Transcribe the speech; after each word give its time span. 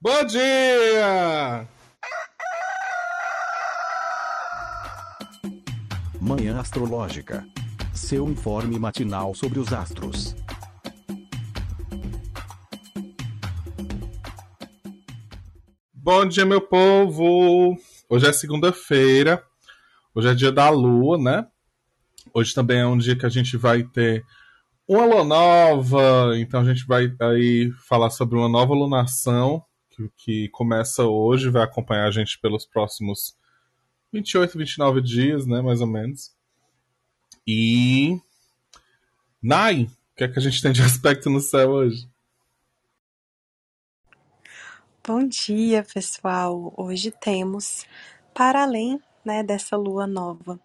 Bom 0.00 0.24
dia! 0.26 1.68
Manhã 6.20 6.60
Astrológica. 6.60 7.44
Seu 7.92 8.28
informe 8.28 8.78
matinal 8.78 9.34
sobre 9.34 9.58
os 9.58 9.72
astros. 9.72 10.36
Bom 15.92 16.28
dia, 16.28 16.46
meu 16.46 16.60
povo! 16.60 17.76
Hoje 18.08 18.28
é 18.28 18.32
segunda-feira, 18.32 19.42
hoje 20.14 20.28
é 20.28 20.34
dia 20.34 20.52
da 20.52 20.70
lua, 20.70 21.18
né? 21.18 21.44
Hoje 22.32 22.54
também 22.54 22.78
é 22.78 22.86
um 22.86 22.96
dia 22.96 23.18
que 23.18 23.26
a 23.26 23.28
gente 23.28 23.56
vai 23.56 23.82
ter 23.82 24.24
uma 24.86 25.04
lua 25.04 25.24
nova, 25.24 26.38
então 26.38 26.60
a 26.60 26.64
gente 26.64 26.86
vai 26.86 27.12
aí 27.20 27.72
falar 27.88 28.10
sobre 28.10 28.38
uma 28.38 28.48
nova 28.48 28.72
lunação 28.74 29.64
que, 29.98 30.10
que 30.16 30.48
começa 30.50 31.04
hoje, 31.04 31.50
vai 31.50 31.62
acompanhar 31.62 32.06
a 32.06 32.10
gente 32.10 32.38
pelos 32.38 32.64
próximos 32.64 33.36
28, 34.12 34.56
29 34.56 35.00
dias, 35.00 35.46
né, 35.46 35.60
mais 35.60 35.80
ou 35.80 35.86
menos. 35.86 36.32
E. 37.46 38.20
Nai, 39.42 39.84
o 39.84 40.16
que 40.16 40.24
é 40.24 40.28
que 40.28 40.38
a 40.38 40.42
gente 40.42 40.62
tem 40.62 40.72
de 40.72 40.82
aspecto 40.82 41.28
no 41.28 41.40
céu 41.40 41.70
hoje? 41.70 42.08
Bom 45.06 45.26
dia, 45.26 45.82
pessoal. 45.82 46.74
Hoje 46.76 47.10
temos, 47.10 47.86
para 48.34 48.62
além 48.62 49.00
né, 49.24 49.42
dessa 49.42 49.76
lua 49.76 50.06
nova, 50.06 50.60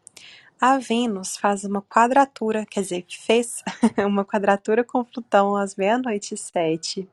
a 0.60 0.78
Vênus 0.78 1.38
faz 1.38 1.64
uma 1.64 1.82
quadratura, 1.82 2.66
quer 2.66 2.82
dizer, 2.82 3.06
fez 3.10 3.64
uma 4.06 4.26
quadratura 4.26 4.84
com 4.84 5.04
Plutão 5.04 5.56
às 5.56 5.76
meia-noite 5.76 6.34
e 6.34 6.38
sete. 6.38 7.10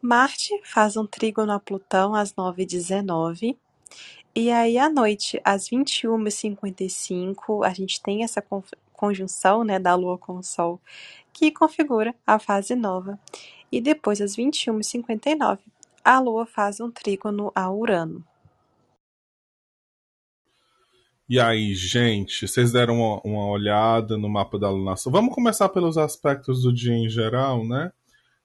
Marte 0.00 0.50
faz 0.64 0.96
um 0.96 1.06
trígono 1.06 1.52
a 1.52 1.60
Plutão 1.60 2.14
às 2.14 2.32
9h19. 2.34 3.56
E 4.34 4.50
aí, 4.50 4.76
à 4.76 4.90
noite, 4.90 5.40
às 5.42 5.68
21h55, 5.70 7.66
a 7.66 7.72
gente 7.72 8.02
tem 8.02 8.22
essa 8.22 8.44
conjunção 8.92 9.64
né, 9.64 9.78
da 9.78 9.94
Lua 9.94 10.18
com 10.18 10.36
o 10.36 10.42
Sol, 10.42 10.78
que 11.32 11.50
configura 11.50 12.14
a 12.26 12.38
fase 12.38 12.74
nova. 12.74 13.18
E 13.72 13.80
depois, 13.80 14.20
às 14.20 14.36
21h59, 14.36 15.58
a 16.04 16.20
Lua 16.20 16.44
faz 16.46 16.80
um 16.80 16.90
trígono 16.90 17.50
a 17.54 17.70
Urano. 17.70 18.22
E 21.28 21.40
aí, 21.40 21.74
gente, 21.74 22.46
vocês 22.46 22.70
deram 22.70 23.00
uma, 23.00 23.20
uma, 23.24 23.46
olhada 23.48 24.16
no 24.16 24.28
mapa 24.28 24.56
da 24.58 24.70
lunação? 24.70 25.10
Vamos 25.10 25.34
começar 25.34 25.68
pelos 25.70 25.98
aspectos 25.98 26.62
do 26.62 26.72
dia 26.72 26.94
em 26.94 27.08
geral, 27.08 27.66
né? 27.66 27.90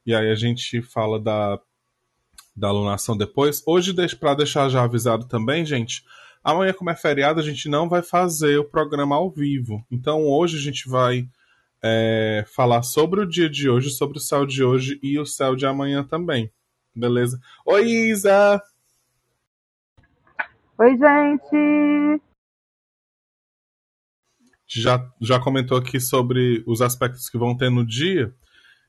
E 0.06 0.14
aí 0.16 0.30
a 0.30 0.36
gente 0.36 0.82
fala 0.82 1.20
da, 1.20 1.60
da 2.56 2.68
alunação 2.68 3.16
depois. 3.16 3.62
Hoje, 3.66 3.94
para 4.18 4.36
deixar 4.36 4.70
já 4.70 4.84
avisado 4.84 5.28
também, 5.28 5.66
gente, 5.66 6.04
amanhã, 6.44 6.74
como 6.74 6.90
é 6.90 6.96
feriado, 6.96 7.40
a 7.40 7.44
gente 7.44 7.70
não 7.70 7.88
vai 7.88 8.02
fazer 8.02 8.58
o 8.58 8.66
programa 8.66 9.16
ao 9.16 9.30
vivo. 9.30 9.86
Então 9.92 10.24
hoje 10.28 10.58
a 10.58 10.62
gente 10.62 10.90
vai 10.90 11.28
é, 11.84 12.46
falar 12.48 12.84
sobre 12.84 13.22
o 13.22 13.28
dia 13.28 13.50
de 13.50 13.70
hoje, 13.70 13.90
sobre 13.90 14.18
o 14.18 14.22
céu 14.22 14.46
de 14.46 14.64
hoje 14.64 15.00
e 15.02 15.20
o 15.20 15.26
céu 15.26 15.56
de 15.56 15.66
amanhã 15.66 16.04
também. 16.04 16.52
Beleza? 16.96 17.40
Oi, 17.66 17.86
Isa! 17.86 18.62
Oi, 20.78 20.98
gente! 20.98 22.22
Já, 24.68 25.06
já 25.20 25.40
comentou 25.40 25.78
aqui 25.78 26.00
sobre 26.00 26.64
os 26.66 26.82
aspectos 26.82 27.30
que 27.30 27.38
vão 27.38 27.56
ter 27.56 27.70
no 27.70 27.86
dia. 27.86 28.34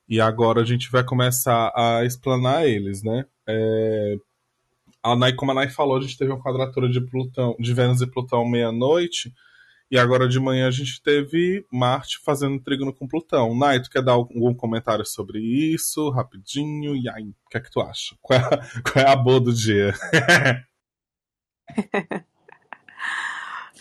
E 0.08 0.20
agora 0.20 0.60
a 0.60 0.64
gente 0.64 0.90
vai 0.90 1.04
começar 1.04 1.72
a 1.74 2.04
explanar 2.04 2.66
eles, 2.66 3.02
né? 3.02 3.24
É... 3.48 4.16
A 5.02 5.16
Nai, 5.16 5.32
como 5.32 5.50
a 5.50 5.54
Nai 5.54 5.68
falou, 5.68 5.96
a 5.96 6.00
gente 6.00 6.16
teve 6.16 6.30
uma 6.30 6.42
quadratura 6.42 6.88
de 6.88 7.00
Plutão, 7.00 7.56
de 7.58 7.74
Vênus 7.74 8.00
e 8.00 8.06
Plutão 8.06 8.48
meia-noite. 8.48 9.32
E 9.90 9.98
agora 9.98 10.26
de 10.26 10.40
manhã 10.40 10.68
a 10.68 10.70
gente 10.70 11.02
teve 11.02 11.66
Marte 11.70 12.18
fazendo 12.24 12.58
trígono 12.58 12.94
com 12.94 13.06
Plutão. 13.06 13.54
Nai, 13.54 13.82
tu 13.82 13.90
quer 13.90 14.02
dar 14.02 14.12
algum 14.12 14.54
comentário 14.54 15.04
sobre 15.04 15.38
isso, 15.38 16.08
rapidinho? 16.08 16.96
E 16.96 17.08
aí, 17.10 17.24
o 17.24 17.50
que 17.50 17.58
é 17.58 17.60
que 17.60 17.70
tu 17.70 17.80
acha? 17.80 18.16
Qual 18.22 18.38
é 18.38 18.42
qual 18.82 19.04
é 19.04 19.08
a 19.10 19.16
boa 19.16 19.38
do 19.38 19.52
dia? 19.52 19.92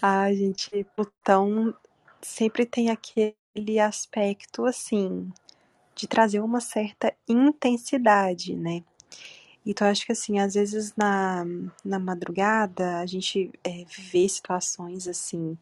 Ai, 0.01 0.35
gente, 0.35 0.85
Plutão 0.95 1.73
sempre 2.21 2.65
tem 2.65 2.89
aquele 2.89 3.79
aspecto 3.79 4.65
assim 4.65 5.31
de 5.95 6.07
trazer 6.07 6.39
uma 6.39 6.61
certa 6.61 7.13
intensidade, 7.27 8.55
né? 8.55 8.83
Então, 9.65 9.87
acho 9.87 10.05
que 10.05 10.11
assim, 10.11 10.39
às 10.39 10.55
vezes 10.55 10.93
na, 10.95 11.45
na 11.85 11.99
madrugada 11.99 12.97
a 12.99 13.05
gente 13.05 13.51
é, 13.63 13.85
vê 14.11 14.27
situações 14.27 15.07
assim 15.07 15.57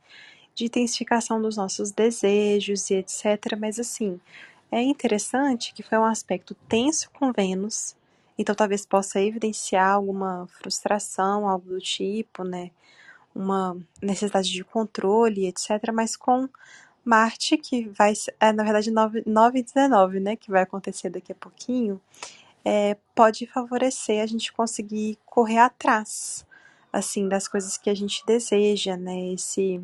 de 0.55 0.65
intensificação 0.65 1.41
dos 1.41 1.57
nossos 1.57 1.91
desejos 1.91 2.89
e 2.89 2.95
etc. 2.95 3.57
Mas 3.59 3.79
assim, 3.79 4.19
é 4.71 4.81
interessante 4.81 5.73
que 5.73 5.83
foi 5.83 5.97
um 5.97 6.05
aspecto 6.05 6.55
tenso 6.67 7.09
com 7.11 7.31
Vênus, 7.31 7.95
então 8.37 8.55
talvez 8.55 8.85
possa 8.85 9.21
evidenciar 9.21 9.93
alguma 9.93 10.47
frustração, 10.61 11.47
algo 11.47 11.69
do 11.69 11.79
tipo, 11.79 12.43
né? 12.43 12.71
Uma 13.35 13.77
necessidade 14.01 14.49
de 14.51 14.63
controle, 14.63 15.45
etc. 15.47 15.91
Mas 15.93 16.15
com 16.15 16.47
Marte, 17.09 17.57
que 17.57 17.89
vai, 17.89 18.13
é, 18.39 18.53
na 18.53 18.63
verdade, 18.63 18.91
9, 18.91 19.23
9 19.25 19.59
e 19.59 19.63
19, 19.63 20.19
né, 20.19 20.35
que 20.35 20.51
vai 20.51 20.61
acontecer 20.61 21.09
daqui 21.09 21.31
a 21.31 21.35
pouquinho, 21.35 21.99
é, 22.63 22.95
pode 23.15 23.47
favorecer 23.47 24.21
a 24.21 24.27
gente 24.27 24.53
conseguir 24.53 25.17
correr 25.25 25.57
atrás, 25.57 26.45
assim, 26.93 27.27
das 27.27 27.47
coisas 27.47 27.77
que 27.79 27.89
a 27.89 27.95
gente 27.95 28.23
deseja, 28.25 28.95
né, 28.95 29.33
esse... 29.33 29.81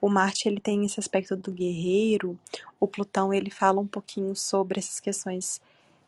O 0.00 0.08
Marte, 0.08 0.48
ele 0.48 0.60
tem 0.60 0.84
esse 0.84 1.00
aspecto 1.00 1.36
do 1.36 1.52
guerreiro, 1.52 2.38
o 2.80 2.88
Plutão, 2.88 3.32
ele 3.32 3.50
fala 3.50 3.80
um 3.80 3.86
pouquinho 3.86 4.34
sobre 4.34 4.80
essas 4.80 5.00
questões 5.00 5.60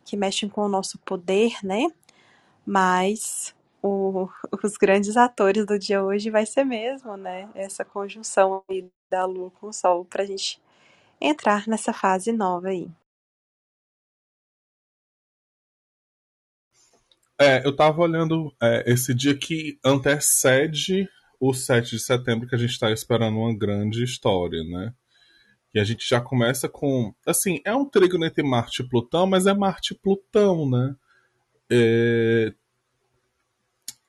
que 0.05 0.17
mexem 0.17 0.49
com 0.49 0.63
o 0.63 0.69
nosso 0.69 0.99
poder, 0.99 1.55
né, 1.63 1.87
mas 2.67 3.55
o, 3.83 4.29
os 4.65 4.77
grandes 4.77 5.17
atores 5.17 5.65
do 5.67 5.79
dia 5.79 6.03
hoje 6.03 6.31
vai 6.31 6.47
ser 6.47 6.65
mesmo, 6.65 7.17
né? 7.17 7.49
Essa 7.55 7.85
conjunção 7.85 8.63
aí 8.69 8.89
da 9.11 9.25
Lua 9.25 9.51
com 9.51 9.69
o 9.69 9.73
Sol 9.73 10.05
para 10.05 10.23
a 10.23 10.27
gente 10.27 10.61
entrar 11.21 11.67
nessa 11.67 11.93
fase 11.93 12.33
nova 12.33 12.69
aí. 12.69 12.89
É, 17.39 17.67
eu 17.67 17.75
tava 17.75 18.03
olhando 18.03 18.55
é, 18.63 18.85
esse 18.93 19.15
dia 19.15 19.37
que 19.37 19.79
antecede 19.85 21.09
o 21.41 21.55
7 21.55 21.97
de 21.97 21.99
setembro, 21.99 22.47
que 22.47 22.55
a 22.55 22.59
gente 22.59 22.73
está 22.73 22.91
esperando 22.91 23.39
uma 23.39 23.57
grande 23.57 24.05
história, 24.05 24.63
né? 24.63 24.93
E 25.73 25.81
a 25.81 25.85
gente 25.85 26.07
já 26.07 26.21
começa 26.21 26.69
com. 26.69 27.15
Assim, 27.27 27.61
é 27.65 27.75
um 27.75 27.89
trígono 27.89 28.27
entre 28.27 28.43
Marte 28.43 28.83
e 28.83 28.89
Plutão, 28.89 29.27
mas 29.27 29.47
é 29.47 29.55
Marte 29.55 29.95
e 29.95 29.99
Plutão, 29.99 30.69
né? 30.69 30.95
É, 31.71 32.53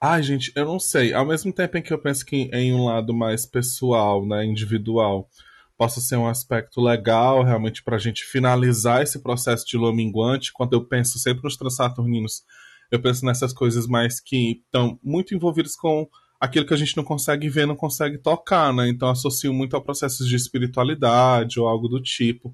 Ai, 0.04 0.24
gente, 0.24 0.52
eu 0.56 0.66
não 0.66 0.80
sei. 0.80 1.14
Ao 1.14 1.24
mesmo 1.24 1.54
tempo 1.54 1.78
em 1.78 1.82
que 1.82 1.94
eu 1.94 2.00
penso 2.00 2.26
que 2.26 2.50
em 2.52 2.74
um 2.74 2.86
lado 2.86 3.14
mais 3.14 3.46
pessoal, 3.46 4.26
né, 4.26 4.44
individual, 4.44 5.30
possa 5.78 6.02
ser 6.02 6.16
um 6.16 6.28
aspecto 6.28 6.82
legal 6.82 7.44
realmente 7.44 7.84
para 7.84 7.98
a 7.98 8.00
gente 8.00 8.24
finalizar 8.24 9.04
esse 9.04 9.20
processo 9.22 9.64
de 9.66 9.78
lua 9.78 9.94
minguante, 9.94 10.52
quando 10.52 10.74
eu 10.74 10.84
penso 10.84 11.20
sempre 11.20 11.44
nos 11.44 11.56
transaturninos, 11.56 12.44
eu 12.92 13.00
penso 13.00 13.24
nessas 13.26 13.54
coisas 13.54 13.86
mais 13.86 14.20
que 14.20 14.62
estão 14.66 15.00
muito 15.04 15.36
envolvidas 15.36 15.76
com 15.76 16.10
aquilo 16.40 16.66
que 16.66 16.74
a 16.74 16.78
gente 16.78 16.98
não 16.98 17.04
consegue 17.04 17.48
ver, 17.48 17.68
não 17.68 17.76
consegue 17.76 18.18
tocar, 18.18 18.74
né? 18.74 18.90
Então 18.90 19.08
associo 19.08 19.54
muito 19.54 19.78
a 19.78 19.82
processos 19.82 20.28
de 20.28 20.36
espiritualidade 20.36 21.60
ou 21.60 21.68
algo 21.68 21.88
do 21.88 22.02
tipo. 22.02 22.50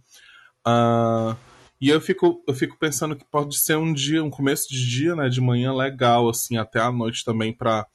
Uh, 0.67 1.33
e 1.79 1.89
eu 1.89 2.01
fico, 2.01 2.43
eu 2.47 2.53
fico 2.53 2.77
pensando 2.79 3.15
que 3.15 3.25
pode 3.25 3.57
ser 3.57 3.77
um 3.77 3.93
dia, 3.93 4.23
um 4.23 4.29
começo 4.29 4.67
de 4.69 4.89
dia, 4.89 5.15
né, 5.15 5.29
de 5.29 5.39
manhã 5.39 5.73
legal, 5.73 6.27
assim, 6.29 6.57
até 6.57 6.79
a 6.79 6.91
noite 6.91 7.23
também, 7.23 7.53
para 7.53 7.85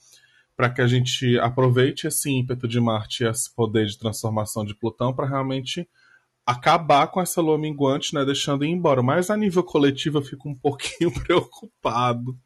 para 0.55 0.69
que 0.69 0.83
a 0.83 0.87
gente 0.87 1.39
aproveite 1.41 2.07
esse 2.07 2.31
ímpeto 2.31 2.69
de 2.69 2.79
Marte 2.79 3.25
esse 3.25 3.53
poder 3.53 3.87
de 3.87 3.99
transformação 3.99 4.65
de 4.65 4.75
Plutão 4.75 5.13
para 5.13 5.27
realmente 5.27 5.89
acabar 6.47 7.07
com 7.09 7.21
essa 7.21 7.41
lua 7.41 7.59
minguante, 7.59 8.15
né, 8.15 8.25
deixando 8.25 8.65
ir 8.65 8.69
embora. 8.69 9.03
Mas 9.03 9.31
a 9.31 9.37
nível 9.37 9.63
coletivo 9.63 10.19
eu 10.19 10.23
fico 10.23 10.49
um 10.49 10.55
pouquinho 10.57 11.11
preocupado 11.13 12.37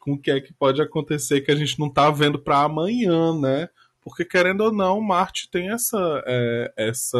com 0.00 0.12
o 0.12 0.18
que 0.18 0.30
é 0.30 0.40
que 0.40 0.52
pode 0.52 0.80
acontecer 0.82 1.40
que 1.40 1.50
a 1.50 1.56
gente 1.56 1.78
não 1.78 1.88
está 1.88 2.10
vendo 2.10 2.38
para 2.38 2.62
amanhã, 2.62 3.38
né? 3.38 3.68
Porque 4.02 4.24
querendo 4.24 4.60
ou 4.62 4.72
não, 4.72 5.00
Marte 5.00 5.50
tem 5.50 5.70
essa 5.70 6.22
é, 6.26 6.72
essa 6.76 7.18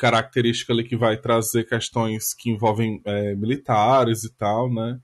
característica 0.00 0.72
ali 0.72 0.82
que 0.82 0.96
vai 0.96 1.18
trazer 1.18 1.64
questões 1.64 2.32
que 2.32 2.50
envolvem 2.50 3.02
é, 3.04 3.34
militares 3.34 4.24
e 4.24 4.34
tal, 4.34 4.72
né? 4.72 4.98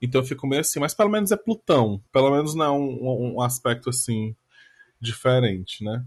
Então 0.00 0.20
eu 0.20 0.24
fico 0.24 0.46
meio 0.46 0.60
assim, 0.60 0.78
mas 0.78 0.94
pelo 0.94 1.10
menos 1.10 1.32
é 1.32 1.36
Plutão. 1.36 2.00
Pelo 2.12 2.30
menos 2.30 2.54
não 2.54 2.64
é 2.64 2.70
um, 2.70 3.34
um 3.34 3.40
aspecto 3.40 3.90
assim 3.90 4.36
diferente, 5.00 5.84
né? 5.84 6.04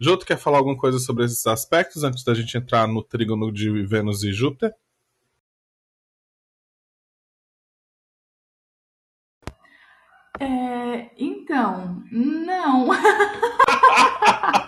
Joto 0.00 0.24
quer 0.24 0.38
falar 0.38 0.58
alguma 0.58 0.76
coisa 0.76 0.98
sobre 0.98 1.24
esses 1.24 1.46
aspectos 1.46 2.02
antes 2.02 2.24
da 2.24 2.32
gente 2.34 2.56
entrar 2.56 2.88
no 2.88 3.02
trígono 3.02 3.52
de 3.52 3.70
Vênus 3.84 4.24
e 4.24 4.32
Júpiter? 4.32 4.74
É, 10.40 11.10
então, 11.18 12.02
não. 12.10 12.88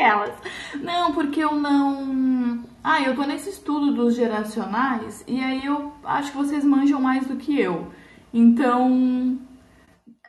Aquelas. 0.00 0.34
Não, 0.82 1.12
porque 1.12 1.44
eu 1.44 1.54
não. 1.54 2.64
Ah, 2.82 3.02
eu 3.02 3.14
tô 3.14 3.24
nesse 3.24 3.50
estudo 3.50 3.92
dos 3.92 4.16
geracionais 4.16 5.22
e 5.28 5.38
aí 5.44 5.66
eu 5.66 5.92
acho 6.04 6.32
que 6.32 6.38
vocês 6.38 6.64
manjam 6.64 7.00
mais 7.00 7.26
do 7.26 7.36
que 7.36 7.60
eu. 7.60 7.88
Então, 8.32 9.38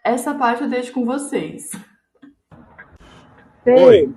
essa 0.04 0.36
parte 0.36 0.64
eu 0.64 0.70
deixo 0.70 0.92
com 0.92 1.06
vocês. 1.06 1.72
Oi. 3.66 4.14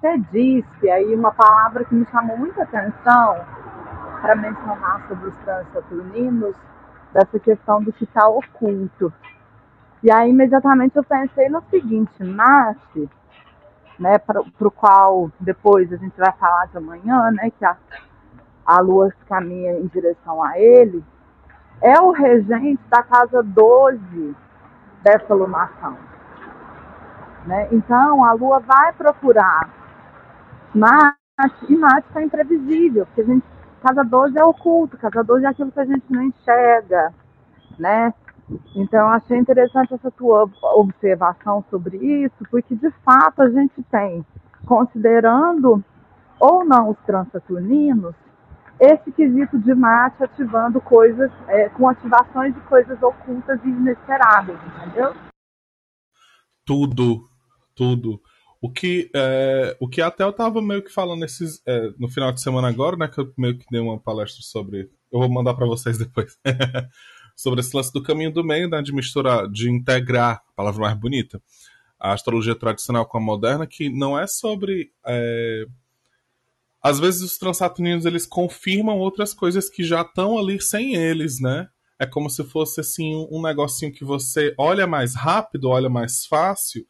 Você 0.00 0.18
disse 0.30 0.88
aí 0.88 1.12
uma 1.12 1.32
palavra 1.32 1.84
que 1.84 1.94
me 1.94 2.06
chamou 2.06 2.38
muita 2.38 2.62
atenção 2.62 3.44
para 4.20 4.36
mencionar 4.36 5.08
sobre 5.08 5.28
os 5.28 5.36
transsaturninos, 5.38 6.54
dessa 7.12 7.38
questão 7.40 7.82
do 7.82 7.92
que 7.92 8.04
está 8.04 8.28
oculto. 8.28 9.12
E 10.04 10.10
aí 10.12 10.30
imediatamente 10.30 10.94
eu 10.94 11.02
pensei 11.02 11.48
no 11.48 11.60
seguinte, 11.62 12.22
Marte, 12.22 13.08
né, 13.98 14.18
para 14.18 14.40
o 14.40 14.70
qual 14.70 15.30
depois 15.40 15.92
a 15.92 15.96
gente 15.96 16.16
vai 16.16 16.32
falar 16.32 16.66
de 16.66 16.76
amanhã, 16.76 17.30
né, 17.32 17.50
que 17.50 17.64
a, 17.64 17.76
a 18.64 18.80
Lua 18.80 19.12
caminha 19.28 19.72
em 19.78 19.86
direção 19.86 20.42
a 20.42 20.58
ele, 20.58 21.04
é 21.80 22.00
o 22.00 22.10
regente 22.10 22.80
da 22.88 23.02
casa 23.02 23.42
12 23.42 24.36
dessa 25.02 25.34
lunação. 25.34 25.96
Né? 27.46 27.68
Então 27.72 28.24
a 28.24 28.32
Lua 28.32 28.60
vai 28.60 28.92
procurar 28.92 29.70
Marte, 30.74 31.16
e 31.68 31.76
Marte 31.76 32.08
está 32.08 32.22
imprevisível, 32.22 33.06
porque 33.06 33.22
a 33.22 33.24
gente, 33.24 33.44
casa 33.82 34.04
12 34.04 34.38
é 34.38 34.44
oculto, 34.44 34.98
casa 34.98 35.24
12 35.24 35.44
é 35.44 35.48
aquilo 35.48 35.72
que 35.72 35.80
a 35.80 35.84
gente 35.84 36.04
não 36.10 36.22
enxerga, 36.22 37.14
né? 37.78 38.12
Então, 38.74 39.08
achei 39.08 39.36
interessante 39.36 39.94
essa 39.94 40.10
tua 40.10 40.48
observação 40.74 41.64
sobre 41.70 41.96
isso, 42.24 42.36
porque 42.50 42.74
de 42.74 42.90
fato 43.04 43.42
a 43.42 43.50
gente 43.50 43.82
tem, 43.90 44.24
considerando 44.64 45.84
ou 46.40 46.64
não 46.64 46.90
os 46.90 46.98
transsaturninos, 47.04 48.14
esse 48.80 49.10
quesito 49.10 49.58
de 49.58 49.74
Marte 49.74 50.22
ativando 50.22 50.80
coisas, 50.80 51.30
é, 51.48 51.68
com 51.70 51.88
ativações 51.88 52.54
de 52.54 52.60
coisas 52.62 53.02
ocultas 53.02 53.58
e 53.64 53.68
inesperadas, 53.68 54.56
entendeu? 54.76 55.14
Tudo, 56.64 57.28
tudo. 57.74 58.20
O 58.60 58.70
que, 58.70 59.10
é, 59.14 59.76
o 59.80 59.88
que 59.88 60.00
até 60.00 60.22
eu 60.22 60.32
tava 60.32 60.62
meio 60.62 60.82
que 60.82 60.92
falando 60.92 61.20
nesses, 61.20 61.60
é, 61.66 61.90
no 61.98 62.08
final 62.08 62.32
de 62.32 62.40
semana 62.40 62.68
agora, 62.68 62.96
né? 62.96 63.08
Que 63.08 63.20
eu 63.20 63.32
meio 63.36 63.58
que 63.58 63.64
dei 63.70 63.80
uma 63.80 63.98
palestra 63.98 64.42
sobre. 64.42 64.90
Eu 65.12 65.20
vou 65.20 65.28
mandar 65.28 65.54
para 65.54 65.66
vocês 65.66 65.96
depois. 65.98 66.36
sobre 67.38 67.60
esse 67.60 67.74
lance 67.74 67.92
do 67.92 68.02
caminho 68.02 68.32
do 68.32 68.42
meio, 68.42 68.68
né, 68.68 68.82
de 68.82 68.92
misturar, 68.92 69.48
de 69.48 69.70
integrar, 69.70 70.42
palavra 70.56 70.80
mais 70.80 70.98
bonita, 70.98 71.40
a 71.96 72.12
astrologia 72.12 72.52
tradicional 72.52 73.06
com 73.06 73.16
a 73.16 73.20
moderna, 73.20 73.64
que 73.64 73.88
não 73.88 74.18
é 74.18 74.26
sobre. 74.26 74.90
É... 75.06 75.64
Às 76.82 76.98
vezes 76.98 77.22
os 77.22 77.38
transatlânticos 77.38 78.06
eles 78.06 78.26
confirmam 78.26 78.98
outras 78.98 79.32
coisas 79.32 79.70
que 79.70 79.84
já 79.84 80.02
estão 80.02 80.36
ali 80.36 80.60
sem 80.60 80.96
eles, 80.96 81.40
né? 81.40 81.68
É 81.96 82.06
como 82.06 82.28
se 82.28 82.42
fosse 82.42 82.80
assim 82.80 83.14
um 83.30 83.40
negocinho 83.40 83.92
que 83.92 84.04
você 84.04 84.52
olha 84.58 84.86
mais 84.86 85.14
rápido, 85.14 85.68
olha 85.68 85.88
mais 85.88 86.26
fácil, 86.26 86.84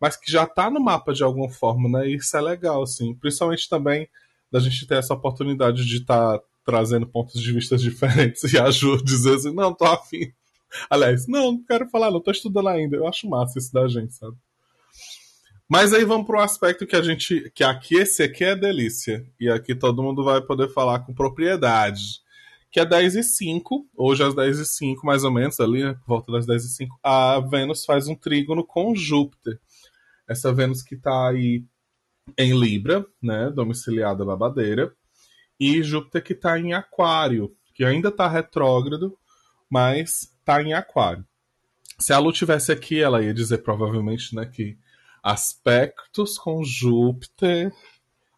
mas 0.00 0.16
que 0.16 0.30
já 0.32 0.42
está 0.42 0.68
no 0.68 0.80
mapa 0.80 1.12
de 1.12 1.22
alguma 1.22 1.48
forma, 1.48 1.88
né? 1.88 2.08
E 2.08 2.16
isso 2.16 2.36
é 2.36 2.40
legal, 2.40 2.82
assim. 2.82 3.14
Principalmente 3.14 3.68
também 3.68 4.08
da 4.50 4.58
gente 4.58 4.84
ter 4.84 4.96
essa 4.96 5.14
oportunidade 5.14 5.84
de 5.84 5.98
estar 5.98 6.38
tá 6.38 6.44
trazendo 6.64 7.06
pontos 7.06 7.40
de 7.40 7.52
vista 7.52 7.76
diferentes 7.78 8.42
e 8.44 8.58
ajuda 8.58 9.02
dizer 9.02 9.36
assim, 9.36 9.54
não, 9.54 9.74
tô 9.74 9.84
afim. 9.84 10.32
Aliás, 10.88 11.26
não, 11.26 11.52
não 11.52 11.64
quero 11.64 11.88
falar, 11.88 12.10
não 12.10 12.20
tô 12.20 12.30
estudando 12.30 12.68
ainda. 12.68 12.96
Eu 12.96 13.06
acho 13.06 13.28
massa 13.28 13.58
isso 13.58 13.72
da 13.72 13.86
gente, 13.88 14.14
sabe? 14.14 14.36
Mas 15.68 15.92
aí 15.92 16.04
vamos 16.04 16.26
para 16.26 16.38
um 16.38 16.42
aspecto 16.42 16.86
que 16.86 16.96
a 16.96 17.02
gente. 17.02 17.50
que 17.54 17.64
aqui 17.64 17.96
esse 17.96 18.22
aqui 18.22 18.44
é 18.44 18.56
delícia. 18.56 19.26
E 19.38 19.48
aqui 19.48 19.74
todo 19.74 20.02
mundo 20.02 20.24
vai 20.24 20.40
poder 20.40 20.68
falar 20.68 21.00
com 21.00 21.14
propriedade. 21.14 22.20
Que 22.70 22.80
é 22.80 22.86
10 22.86 23.16
e 23.16 23.22
5, 23.22 23.86
hoje 23.94 24.22
às 24.24 24.34
10 24.34 24.58
e 24.58 24.64
5, 24.64 25.06
mais 25.06 25.24
ou 25.24 25.30
menos, 25.30 25.60
ali, 25.60 25.84
né, 25.84 25.92
por 25.92 26.06
volta 26.06 26.32
das 26.32 26.46
10 26.46 26.64
e 26.64 26.68
5, 26.68 26.98
a 27.02 27.38
Vênus 27.40 27.84
faz 27.84 28.08
um 28.08 28.14
trígono 28.14 28.64
com 28.64 28.94
Júpiter. 28.94 29.60
Essa 30.26 30.54
Vênus 30.54 30.82
que 30.82 30.94
está 30.94 31.28
aí 31.28 31.64
em 32.38 32.58
Libra, 32.58 33.04
né? 33.20 33.50
Domiciliada 33.50 34.24
na 34.24 34.34
Badeira 34.34 34.94
e 35.62 35.80
Júpiter 35.80 36.24
que 36.24 36.32
está 36.32 36.58
em 36.58 36.72
Aquário, 36.72 37.54
que 37.72 37.84
ainda 37.84 38.08
está 38.08 38.26
retrógrado, 38.26 39.16
mas 39.70 40.22
está 40.22 40.60
em 40.60 40.74
Aquário. 40.74 41.24
Se 42.00 42.12
a 42.12 42.18
Lu 42.18 42.32
tivesse 42.32 42.72
aqui, 42.72 43.00
ela 43.00 43.22
ia 43.22 43.32
dizer 43.32 43.58
provavelmente, 43.58 44.34
né, 44.34 44.44
que 44.44 44.76
aspectos 45.22 46.36
com 46.36 46.64
Júpiter 46.64 47.72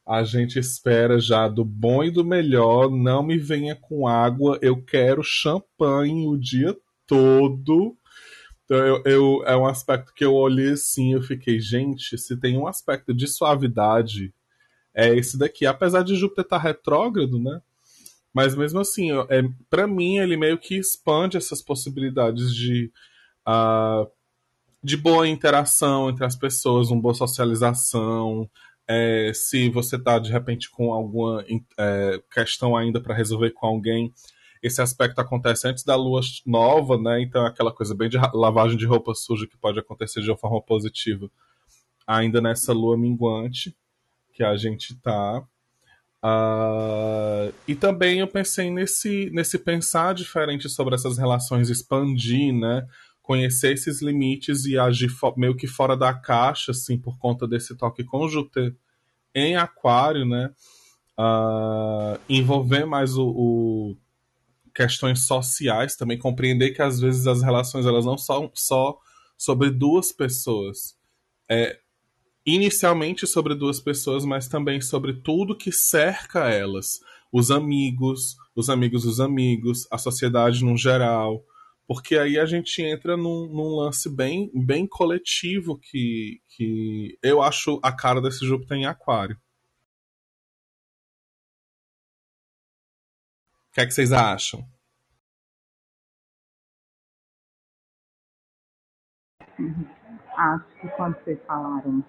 a 0.07 0.23
gente 0.23 0.59
espera 0.59 1.19
já 1.19 1.49
do 1.49 1.65
bom 1.65 2.05
e 2.05 2.11
do 2.11 2.23
melhor. 2.23 2.91
Não 2.91 3.23
me 3.23 3.39
venha 3.39 3.75
com 3.75 4.07
água, 4.07 4.59
eu 4.61 4.85
quero 4.85 5.23
champanhe 5.23 6.27
o 6.27 6.37
dia 6.37 6.77
todo. 7.07 7.97
Então, 8.67 8.77
eu, 8.77 9.03
eu, 9.07 9.45
é 9.47 9.57
um 9.57 9.65
aspecto 9.65 10.13
que 10.13 10.27
eu 10.27 10.35
olhei 10.35 10.73
assim, 10.73 11.15
eu 11.15 11.23
fiquei, 11.23 11.59
gente, 11.59 12.19
se 12.19 12.39
tem 12.39 12.59
um 12.59 12.67
aspecto 12.67 13.15
de 13.15 13.27
suavidade 13.27 14.35
é 14.95 15.15
esse 15.17 15.37
daqui. 15.37 15.67
Apesar 15.67 16.03
de 16.05 16.15
Júpiter 16.15 16.45
estar 16.45 16.59
tá 16.59 16.63
retrógrado, 16.63 17.39
né? 17.39 17.61
Mas 18.33 18.57
mesmo 18.57 18.81
assim, 18.81 19.13
é, 19.13 19.43
para 19.71 19.87
mim, 19.87 20.19
ele 20.19 20.37
meio 20.37 20.59
que 20.59 20.77
expande 20.77 21.37
essas 21.37 21.63
possibilidades 21.63 22.53
de, 22.53 22.91
uh, 23.47 24.11
de 24.83 24.97
boa 24.97 25.29
interação 25.29 26.11
entre 26.11 26.25
as 26.25 26.35
pessoas, 26.35 26.91
uma 26.91 27.01
boa 27.01 27.15
socialização. 27.15 28.51
É, 28.89 29.31
se 29.35 29.71
você 29.71 29.97
está 29.97 30.19
de 30.19 30.33
repente 30.33 30.69
com 30.71 30.93
alguma 30.93 31.45
é, 31.79 32.21
questão 32.33 32.77
ainda 32.77 33.01
para 33.01 33.15
resolver 33.15 33.51
com 33.53 33.67
alguém, 33.67 34.13
esse 34.63 34.83
aspecto 34.83 35.21
acontece 35.21 35.69
antes 35.69 35.85
da 35.85 35.95
lua 35.95 36.21
nova, 36.45 36.99
né? 36.99 37.23
Então 37.23 37.45
é 37.45 37.49
aquela 37.49 37.73
coisa 37.73 37.95
bem 37.95 38.09
de 38.09 38.19
lavagem 38.35 38.77
de 38.77 38.87
roupa 38.87 39.15
suja 39.15 39.47
que 39.47 39.57
pode 39.57 39.79
acontecer 39.79 40.23
de 40.23 40.31
uma 40.31 40.37
forma 40.37 40.61
positiva, 40.61 41.31
ainda 42.07 42.41
nessa 42.41 42.73
lua 42.73 42.97
minguante 42.97 43.77
que 44.35 44.43
a 44.43 44.57
gente 44.57 44.95
tá. 44.97 45.43
Uh, 46.23 47.55
e 47.69 47.75
também 47.75 48.19
eu 48.19 48.27
pensei 48.27 48.71
nesse, 48.71 49.31
nesse 49.31 49.59
pensar 49.59 50.15
diferente 50.15 50.69
sobre 50.69 50.95
essas 50.95 51.17
relações, 51.17 51.71
expandir, 51.71 52.53
né? 52.53 52.87
Conhecer 53.23 53.73
esses 53.73 54.03
limites 54.03 54.67
e 54.67 54.79
agir 54.79 55.11
meio 55.37 55.57
que 55.57 55.67
fora 55.67 55.97
da 55.97 56.13
caixa, 56.13 56.73
assim, 56.73 56.99
por 56.99 57.19
conta 57.19 57.47
desse 57.47 57.75
toque 57.77 58.05
com 58.05 58.27
em 59.35 59.57
Aquário, 59.57 60.27
né? 60.27 60.51
Uh, 61.19 62.19
envolver 62.29 62.85
mais 62.85 63.17
o, 63.17 63.29
o, 63.29 63.97
questões 64.75 65.27
sociais 65.27 65.95
também, 65.95 66.19
compreender 66.19 66.73
que 66.73 66.83
às 66.83 66.99
vezes 66.99 67.27
as 67.27 67.43
relações 67.43 67.87
elas 67.87 68.05
não 68.05 68.19
são 68.19 68.51
só 68.55 68.99
sobre 69.39 69.71
duas 69.71 70.11
pessoas. 70.11 70.97
É, 71.49 71.79
inicialmente 72.47 73.27
sobre 73.27 73.55
duas 73.55 73.81
pessoas, 73.81 74.25
mas 74.25 74.49
também 74.49 74.81
sobre 74.81 75.15
tudo 75.15 75.57
que 75.57 75.73
cerca 75.73 76.51
elas. 76.51 77.01
Os 77.33 77.51
amigos, 77.51 78.37
os 78.55 78.69
amigos 78.69 79.05
dos 79.05 79.21
amigos, 79.21 79.89
a 79.91 79.99
sociedade 79.99 80.65
no 80.65 80.77
geral. 80.77 81.45
Porque 81.87 82.17
aí 82.17 82.39
a 82.39 82.47
gente 82.47 82.83
entra 82.83 83.17
num, 83.17 83.47
num, 83.47 83.77
lance 83.77 84.09
bem, 84.09 84.51
bem 84.55 84.87
coletivo 84.87 85.79
que, 85.79 86.41
que 86.49 87.19
eu 87.23 87.43
acho 87.43 87.79
a 87.83 87.93
cara 87.93 88.21
desse 88.21 88.47
Júpiter 88.47 88.79
em 88.79 88.87
Aquário. 88.87 89.37
O 93.69 93.75
que, 93.75 93.81
é 93.81 93.87
que 93.87 93.93
vocês 93.93 94.13
acham? 94.13 94.67
Acho 100.37 100.65
que 100.81 100.89
quando 100.97 101.17
vocês 101.23 101.39
falaram 101.47 102.05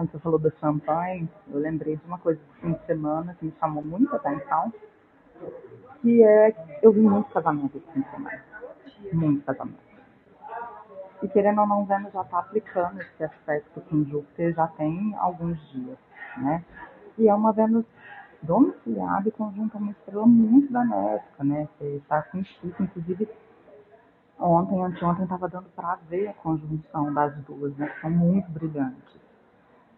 quando 0.00 0.12
você 0.12 0.18
falou 0.20 0.38
do 0.38 0.50
champanhe, 0.58 1.28
eu 1.50 1.58
lembrei 1.58 1.94
de 1.94 2.06
uma 2.06 2.18
coisa 2.18 2.40
do 2.40 2.54
fim 2.54 2.72
de 2.72 2.86
semana 2.86 3.34
que 3.34 3.44
me 3.44 3.54
chamou 3.60 3.84
muita 3.84 4.16
atenção, 4.16 4.72
que 6.00 6.22
é 6.22 6.56
eu 6.80 6.90
vi 6.90 7.00
muito 7.00 7.30
casamento 7.30 7.76
esse 7.76 7.92
fim 7.92 8.00
de 8.00 8.10
semana. 8.10 8.42
Muito 9.12 9.44
casamento. 9.44 9.78
E 11.22 11.28
querendo 11.28 11.60
ou 11.60 11.66
não, 11.66 11.84
Vênus 11.84 12.14
já 12.14 12.22
está 12.22 12.38
aplicando 12.38 13.02
esse 13.02 13.24
aspecto 13.24 13.78
com 13.82 14.02
Júpiter 14.04 14.54
já 14.54 14.68
tem 14.68 15.14
alguns 15.18 15.60
dias, 15.70 15.98
né? 16.38 16.64
E 17.18 17.28
é 17.28 17.34
uma 17.34 17.52
Vênus 17.52 17.84
domiciliada 18.40 19.28
e 19.28 19.32
conjunta 19.32 19.76
uma 19.76 19.90
estrela 19.90 20.26
muito 20.26 20.72
benéfica, 20.72 21.44
né? 21.44 21.68
Você 21.76 21.96
está 21.96 22.22
com 22.22 22.42
Chico, 22.42 22.82
inclusive 22.82 23.28
ontem, 24.38 24.82
anteontem, 24.82 25.24
estava 25.24 25.46
dando 25.46 25.68
para 25.76 25.98
ver 26.08 26.28
a 26.28 26.32
conjunção 26.32 27.12
das 27.12 27.36
duas, 27.44 27.76
né? 27.76 27.92
São 28.00 28.10
muito 28.10 28.50
brilhantes. 28.50 29.29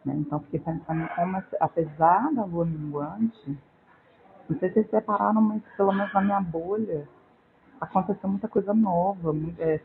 Né? 0.05 0.15
Então, 0.17 0.41
fiquei 0.41 0.61
pensando 0.61 1.09
como, 1.15 1.43
apesar 1.61 2.33
da 2.33 2.45
lua 2.45 2.65
minguante, 2.65 3.59
não 4.49 4.59
sei 4.59 4.69
se 4.69 4.75
vocês 4.75 4.91
separaram, 4.91 5.41
mas 5.41 5.63
pelo 5.77 5.93
menos 5.93 6.13
na 6.13 6.21
minha 6.21 6.41
bolha, 6.41 7.09
aconteceu 7.81 8.29
muita 8.29 8.49
coisa 8.49 8.75
nova, 8.75 9.35
é, 9.59 9.81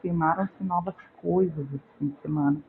filmaram-se 0.00 0.62
novas 0.62 0.94
coisas 1.20 1.66
esse 1.66 1.98
fim 1.98 2.08
de 2.08 2.20
semana. 2.22 2.60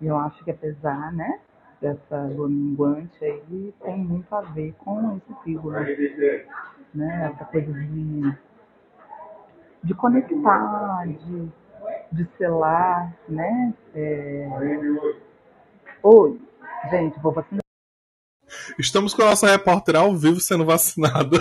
E 0.00 0.06
eu 0.06 0.16
acho 0.18 0.42
que 0.44 0.50
apesar, 0.50 1.12
né, 1.12 1.40
dessa 1.80 2.22
lua 2.34 2.48
minguante 2.48 3.24
aí, 3.24 3.74
tem 3.82 3.98
muito 3.98 4.32
a 4.34 4.40
ver 4.40 4.72
com 4.78 5.16
esse 5.16 5.42
signo, 5.42 5.72
né? 6.94 7.32
Essa 7.32 7.44
coisa 7.46 7.72
de, 7.72 8.36
de 9.82 9.94
conectar, 9.94 11.06
de, 11.06 11.48
de 12.12 12.24
selar, 12.36 13.12
né? 13.28 13.74
É... 13.94 14.48
Oi, 16.04 16.36
gente, 16.90 17.20
vou 17.20 17.32
vacinar. 17.32 17.62
Estamos 18.76 19.14
com 19.14 19.22
a 19.22 19.26
nossa 19.26 19.48
repórter 19.48 19.94
ao 19.94 20.16
vivo 20.16 20.40
sendo 20.40 20.64
vacinada. 20.64 21.38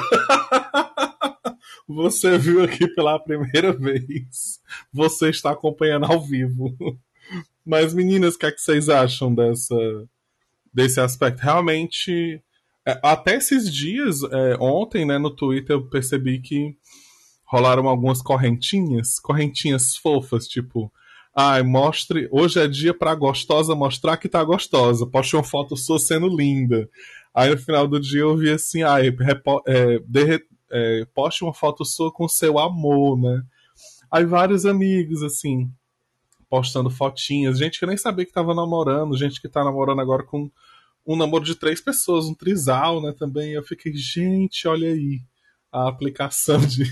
Você 1.90 2.38
viu 2.38 2.64
aqui 2.64 2.88
pela 2.94 3.18
primeira 3.18 3.74
vez. 3.74 4.62
Você 4.94 5.30
está 5.30 5.50
acompanhando 5.52 6.06
ao 6.06 6.22
vivo. 6.22 6.78
Mas, 7.66 7.94
meninas, 7.94 8.36
o 8.36 8.38
que, 8.38 8.46
é 8.46 8.52
que 8.52 8.62
vocês 8.62 8.88
acham 8.88 9.34
dessa, 9.34 9.76
desse 10.72 11.00
aspecto? 11.00 11.40
Realmente, 11.42 12.40
é, 12.86 13.00
até 13.04 13.38
esses 13.38 13.74
dias, 13.74 14.22
é, 14.24 14.58
ontem, 14.60 15.06
né, 15.06 15.18
no 15.18 15.36
Twitter, 15.36 15.76
eu 15.76 15.90
percebi 15.90 16.40
que 16.40 16.78
rolaram 17.46 17.88
algumas 17.90 18.22
correntinhas, 18.22 19.20
correntinhas 19.20 19.98
fofas, 19.98 20.48
tipo, 20.48 20.94
ai, 21.36 21.64
mostre, 21.64 22.28
hoje 22.32 22.60
é 22.60 22.68
dia 22.68 22.94
pra 22.94 23.16
gostosa 23.16 23.76
mostrar 23.76 24.18
que 24.18 24.30
tá 24.30 24.44
gostosa, 24.44 25.06
poste 25.06 25.36
uma 25.36 25.44
foto 25.44 25.76
sua 25.78 26.00
sendo 26.00 26.28
linda. 26.28 26.90
Aí 27.34 27.50
no 27.50 27.58
final 27.58 27.88
do 27.88 28.00
dia 28.00 28.22
eu 28.22 28.36
vi 28.36 28.52
assim, 28.52 28.84
ai, 28.84 29.08
é, 29.68 30.42
é, 30.72 31.06
poste 31.14 31.44
uma 31.44 31.54
foto 31.54 31.86
sua 31.86 32.12
com 32.12 32.28
seu 32.28 32.60
amor, 32.60 33.18
né? 33.20 33.44
Aí 34.12 34.26
vários 34.26 34.66
amigos, 34.66 35.24
assim, 35.24 35.72
postando 36.50 36.90
fotinhas, 36.90 37.58
gente 37.58 37.80
que 37.80 37.86
nem 37.86 37.96
sabia 37.96 38.26
que 38.26 38.34
tava 38.34 38.54
namorando, 38.54 39.18
gente 39.18 39.40
que 39.42 39.48
tá 39.48 39.64
namorando 39.64 40.02
agora 40.02 40.24
com 40.24 40.52
um 41.06 41.16
namoro 41.16 41.44
de 41.46 41.56
três 41.56 41.80
pessoas, 41.80 42.26
um 42.26 42.34
trisal, 42.34 43.02
né, 43.02 43.14
também. 43.18 43.52
Eu 43.52 43.64
fiquei, 43.64 43.94
gente, 43.94 44.68
olha 44.68 44.90
aí 44.90 45.22
a 45.72 45.88
aplicação 45.88 46.60
de 46.60 46.84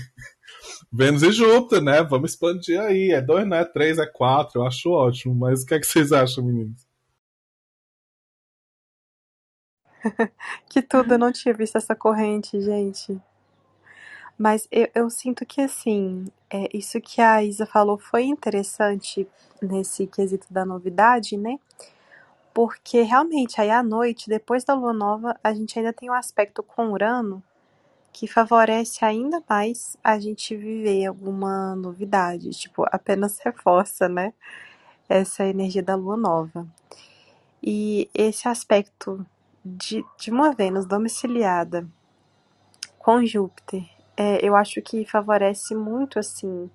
Vênus 0.92 1.22
e 1.22 1.30
Júpiter, 1.30 1.80
né? 1.80 2.02
Vamos 2.02 2.32
expandir 2.32 2.80
aí. 2.80 3.10
É 3.12 3.20
dois, 3.20 3.46
né? 3.46 3.64
Três, 3.64 3.98
é 3.98 4.06
quatro. 4.06 4.60
Eu 4.60 4.66
acho 4.66 4.90
ótimo. 4.90 5.34
Mas 5.34 5.62
o 5.62 5.66
que 5.66 5.74
é 5.74 5.80
que 5.80 5.86
vocês 5.86 6.12
acham, 6.12 6.44
meninos? 6.44 6.86
que 10.68 10.82
tudo, 10.82 11.14
eu 11.14 11.18
não 11.18 11.32
tinha 11.32 11.54
visto 11.54 11.76
essa 11.76 11.94
corrente, 11.94 12.60
gente. 12.60 13.20
Mas 14.36 14.66
eu, 14.70 14.88
eu 14.94 15.10
sinto 15.10 15.44
que, 15.44 15.60
assim, 15.60 16.26
é, 16.48 16.68
isso 16.72 17.00
que 17.00 17.20
a 17.20 17.42
Isa 17.44 17.66
falou 17.66 17.98
foi 17.98 18.24
interessante 18.24 19.28
nesse 19.60 20.06
quesito 20.06 20.46
da 20.50 20.64
novidade, 20.64 21.36
né? 21.36 21.58
Porque 22.52 23.02
realmente 23.02 23.60
aí 23.60 23.70
à 23.70 23.82
noite, 23.82 24.28
depois 24.28 24.64
da 24.64 24.74
lua 24.74 24.92
nova, 24.92 25.38
a 25.44 25.52
gente 25.52 25.78
ainda 25.78 25.92
tem 25.92 26.10
um 26.10 26.14
aspecto 26.14 26.62
com 26.62 26.90
Urano 26.90 27.42
que 28.12 28.26
favorece 28.26 29.04
ainda 29.04 29.42
mais 29.48 29.96
a 30.02 30.18
gente 30.18 30.56
viver 30.56 31.06
alguma 31.06 31.74
novidade, 31.76 32.50
tipo, 32.50 32.84
apenas 32.90 33.38
reforça, 33.38 34.08
né? 34.08 34.32
Essa 35.08 35.44
energia 35.44 35.82
da 35.82 35.94
lua 35.94 36.16
nova. 36.16 36.66
E 37.62 38.08
esse 38.14 38.48
aspecto 38.48 39.24
de, 39.64 40.04
de 40.18 40.30
uma 40.30 40.52
Vênus 40.52 40.86
domiciliada 40.86 41.86
com 42.98 43.24
Júpiter, 43.24 43.84
é, 44.16 44.46
eu 44.46 44.56
acho 44.56 44.82
que 44.82 45.04
favorece 45.04 45.74
muito, 45.74 46.18
assim, 46.18 46.70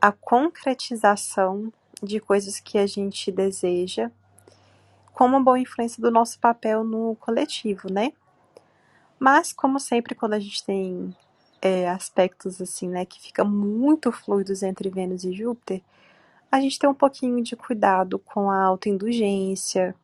a 0.00 0.10
concretização 0.12 1.72
de 2.02 2.18
coisas 2.18 2.58
que 2.58 2.76
a 2.76 2.86
gente 2.86 3.30
deseja, 3.30 4.10
com 5.14 5.24
uma 5.26 5.40
boa 5.40 5.58
influência 5.58 6.02
do 6.02 6.10
nosso 6.10 6.38
papel 6.40 6.82
no 6.82 7.14
coletivo, 7.16 7.92
né? 7.92 8.12
Mas, 9.22 9.52
como 9.52 9.78
sempre, 9.78 10.16
quando 10.16 10.32
a 10.32 10.40
gente 10.40 10.66
tem 10.66 11.16
é, 11.60 11.88
aspectos 11.88 12.60
assim, 12.60 12.88
né, 12.88 13.04
que 13.04 13.20
ficam 13.20 13.48
muito 13.48 14.10
fluidos 14.10 14.64
entre 14.64 14.90
Vênus 14.90 15.22
e 15.22 15.32
Júpiter, 15.32 15.80
a 16.50 16.60
gente 16.60 16.76
tem 16.76 16.90
um 16.90 16.94
pouquinho 16.94 17.40
de 17.40 17.54
cuidado 17.54 18.18
com 18.18 18.50
a 18.50 18.64
autoindulgência, 18.64 19.94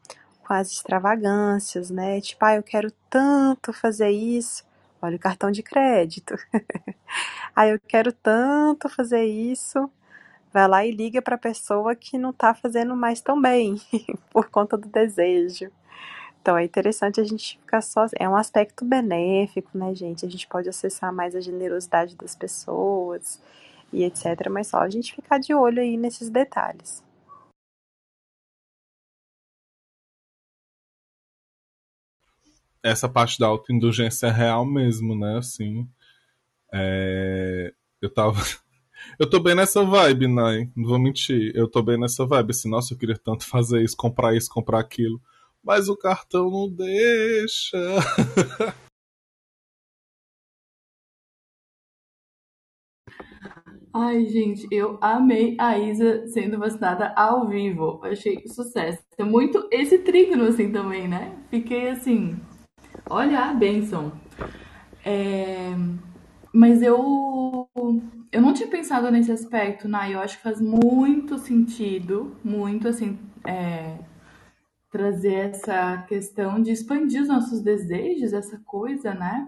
com 0.47 0.55
as 0.55 0.71
extravagâncias, 0.71 1.91
né? 1.91 2.21
Tipo, 2.21 2.45
ah, 2.45 2.55
eu 2.55 2.63
quero 2.63 2.93
tanto 3.11 3.73
fazer 3.73 4.11
isso. 4.11 4.65
Olha 5.03 5.17
o 5.17 5.19
cartão 5.19 5.51
de 5.51 5.65
crédito. 5.65 6.37
ah, 7.57 7.67
eu 7.67 7.81
quero 7.89 8.13
tanto 8.13 8.89
fazer 8.89 9.25
isso 9.25 9.91
vai 10.53 10.69
lá 10.69 10.87
e 10.87 10.91
liga 10.91 11.21
para 11.21 11.35
a 11.35 11.39
pessoa 11.39 11.95
que 11.95 12.17
não 12.19 12.31
está 12.31 12.55
fazendo 12.55 12.97
mais 12.97 13.21
tão 13.21 13.41
bem 13.41 13.77
por 14.31 14.49
conta 14.49 14.77
do 14.77 14.89
desejo. 14.89 15.71
Então 16.49 16.57
é 16.57 16.64
interessante 16.64 17.21
a 17.21 17.25
gente 17.25 17.59
ficar 17.59 17.83
só. 17.83 18.07
É 18.19 18.26
um 18.26 18.35
aspecto 18.35 18.83
benéfico, 18.83 19.76
né, 19.76 19.95
gente? 19.95 20.25
A 20.25 20.31
gente 20.31 20.47
pode 20.47 20.67
acessar 20.67 21.12
mais 21.12 21.37
a 21.37 21.43
generosidade 21.43 22.17
das 22.17 22.35
pessoas 22.35 23.38
e 23.93 24.02
etc. 24.02 24.49
Mas 24.50 24.69
só 24.69 24.78
a 24.78 24.88
gente 24.88 25.14
ficar 25.14 25.37
de 25.37 25.52
olho 25.52 25.83
aí 25.83 25.99
nesses 25.99 26.31
detalhes. 26.31 27.05
Essa 32.83 33.11
parte 33.11 33.38
da 33.38 33.47
autoindulgência 33.47 34.28
é 34.28 34.31
real 34.31 34.64
mesmo, 34.64 35.14
né? 35.14 35.37
Assim, 35.37 35.87
é... 36.73 37.75
eu 38.00 38.09
tava 38.09 38.40
Eu 39.21 39.28
tô 39.28 39.38
bem 39.38 39.55
nessa 39.55 39.85
vibe, 39.85 40.28
Nai. 40.28 40.71
Não 40.75 40.88
vou 40.88 40.99
mentir. 40.99 41.52
Eu 41.55 41.69
tô 41.69 41.83
bem 41.83 42.00
nessa 42.00 42.25
vibe. 42.25 42.52
Assim, 42.52 42.71
nossa, 42.71 42.95
eu 42.95 42.99
queria 42.99 43.19
tanto 43.19 43.45
fazer 43.45 43.83
isso, 43.83 43.95
comprar 43.95 44.35
isso, 44.35 44.49
comprar 44.49 44.81
aquilo. 44.81 45.21
Mas 45.62 45.88
o 45.88 45.97
cartão 45.97 46.50
não 46.50 46.69
deixa. 46.69 47.77
Ai, 53.93 54.27
gente, 54.27 54.67
eu 54.71 54.99
amei 55.00 55.57
a 55.59 55.79
Isa 55.79 56.27
sendo 56.29 56.59
vacinada 56.59 57.12
ao 57.17 57.49
vivo. 57.49 58.00
Achei 58.05 58.47
sucesso. 58.47 59.03
É 59.17 59.25
muito 59.25 59.67
esse 59.73 59.99
trigno, 59.99 60.45
assim, 60.45 60.71
também, 60.71 61.09
né? 61.09 61.37
Fiquei 61.50 61.88
assim. 61.91 62.37
Olha 63.09 63.41
a 63.41 63.55
benção. 63.55 64.12
É... 65.05 65.71
Mas 66.53 66.83
eu 66.83 67.69
eu 68.33 68.43
não 68.43 68.53
tinha 68.53 68.69
pensado 68.69 69.11
nesse 69.11 69.33
aspecto, 69.33 69.88
Nai. 69.88 70.15
Eu 70.15 70.21
acho 70.21 70.37
que 70.37 70.43
faz 70.43 70.61
muito 70.61 71.38
sentido, 71.38 72.37
muito 72.45 72.88
assim, 72.88 73.19
é, 73.47 73.99
trazer 74.90 75.35
essa 75.35 76.02
questão 76.02 76.61
de 76.61 76.71
expandir 76.71 77.23
os 77.23 77.28
nossos 77.28 77.61
desejos, 77.61 78.33
essa 78.33 78.59
coisa, 78.64 79.14
né? 79.14 79.47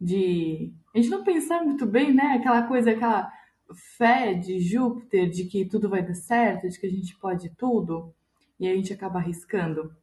De 0.00 0.72
a 0.94 0.98
gente 0.98 1.10
não 1.10 1.24
pensar 1.24 1.62
muito 1.64 1.86
bem, 1.86 2.12
né? 2.14 2.36
Aquela 2.38 2.62
coisa, 2.62 2.90
aquela 2.90 3.30
fé 3.96 4.34
de 4.34 4.60
Júpiter, 4.60 5.28
de 5.28 5.44
que 5.44 5.64
tudo 5.64 5.88
vai 5.88 6.02
dar 6.02 6.14
certo, 6.14 6.68
de 6.68 6.78
que 6.78 6.86
a 6.86 6.90
gente 6.90 7.16
pode 7.18 7.50
tudo, 7.56 8.14
e 8.58 8.68
a 8.68 8.74
gente 8.74 8.92
acaba 8.92 9.18
arriscando. 9.18 9.94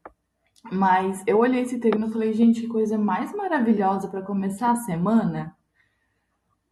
Mas 0.72 1.24
eu 1.26 1.40
olhei 1.40 1.62
esse 1.62 1.80
termo 1.80 2.08
e 2.08 2.12
falei, 2.12 2.34
gente, 2.34 2.62
que 2.62 2.68
coisa 2.68 2.98
mais 2.98 3.34
maravilhosa 3.34 4.08
para 4.08 4.22
começar 4.22 4.72
a 4.72 4.76
semana 4.76 5.56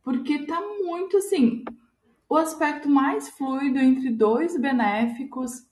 porque 0.10 0.46
tá 0.46 0.60
muito 0.84 1.18
assim, 1.18 1.64
o 2.28 2.36
aspecto 2.36 2.90
mais 2.90 3.30
fluido 3.30 3.78
entre 3.78 4.10
dois 4.10 4.60
benéficos 4.60 5.68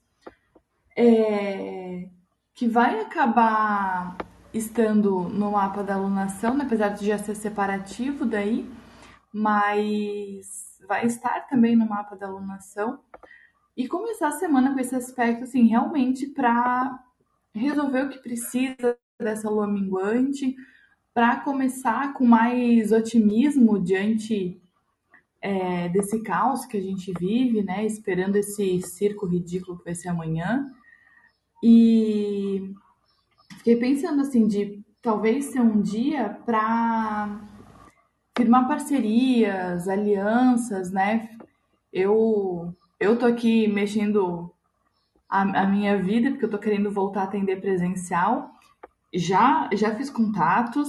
é, 0.98 2.08
que 2.52 2.66
vai 2.66 3.00
acabar 3.00 4.18
estando 4.52 5.28
no 5.28 5.52
mapa 5.52 5.84
da 5.84 5.94
alunação, 5.94 6.56
né? 6.56 6.64
apesar 6.64 6.88
de 6.88 7.06
já 7.06 7.16
ser 7.16 7.36
separativo 7.36 8.26
daí, 8.26 8.68
mas 9.32 10.76
vai 10.88 11.06
estar 11.06 11.46
também 11.46 11.76
no 11.76 11.88
mapa 11.88 12.16
da 12.16 12.26
alunação 12.26 12.98
e 13.76 13.86
começar 13.86 14.28
a 14.28 14.32
semana 14.32 14.74
com 14.74 14.80
esse 14.80 14.96
aspecto 14.96 15.44
assim, 15.44 15.68
realmente 15.68 16.26
para 16.26 16.98
resolver 17.54 18.06
o 18.06 18.08
que 18.08 18.18
precisa 18.18 18.98
dessa 19.20 19.48
lua 19.48 19.68
minguante, 19.68 20.56
para 21.14 21.36
começar 21.36 22.12
com 22.12 22.24
mais 22.26 22.90
otimismo 22.90 23.78
diante 23.78 24.60
é, 25.40 25.88
desse 25.90 26.22
caos 26.24 26.66
que 26.66 26.76
a 26.76 26.80
gente 26.80 27.12
vive, 27.20 27.62
né? 27.62 27.84
Esperando 27.86 28.36
esse 28.36 28.80
circo 28.82 29.26
ridículo 29.26 29.78
que 29.78 29.84
vai 29.84 29.94
ser 29.94 30.08
amanhã. 30.08 30.66
E 31.62 32.72
fiquei 33.58 33.76
pensando 33.76 34.22
assim 34.22 34.46
de 34.46 34.82
talvez 35.02 35.46
ser 35.46 35.60
um 35.60 35.80
dia 35.80 36.38
para 36.44 37.40
firmar 38.36 38.68
parcerias, 38.68 39.88
alianças, 39.88 40.90
né? 40.90 41.30
Eu 41.92 42.74
eu 43.00 43.18
tô 43.18 43.26
aqui 43.26 43.68
mexendo 43.68 44.52
a, 45.28 45.62
a 45.62 45.66
minha 45.66 46.00
vida 46.02 46.30
porque 46.30 46.44
eu 46.44 46.50
tô 46.50 46.58
querendo 46.58 46.90
voltar 46.90 47.22
a 47.22 47.24
atender 47.24 47.60
presencial 47.60 48.50
já, 49.12 49.68
já 49.72 49.94
fiz 49.94 50.10
contatos, 50.10 50.88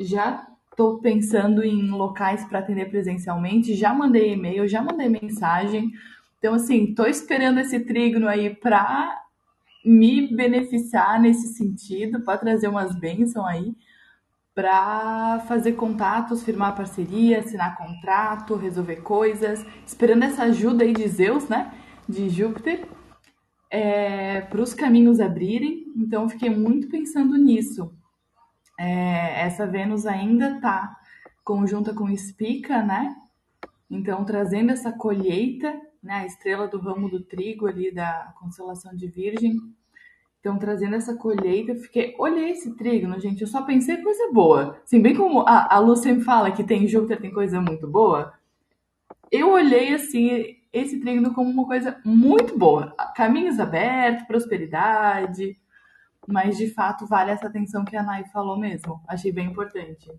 já 0.00 0.46
estou 0.70 0.98
pensando 1.00 1.62
em 1.62 1.90
locais 1.90 2.44
para 2.44 2.58
atender 2.58 2.90
presencialmente, 2.90 3.74
já 3.74 3.94
mandei 3.94 4.32
e-mail, 4.32 4.66
já 4.68 4.82
mandei 4.82 5.08
mensagem. 5.08 5.92
Então, 6.38 6.54
assim, 6.54 6.84
estou 6.84 7.06
esperando 7.06 7.60
esse 7.60 7.80
trígono 7.80 8.28
aí 8.28 8.54
para 8.54 9.22
me 9.84 10.34
beneficiar 10.34 11.20
nesse 11.20 11.54
sentido, 11.54 12.22
para 12.22 12.38
trazer 12.38 12.68
umas 12.68 12.94
bênçãos 12.94 13.46
aí, 13.46 13.74
para 14.54 15.40
fazer 15.48 15.72
contatos, 15.72 16.42
firmar 16.44 16.76
parceria, 16.76 17.40
assinar 17.40 17.76
contrato, 17.76 18.54
resolver 18.54 18.96
coisas, 18.96 19.64
esperando 19.84 20.22
essa 20.22 20.44
ajuda 20.44 20.84
aí 20.84 20.92
de 20.92 21.06
Zeus, 21.08 21.48
né? 21.48 21.72
De 22.08 22.28
Júpiter, 22.30 22.86
é, 23.68 24.42
para 24.42 24.62
os 24.62 24.72
caminhos 24.72 25.18
abrirem. 25.18 25.92
Então, 25.96 26.28
fiquei 26.28 26.50
muito 26.50 26.88
pensando 26.88 27.36
nisso. 27.36 27.92
É, 28.78 29.40
essa 29.44 29.66
Vênus 29.66 30.06
ainda 30.06 30.56
está 30.56 30.96
conjunta 31.44 31.92
com 31.92 32.08
Espica, 32.08 32.82
né? 32.82 33.14
Então, 33.90 34.24
trazendo 34.24 34.70
essa 34.70 34.92
colheita, 34.92 35.74
né? 36.04 36.20
A 36.20 36.26
estrela 36.26 36.68
do 36.68 36.78
ramo 36.78 37.08
do 37.08 37.20
trigo 37.20 37.66
ali 37.66 37.92
da 37.92 38.32
constelação 38.38 38.94
de 38.94 39.08
Virgem. 39.08 39.56
Então, 40.38 40.58
trazendo 40.58 40.94
essa 40.94 41.16
colheita, 41.16 41.72
eu 41.72 41.76
fiquei, 41.76 42.14
olhei 42.18 42.50
esse 42.50 42.76
trígono, 42.76 43.18
gente, 43.18 43.40
eu 43.40 43.48
só 43.48 43.62
pensei 43.62 43.96
coisa 44.02 44.30
boa. 44.30 44.78
Assim, 44.84 45.00
bem 45.00 45.16
como 45.16 45.40
a, 45.40 45.74
a 45.74 45.78
Lu 45.78 45.96
sempre 45.96 46.22
fala 46.22 46.52
que 46.52 46.62
tem 46.62 46.86
Júpiter, 46.86 47.18
tem 47.18 47.32
coisa 47.32 47.62
muito 47.62 47.88
boa, 47.88 48.34
eu 49.32 49.50
olhei, 49.50 49.94
assim, 49.94 50.58
esse 50.72 51.00
trígono 51.00 51.32
como 51.34 51.50
uma 51.50 51.66
coisa 51.66 51.98
muito 52.04 52.58
boa. 52.58 52.94
Caminhos 53.16 53.58
abertos, 53.58 54.26
prosperidade, 54.26 55.58
mas 56.26 56.58
de 56.58 56.68
fato 56.72 57.06
vale 57.06 57.30
essa 57.30 57.46
atenção 57.46 57.84
que 57.84 57.96
a 57.96 58.02
Nai 58.02 58.24
falou 58.26 58.58
mesmo. 58.58 59.00
Achei 59.08 59.32
bem 59.32 59.46
importante. 59.46 60.10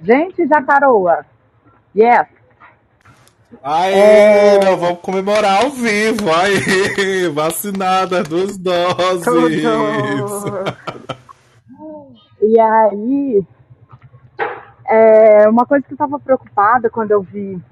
Gente, 0.00 0.46
Jacaroa. 0.46 1.24
Yes. 1.96 2.41
Aê, 3.64 4.56
é... 4.56 4.64
nós 4.64 4.80
vamos 4.80 4.98
comemorar 5.00 5.62
ao 5.62 5.70
vivo. 5.70 6.28
Aê, 6.32 7.28
vacinada, 7.28 8.24
duas 8.24 8.58
doses. 8.58 9.24
e 12.42 12.58
aí, 12.58 13.46
é, 14.86 15.48
uma 15.48 15.64
coisa 15.64 15.86
que 15.86 15.92
eu 15.92 15.94
estava 15.94 16.18
preocupada 16.18 16.90
quando 16.90 17.12
eu 17.12 17.22
vi, 17.22 17.62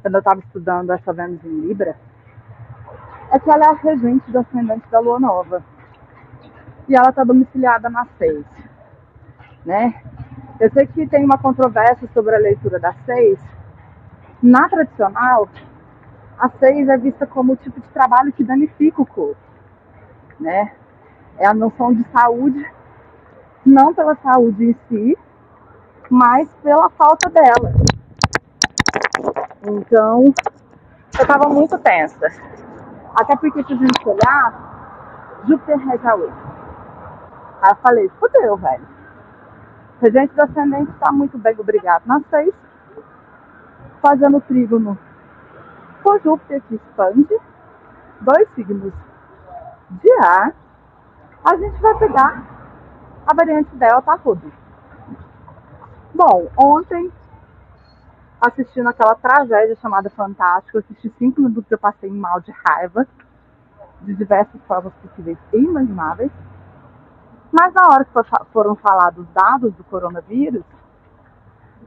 quando 0.00 0.14
eu 0.14 0.20
estava 0.20 0.40
estudando 0.40 0.90
essa 0.90 1.12
Vênus 1.12 1.44
em 1.44 1.60
Libra, 1.60 1.96
é 3.30 3.38
que 3.38 3.50
ela 3.50 3.66
é 3.66 3.68
a 3.68 3.74
regente 3.74 4.30
do 4.30 4.38
ascendente 4.38 4.88
da 4.90 5.00
Lua 5.00 5.20
Nova. 5.20 5.62
E 6.88 6.96
ela 6.96 7.10
está 7.10 7.24
domiciliada 7.24 7.90
na 7.90 8.06
6. 8.18 8.42
Né? 9.66 10.02
Eu 10.58 10.70
sei 10.72 10.86
que 10.86 11.06
tem 11.06 11.24
uma 11.24 11.36
controvérsia 11.36 12.08
sobre 12.14 12.34
a 12.34 12.38
leitura 12.38 12.80
da 12.80 12.94
6, 13.04 13.38
na 14.44 14.68
tradicional, 14.68 15.48
a 16.38 16.50
6 16.50 16.88
é 16.90 16.98
vista 16.98 17.26
como 17.26 17.54
o 17.54 17.56
tipo 17.56 17.80
de 17.80 17.88
trabalho 17.88 18.30
que 18.30 18.44
danifica 18.44 19.00
o 19.00 19.06
corpo, 19.06 19.40
né? 20.38 20.72
É 21.38 21.46
a 21.46 21.54
noção 21.54 21.94
de 21.94 22.04
saúde, 22.10 22.70
não 23.64 23.94
pela 23.94 24.14
saúde 24.16 24.66
em 24.66 24.76
si, 24.88 25.18
mas 26.10 26.46
pela 26.62 26.90
falta 26.90 27.30
dela. 27.30 27.72
Então, 29.66 30.24
eu 30.24 31.22
estava 31.22 31.48
muito 31.48 31.78
tensa. 31.78 32.26
Até 33.14 33.36
porque, 33.36 33.64
se 33.64 33.72
a 33.72 33.76
gente 33.76 34.06
olhar, 34.06 35.40
Júpiter 35.48 35.78
rege 35.78 36.06
8. 36.06 36.32
Aí 37.62 37.70
eu 37.70 37.76
falei, 37.76 38.10
fodeu, 38.20 38.56
velho. 38.58 38.86
Regente 40.02 40.34
do 40.34 40.42
ascendente 40.42 40.90
está 40.90 41.10
muito 41.10 41.38
bem, 41.38 41.56
obrigado. 41.58 42.02
Na 42.04 42.20
6, 42.28 42.52
fazendo 44.04 44.38
trígono 44.42 44.98
com 46.02 46.18
Júpiter 46.18 46.60
que 46.68 46.74
expande, 46.74 47.40
dois 48.20 48.46
signos 48.54 48.92
de 49.90 50.12
ar, 50.22 50.54
a 51.42 51.56
gente 51.56 51.80
vai 51.80 51.94
pegar 51.98 52.44
a 53.26 53.34
variante 53.34 53.74
delta 53.76 54.18
tudo. 54.18 54.52
Bom, 56.14 56.50
ontem, 56.54 57.10
assistindo 58.38 58.90
aquela 58.90 59.14
tragédia 59.14 59.74
chamada 59.76 60.10
Fantástico, 60.10 60.76
assisti 60.76 61.10
cinco 61.18 61.40
minutos 61.40 61.72
eu 61.72 61.78
passei 61.78 62.10
mal 62.10 62.42
de 62.42 62.52
raiva, 62.52 63.06
de 64.02 64.14
diversas 64.14 64.60
formas 64.68 64.92
possíveis 65.00 65.38
e 65.50 65.56
inimagináveis. 65.56 66.30
Mas 67.50 67.72
na 67.72 67.88
hora 67.88 68.04
que 68.04 68.12
foram 68.52 68.76
falados 68.76 69.26
os 69.26 69.32
dados 69.32 69.72
do 69.74 69.84
coronavírus, 69.84 70.62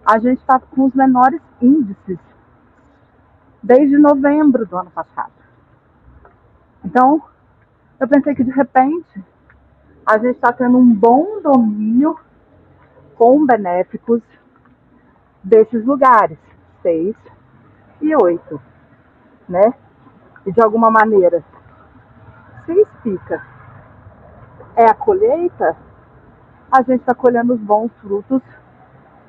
a 0.08 0.20
gente 0.20 0.40
está 0.40 0.58
com 0.58 0.86
os 0.86 0.94
menores 0.94 1.42
índices 1.62 2.18
desde 3.62 3.98
novembro 3.98 4.66
do 4.66 4.78
ano 4.78 4.90
passado. 4.90 5.34
Então, 6.86 7.22
eu 8.00 8.08
pensei 8.08 8.34
que 8.34 8.44
de 8.44 8.52
repente 8.52 9.22
a 10.06 10.18
gente 10.18 10.36
está 10.36 10.54
tendo 10.54 10.78
um 10.78 10.96
bom 10.96 11.42
domínio 11.42 12.18
com 13.16 13.46
benéficos 13.46 14.22
desses 15.44 15.84
lugares, 15.86 16.38
seis 16.82 17.16
e 18.00 18.16
oito, 18.16 18.62
né? 19.50 19.74
E 20.46 20.54
de 20.54 20.62
alguma 20.62 20.90
maneira, 20.90 21.44
se 22.66 22.72
explica 22.72 23.46
é 24.78 24.86
a 24.86 24.94
colheita, 24.94 25.76
a 26.72 26.82
gente 26.84 27.02
está 27.02 27.14
colhendo 27.14 27.56
os 27.56 27.60
bons 27.60 27.92
frutos 28.00 28.42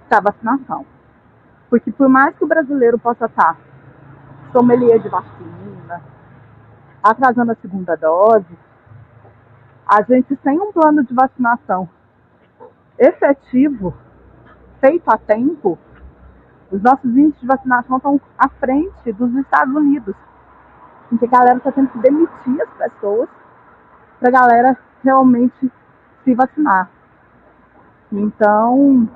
da 0.09 0.21
vacinação. 0.21 0.85
Porque 1.71 1.91
por 1.93 2.09
mais 2.09 2.37
que 2.37 2.45
o 2.45 2.49
brasileiro 2.49 2.99
possa 2.99 3.27
estar 3.27 3.57
sommelier 4.53 4.99
de 5.01 5.09
vacina, 5.09 6.03
atrasando 7.03 7.53
a 7.53 7.57
segunda 7.57 7.97
dose, 7.97 8.59
a 9.87 10.03
gente 10.03 10.39
sem 10.43 10.59
um 10.61 10.73
plano 10.73 11.05
de 11.05 11.15
vacinação 11.15 11.89
efetivo, 12.99 13.95
feito 14.81 15.09
a 15.11 15.17
tempo, 15.17 15.79
os 16.71 16.83
nossos 16.83 17.17
índices 17.17 17.41
de 17.41 17.47
vacinação 17.47 17.97
estão 17.97 18.21
à 18.37 18.49
frente 18.49 19.13
dos 19.13 19.35
Estados 19.37 19.75
Unidos. 19.75 20.15
Em 21.11 21.17
que 21.17 21.25
a 21.25 21.29
galera 21.29 21.57
está 21.57 21.73
tendo 21.73 21.89
que 21.89 21.99
demitir 22.01 22.61
as 22.61 22.71
pessoas 22.77 23.29
para 24.21 24.29
a 24.29 24.33
galera 24.33 24.79
realmente 25.03 25.73
se 26.25 26.35
vacinar. 26.35 26.91
Então, 28.13 29.09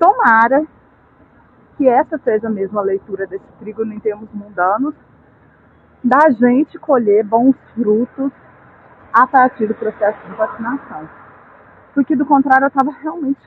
tomara 0.00 0.66
que 1.76 1.86
essa 1.86 2.18
seja 2.18 2.48
a 2.48 2.82
leitura 2.82 3.26
desse 3.26 3.44
trígono 3.58 3.92
em 3.92 4.00
termos 4.00 4.28
mundanos, 4.32 4.94
da 6.02 6.30
gente 6.30 6.78
colher 6.78 7.22
bons 7.22 7.54
frutos 7.74 8.32
a 9.12 9.26
partir 9.26 9.66
do 9.66 9.74
processo 9.74 10.18
de 10.26 10.34
vacinação. 10.34 11.08
Porque 11.94 12.16
do 12.16 12.24
contrário, 12.24 12.64
eu 12.64 12.68
estava 12.68 12.90
realmente 12.90 13.40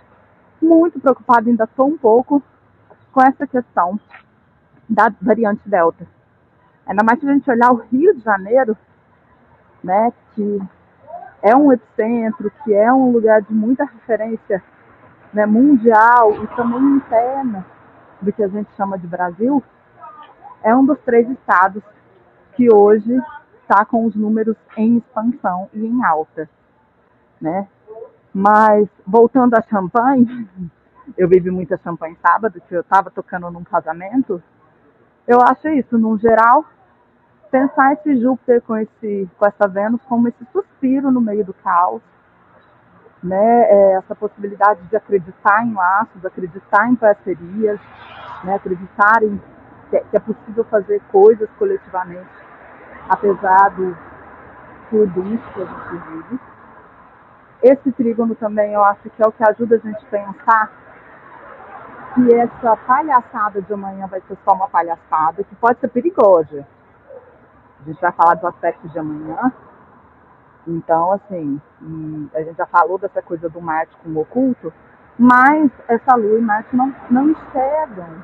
muito 0.61 0.99
preocupada, 0.99 1.49
ainda 1.49 1.63
estou 1.63 1.87
um 1.87 1.97
pouco, 1.97 2.41
com 3.11 3.21
essa 3.21 3.47
questão 3.47 3.99
da 4.87 5.11
variante 5.21 5.67
Delta. 5.67 6.05
Ainda 6.85 7.03
mais 7.03 7.19
se 7.19 7.27
a 7.27 7.33
gente 7.33 7.49
olhar 7.49 7.71
o 7.71 7.83
Rio 7.91 8.13
de 8.13 8.21
Janeiro, 8.21 8.77
né, 9.83 10.13
que 10.33 10.61
é 11.41 11.55
um 11.55 11.71
epicentro, 11.71 12.51
que 12.63 12.73
é 12.73 12.91
um 12.91 13.11
lugar 13.11 13.41
de 13.41 13.53
muita 13.53 13.85
referência 13.85 14.63
né, 15.33 15.45
mundial 15.45 16.43
e 16.43 16.47
também 16.55 16.97
interna 16.97 17.65
do 18.21 18.31
que 18.31 18.43
a 18.43 18.47
gente 18.47 18.73
chama 18.75 18.97
de 18.97 19.07
Brasil, 19.07 19.63
é 20.63 20.75
um 20.75 20.85
dos 20.85 20.99
três 20.99 21.29
estados 21.29 21.83
que 22.55 22.73
hoje 22.73 23.19
está 23.61 23.83
com 23.83 24.05
os 24.05 24.15
números 24.15 24.55
em 24.77 24.97
expansão 24.97 25.69
e 25.73 25.85
em 25.85 26.03
alta, 26.05 26.49
né? 27.41 27.67
Mas 28.33 28.87
voltando 29.05 29.55
a 29.55 29.61
champanhe, 29.61 30.47
eu 31.17 31.27
bebi 31.27 31.51
muita 31.51 31.77
champanhe 31.77 32.17
sábado, 32.21 32.61
que 32.67 32.75
eu 32.75 32.81
estava 32.81 33.09
tocando 33.09 33.49
num 33.51 33.63
casamento. 33.63 34.41
Eu 35.27 35.41
acho 35.41 35.67
isso, 35.69 35.97
no 35.97 36.17
geral, 36.17 36.65
pensar 37.51 37.93
esse 37.93 38.19
Júpiter 38.19 38.61
com 38.61 38.75
esse 38.77 39.29
com 39.37 39.45
essa 39.45 39.67
Vênus 39.67 40.01
como 40.03 40.27
esse 40.27 40.45
suspiro 40.51 41.11
no 41.11 41.21
meio 41.21 41.45
do 41.45 41.53
caos, 41.53 42.01
né, 43.23 43.63
é, 43.69 43.93
essa 43.93 44.13
possibilidade 44.13 44.81
de 44.83 44.95
acreditar 44.95 45.65
em 45.65 45.73
laços, 45.73 46.25
acreditar 46.25 46.89
em 46.89 46.95
parcerias, 46.95 47.79
né, 48.43 48.55
acreditar 48.55 49.23
em 49.23 49.41
que, 49.89 49.99
que 49.99 50.17
é 50.17 50.19
possível 50.19 50.63
fazer 50.65 51.01
coisas 51.11 51.49
coletivamente, 51.57 52.29
apesar 53.07 53.69
do 53.69 53.95
furdunço 54.89 55.43
que 55.53 55.61
a 55.61 55.65
gente 55.65 56.03
vive. 56.09 56.39
Esse 57.63 57.91
trígono 57.93 58.35
também 58.35 58.73
eu 58.73 58.83
acho 58.83 59.09
que 59.09 59.23
é 59.23 59.27
o 59.27 59.31
que 59.31 59.43
ajuda 59.49 59.75
a 59.75 59.79
gente 59.79 60.05
a 60.05 60.09
pensar 60.09 60.71
que 62.13 62.35
essa 62.35 62.75
palhaçada 62.75 63.61
de 63.61 63.73
amanhã 63.73 64.05
vai 64.07 64.21
ser 64.27 64.37
só 64.43 64.53
uma 64.53 64.67
palhaçada, 64.67 65.43
que 65.43 65.55
pode 65.55 65.79
ser 65.79 65.87
perigosa. 65.87 66.67
A 67.81 67.85
gente 67.85 67.99
vai 67.99 68.11
falar 68.11 68.35
do 68.35 68.47
aspecto 68.47 68.87
de 68.89 68.99
amanhã, 68.99 69.51
Então, 70.67 71.11
assim, 71.11 71.59
a 72.33 72.41
gente 72.41 72.57
já 72.57 72.65
falou 72.65 72.97
dessa 72.97 73.21
coisa 73.21 73.49
do 73.49 73.61
Marte 73.61 73.95
com 74.03 74.09
o 74.09 74.21
oculto, 74.21 74.73
mas 75.17 75.69
essa 75.87 76.15
Lua 76.15 76.39
e 76.39 76.41
Marte 76.41 76.75
não, 76.75 76.93
não 77.09 77.29
enxergam 77.29 78.23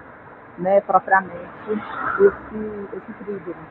né, 0.58 0.82
propriamente 0.82 1.72
esse, 1.72 2.98
esse 2.98 3.14
trígono. 3.24 3.62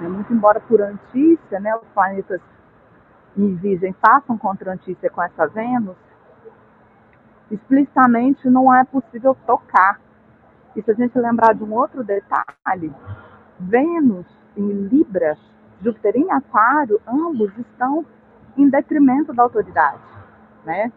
Né? 0.00 0.08
Muito 0.08 0.32
embora 0.32 0.60
por 0.60 0.80
Antícia, 0.80 1.60
né, 1.60 1.74
os 1.76 1.88
planetas 1.94 2.40
em 3.36 3.92
passam 3.94 4.36
contra 4.36 4.72
Antícia 4.72 5.08
com 5.08 5.22
essa 5.22 5.46
Vênus, 5.46 5.96
explicitamente 7.50 8.48
não 8.48 8.74
é 8.74 8.84
possível 8.84 9.36
tocar. 9.46 10.00
E 10.74 10.82
se 10.82 10.90
a 10.90 10.94
gente 10.94 11.18
lembrar 11.18 11.54
de 11.54 11.62
um 11.62 11.72
outro 11.72 12.02
detalhe, 12.02 12.92
Vênus 13.58 14.26
em 14.56 14.70
Libra, 14.88 15.36
Júpiter 15.82 16.16
em 16.16 16.30
Aquário, 16.30 17.00
ambos 17.06 17.56
estão 17.58 18.04
em 18.56 18.68
detrimento 18.68 19.32
da 19.32 19.42
autoridade, 19.42 20.02
né? 20.64 20.92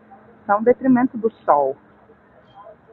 São 0.46 0.60
em 0.60 0.64
detrimento 0.64 1.18
do 1.18 1.32
Sol. 1.44 1.76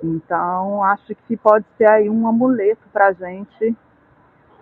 Então, 0.03 0.83
acho 0.83 1.15
que 1.27 1.37
pode 1.37 1.65
ser 1.77 1.89
aí 1.89 2.11
um 2.11 2.27
amuleto 2.27 2.83
para 2.93 3.09
a 3.09 3.13
gente 3.13 3.77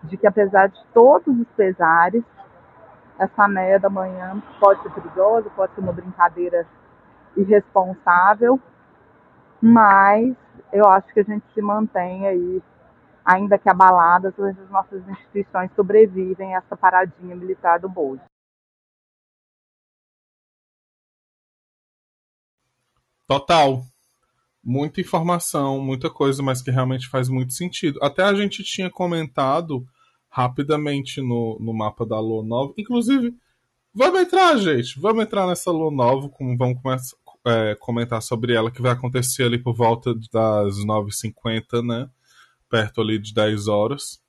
de 0.02 0.16
que 0.16 0.26
apesar 0.26 0.68
de 0.68 0.82
todos 0.92 1.38
os 1.38 1.46
pesares, 1.56 2.24
essa 3.18 3.46
meia 3.46 3.78
da 3.78 3.90
manhã 3.90 4.42
pode 4.58 4.82
ser 4.82 4.90
perigosa, 4.90 5.50
pode 5.50 5.74
ser 5.74 5.80
uma 5.80 5.92
brincadeira 5.92 6.66
irresponsável, 7.36 8.58
mas 9.60 10.34
eu 10.72 10.86
acho 10.88 11.12
que 11.12 11.20
a 11.20 11.24
gente 11.24 11.44
se 11.52 11.60
mantém 11.60 12.26
aí, 12.26 12.62
ainda 13.30 13.58
que 13.58 13.68
abaladas, 13.68 14.38
as 14.38 14.70
nossas 14.70 15.06
instituições 15.08 15.70
sobrevivem 15.74 16.54
a 16.54 16.58
essa 16.58 16.76
paradinha 16.76 17.36
militar 17.36 17.78
do 17.78 17.88
Bozo. 17.88 18.22
Total. 23.26 23.82
Muita 24.62 25.00
informação, 25.00 25.80
muita 25.80 26.10
coisa, 26.10 26.42
mas 26.42 26.60
que 26.60 26.70
realmente 26.70 27.08
faz 27.08 27.28
muito 27.28 27.52
sentido. 27.52 27.98
Até 28.02 28.24
a 28.24 28.34
gente 28.34 28.64
tinha 28.64 28.90
comentado 28.90 29.86
rapidamente 30.28 31.20
no, 31.20 31.56
no 31.60 31.72
mapa 31.72 32.04
da 32.04 32.18
Lua 32.18 32.44
Nova. 32.44 32.74
Inclusive, 32.76 33.34
vamos 33.94 34.20
entrar, 34.20 34.56
gente. 34.58 35.00
Vamos 35.00 35.22
entrar 35.22 35.46
nessa 35.46 35.70
Lua 35.70 35.90
Nova, 35.90 36.28
como 36.28 36.56
vamos 36.56 36.82
começar, 36.82 37.16
é, 37.46 37.74
comentar 37.76 38.20
sobre 38.20 38.52
ela, 38.54 38.70
que 38.70 38.82
vai 38.82 38.92
acontecer 38.92 39.44
ali 39.44 39.58
por 39.58 39.74
volta 39.74 40.12
das 40.32 40.74
9h50, 40.84 41.82
né? 41.86 42.10
Perto 42.70 43.02
ali 43.02 43.18
de 43.18 43.34
10 43.34 43.68
horas. 43.68 44.22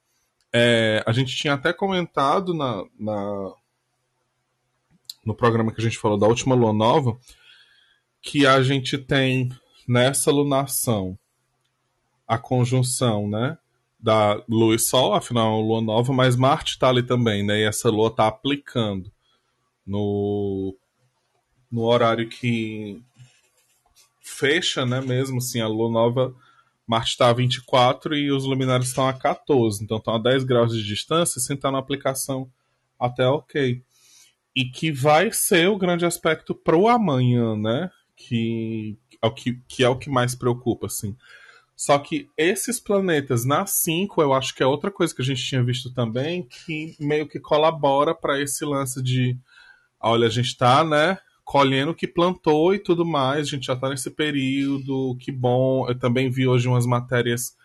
É, 0.54 1.01
a 1.06 1.13
gente 1.13 1.34
tinha 1.36 1.54
até 1.54 1.71
comentado 1.71 2.54
na, 2.54 2.84
na, 2.99 3.54
no 5.25 5.34
programa 5.34 5.71
que 5.71 5.80
a 5.80 5.84
gente 5.84 5.97
falou 5.97 6.17
da 6.17 6.27
última 6.27 6.56
lua 6.56 6.73
nova 6.73 7.17
que 8.21 8.45
a 8.45 8.62
gente 8.62 8.97
tem 8.97 9.49
nessa 9.88 10.32
lunação 10.32 11.17
a 12.27 12.38
conjunção, 12.38 13.30
né, 13.30 13.58
da 13.99 14.41
Lua 14.47 14.75
e 14.75 14.80
Sol, 14.80 15.13
afinal 15.13 15.47
é 15.47 15.56
uma 15.58 15.67
lua 15.67 15.82
nova, 15.82 16.13
mas 16.13 16.36
Marte 16.36 16.71
está 16.73 16.88
ali 16.88 17.04
também, 17.04 17.43
né, 17.45 17.60
e 17.60 17.63
essa 17.63 17.89
lua 17.89 18.08
está 18.08 18.27
aplicando 18.27 19.12
no 19.86 20.77
no 21.69 21.84
horário 21.84 22.27
que 22.27 23.01
fecha, 24.21 24.86
né, 24.86 25.01
mesmo 25.01 25.38
assim, 25.38 25.62
a 25.62 25.67
lua 25.67 25.89
nova, 25.89 26.34
Marte 26.87 27.11
está 27.11 27.29
a 27.29 27.33
24 27.33 28.15
e 28.15 28.31
os 28.31 28.43
luminares 28.45 28.87
estão 28.87 29.07
a 29.07 29.13
14, 29.13 29.83
então 29.83 29.97
estão 29.97 30.15
a 30.15 30.19
10 30.19 30.43
graus 30.43 30.75
de 30.75 30.83
distância, 30.83 31.39
sem 31.39 31.55
estar 31.55 31.71
na 31.71 31.77
aplicação 31.77 32.51
até 32.99 33.27
ok. 33.27 33.81
E 34.55 34.65
que 34.65 34.91
vai 34.91 35.31
ser 35.31 35.69
o 35.69 35.77
grande 35.77 36.05
aspecto 36.05 36.53
pro 36.53 36.87
amanhã, 36.87 37.55
né? 37.55 37.89
Que 38.15 38.97
é 39.21 39.27
o 39.27 39.31
que, 39.31 39.61
que, 39.67 39.83
é 39.83 39.89
o 39.89 39.97
que 39.97 40.09
mais 40.09 40.35
preocupa, 40.35 40.87
assim. 40.87 41.15
Só 41.75 41.97
que 41.97 42.29
esses 42.37 42.79
planetas 42.79 43.45
na 43.45 43.65
5, 43.65 44.21
eu 44.21 44.33
acho 44.33 44.53
que 44.53 44.61
é 44.61 44.65
outra 44.65 44.91
coisa 44.91 45.15
que 45.15 45.21
a 45.21 45.25
gente 45.25 45.43
tinha 45.43 45.63
visto 45.63 45.91
também, 45.93 46.43
que 46.43 46.95
meio 46.99 47.27
que 47.27 47.39
colabora 47.39 48.13
para 48.13 48.39
esse 48.39 48.63
lance 48.65 49.01
de 49.01 49.37
olha, 50.01 50.27
a 50.27 50.29
gente 50.29 50.47
está, 50.47 50.83
né, 50.83 51.17
colhendo 51.51 51.91
o 51.91 51.93
que 51.93 52.07
plantou 52.07 52.73
e 52.73 52.79
tudo 52.79 53.05
mais. 53.05 53.39
A 53.39 53.49
gente 53.49 53.65
já 53.65 53.73
está 53.73 53.89
nesse 53.89 54.09
período, 54.09 55.17
que 55.19 55.33
bom. 55.33 55.85
Eu 55.85 55.99
também 55.99 56.29
vi 56.29 56.47
hoje 56.47 56.65
umas 56.65 56.85
matérias 56.85 57.57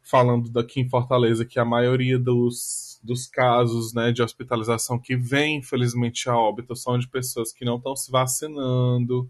falando 0.00 0.48
daqui 0.48 0.80
em 0.80 0.88
Fortaleza 0.88 1.44
que 1.44 1.58
a 1.58 1.64
maioria 1.64 2.16
dos, 2.16 3.00
dos 3.02 3.26
casos 3.26 3.92
né, 3.92 4.12
de 4.12 4.22
hospitalização 4.22 5.00
que 5.00 5.16
vem, 5.16 5.56
infelizmente, 5.56 6.30
a 6.30 6.38
óbito 6.38 6.76
são 6.76 6.96
de 6.96 7.08
pessoas 7.08 7.52
que 7.52 7.64
não 7.64 7.78
estão 7.78 7.96
se 7.96 8.08
vacinando. 8.08 9.28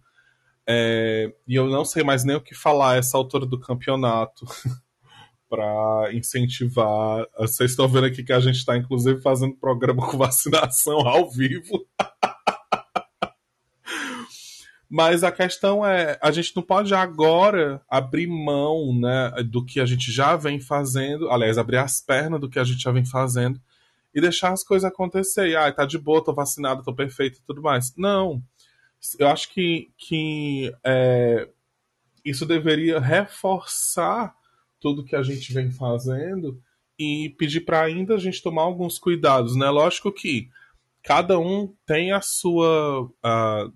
É, 0.66 1.32
e 1.48 1.54
eu 1.54 1.66
não 1.70 1.82
sei 1.82 2.04
mais 2.04 2.24
nem 2.24 2.36
o 2.36 2.42
que 2.42 2.54
falar 2.54 2.98
essa 2.98 3.16
altura 3.16 3.46
do 3.46 3.58
campeonato 3.58 4.44
para 5.48 6.10
incentivar. 6.12 7.26
Vocês 7.38 7.70
estão 7.70 7.88
vendo 7.88 8.04
aqui 8.04 8.22
que 8.22 8.34
a 8.34 8.40
gente 8.40 8.56
está, 8.56 8.76
inclusive, 8.76 9.22
fazendo 9.22 9.56
programa 9.56 10.06
com 10.06 10.18
vacinação 10.18 11.08
ao 11.08 11.30
vivo. 11.30 11.86
Mas 14.96 15.24
a 15.24 15.32
questão 15.32 15.84
é, 15.84 16.16
a 16.22 16.30
gente 16.30 16.54
não 16.54 16.62
pode 16.62 16.94
agora 16.94 17.82
abrir 17.90 18.28
mão, 18.28 18.96
né, 18.96 19.32
do 19.42 19.64
que 19.64 19.80
a 19.80 19.84
gente 19.84 20.12
já 20.12 20.36
vem 20.36 20.60
fazendo, 20.60 21.28
aliás, 21.32 21.58
abrir 21.58 21.78
as 21.78 22.00
pernas 22.00 22.40
do 22.40 22.48
que 22.48 22.60
a 22.60 22.62
gente 22.62 22.80
já 22.80 22.92
vem 22.92 23.04
fazendo 23.04 23.60
e 24.14 24.20
deixar 24.20 24.52
as 24.52 24.62
coisas 24.62 24.88
acontecer. 24.88 25.56
Ah, 25.56 25.72
tá 25.72 25.84
de 25.84 25.98
boa, 25.98 26.22
tô 26.22 26.32
vacinado, 26.32 26.84
tô 26.84 26.94
perfeito 26.94 27.40
e 27.40 27.42
tudo 27.42 27.60
mais. 27.60 27.92
Não. 27.96 28.40
Eu 29.18 29.26
acho 29.26 29.52
que, 29.52 29.90
que 29.98 30.72
é, 30.84 31.48
isso 32.24 32.46
deveria 32.46 33.00
reforçar 33.00 34.32
tudo 34.78 35.02
que 35.02 35.16
a 35.16 35.24
gente 35.24 35.52
vem 35.52 35.72
fazendo 35.72 36.62
e 36.96 37.34
pedir 37.36 37.62
para 37.62 37.82
ainda 37.82 38.14
a 38.14 38.18
gente 38.18 38.40
tomar 38.40 38.62
alguns 38.62 39.00
cuidados, 39.00 39.56
né? 39.56 39.68
Lógico 39.70 40.12
que 40.12 40.48
cada 41.02 41.36
um 41.36 41.74
tem 41.84 42.12
a 42.12 42.20
sua 42.20 43.02
uh, 43.02 43.72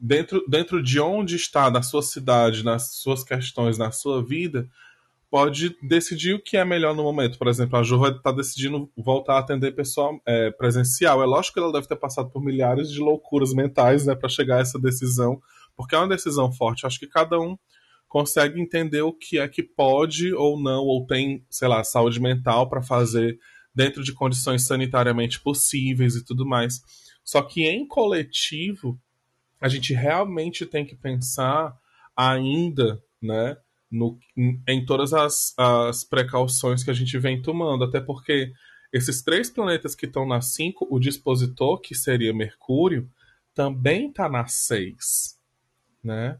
dentro, 0.00 0.44
dentro 0.48 0.82
de 0.82 1.00
onde 1.00 1.36
está, 1.36 1.70
na 1.70 1.82
sua 1.82 2.02
cidade, 2.02 2.64
nas 2.64 2.94
suas 2.96 3.22
questões, 3.24 3.78
na 3.78 3.90
sua 3.90 4.24
vida, 4.24 4.68
pode 5.30 5.76
decidir 5.82 6.34
o 6.34 6.42
que 6.42 6.56
é 6.56 6.64
melhor 6.64 6.94
no 6.94 7.02
momento. 7.02 7.38
Por 7.38 7.48
exemplo, 7.48 7.78
a 7.78 7.82
Ju 7.82 8.04
está 8.06 8.32
decidindo 8.32 8.90
voltar 8.96 9.34
a 9.34 9.38
atender 9.40 9.72
pessoal 9.72 10.20
é, 10.26 10.50
presencial. 10.50 11.22
É 11.22 11.26
lógico 11.26 11.54
que 11.54 11.60
ela 11.60 11.72
deve 11.72 11.86
ter 11.86 11.96
passado 11.96 12.30
por 12.30 12.42
milhares 12.42 12.90
de 12.90 12.98
loucuras 12.98 13.52
mentais 13.52 14.06
né, 14.06 14.14
para 14.14 14.28
chegar 14.28 14.56
a 14.56 14.60
essa 14.60 14.78
decisão, 14.78 15.40
porque 15.76 15.94
é 15.94 15.98
uma 15.98 16.08
decisão 16.08 16.50
forte. 16.52 16.86
Acho 16.86 16.98
que 16.98 17.06
cada 17.06 17.38
um 17.38 17.56
consegue 18.08 18.60
entender 18.60 19.02
o 19.02 19.12
que 19.12 19.38
é 19.38 19.46
que 19.46 19.62
pode 19.62 20.32
ou 20.32 20.58
não, 20.58 20.82
ou 20.84 21.06
tem, 21.06 21.44
sei 21.50 21.68
lá, 21.68 21.84
saúde 21.84 22.20
mental 22.20 22.68
para 22.68 22.82
fazer 22.82 23.38
dentro 23.74 24.02
de 24.02 24.14
condições 24.14 24.66
sanitariamente 24.66 25.38
possíveis 25.40 26.16
e 26.16 26.24
tudo 26.24 26.46
mais. 26.46 26.80
Só 27.22 27.42
que 27.42 27.62
em 27.64 27.86
coletivo, 27.86 28.98
a 29.60 29.68
gente 29.68 29.92
realmente 29.92 30.64
tem 30.66 30.84
que 30.84 30.94
pensar 30.94 31.76
ainda, 32.16 33.02
né, 33.20 33.56
no, 33.90 34.18
em 34.66 34.84
todas 34.84 35.12
as, 35.12 35.54
as 35.56 36.04
precauções 36.04 36.84
que 36.84 36.90
a 36.90 36.94
gente 36.94 37.18
vem 37.18 37.40
tomando, 37.40 37.84
até 37.84 38.00
porque 38.00 38.52
esses 38.92 39.22
três 39.22 39.50
planetas 39.50 39.94
que 39.94 40.06
estão 40.06 40.26
na 40.26 40.40
5, 40.40 40.86
o 40.90 40.98
dispositor, 40.98 41.80
que 41.80 41.94
seria 41.94 42.34
Mercúrio, 42.34 43.08
também 43.54 44.08
está 44.08 44.28
na 44.28 44.46
6, 44.46 45.38
né? 46.02 46.38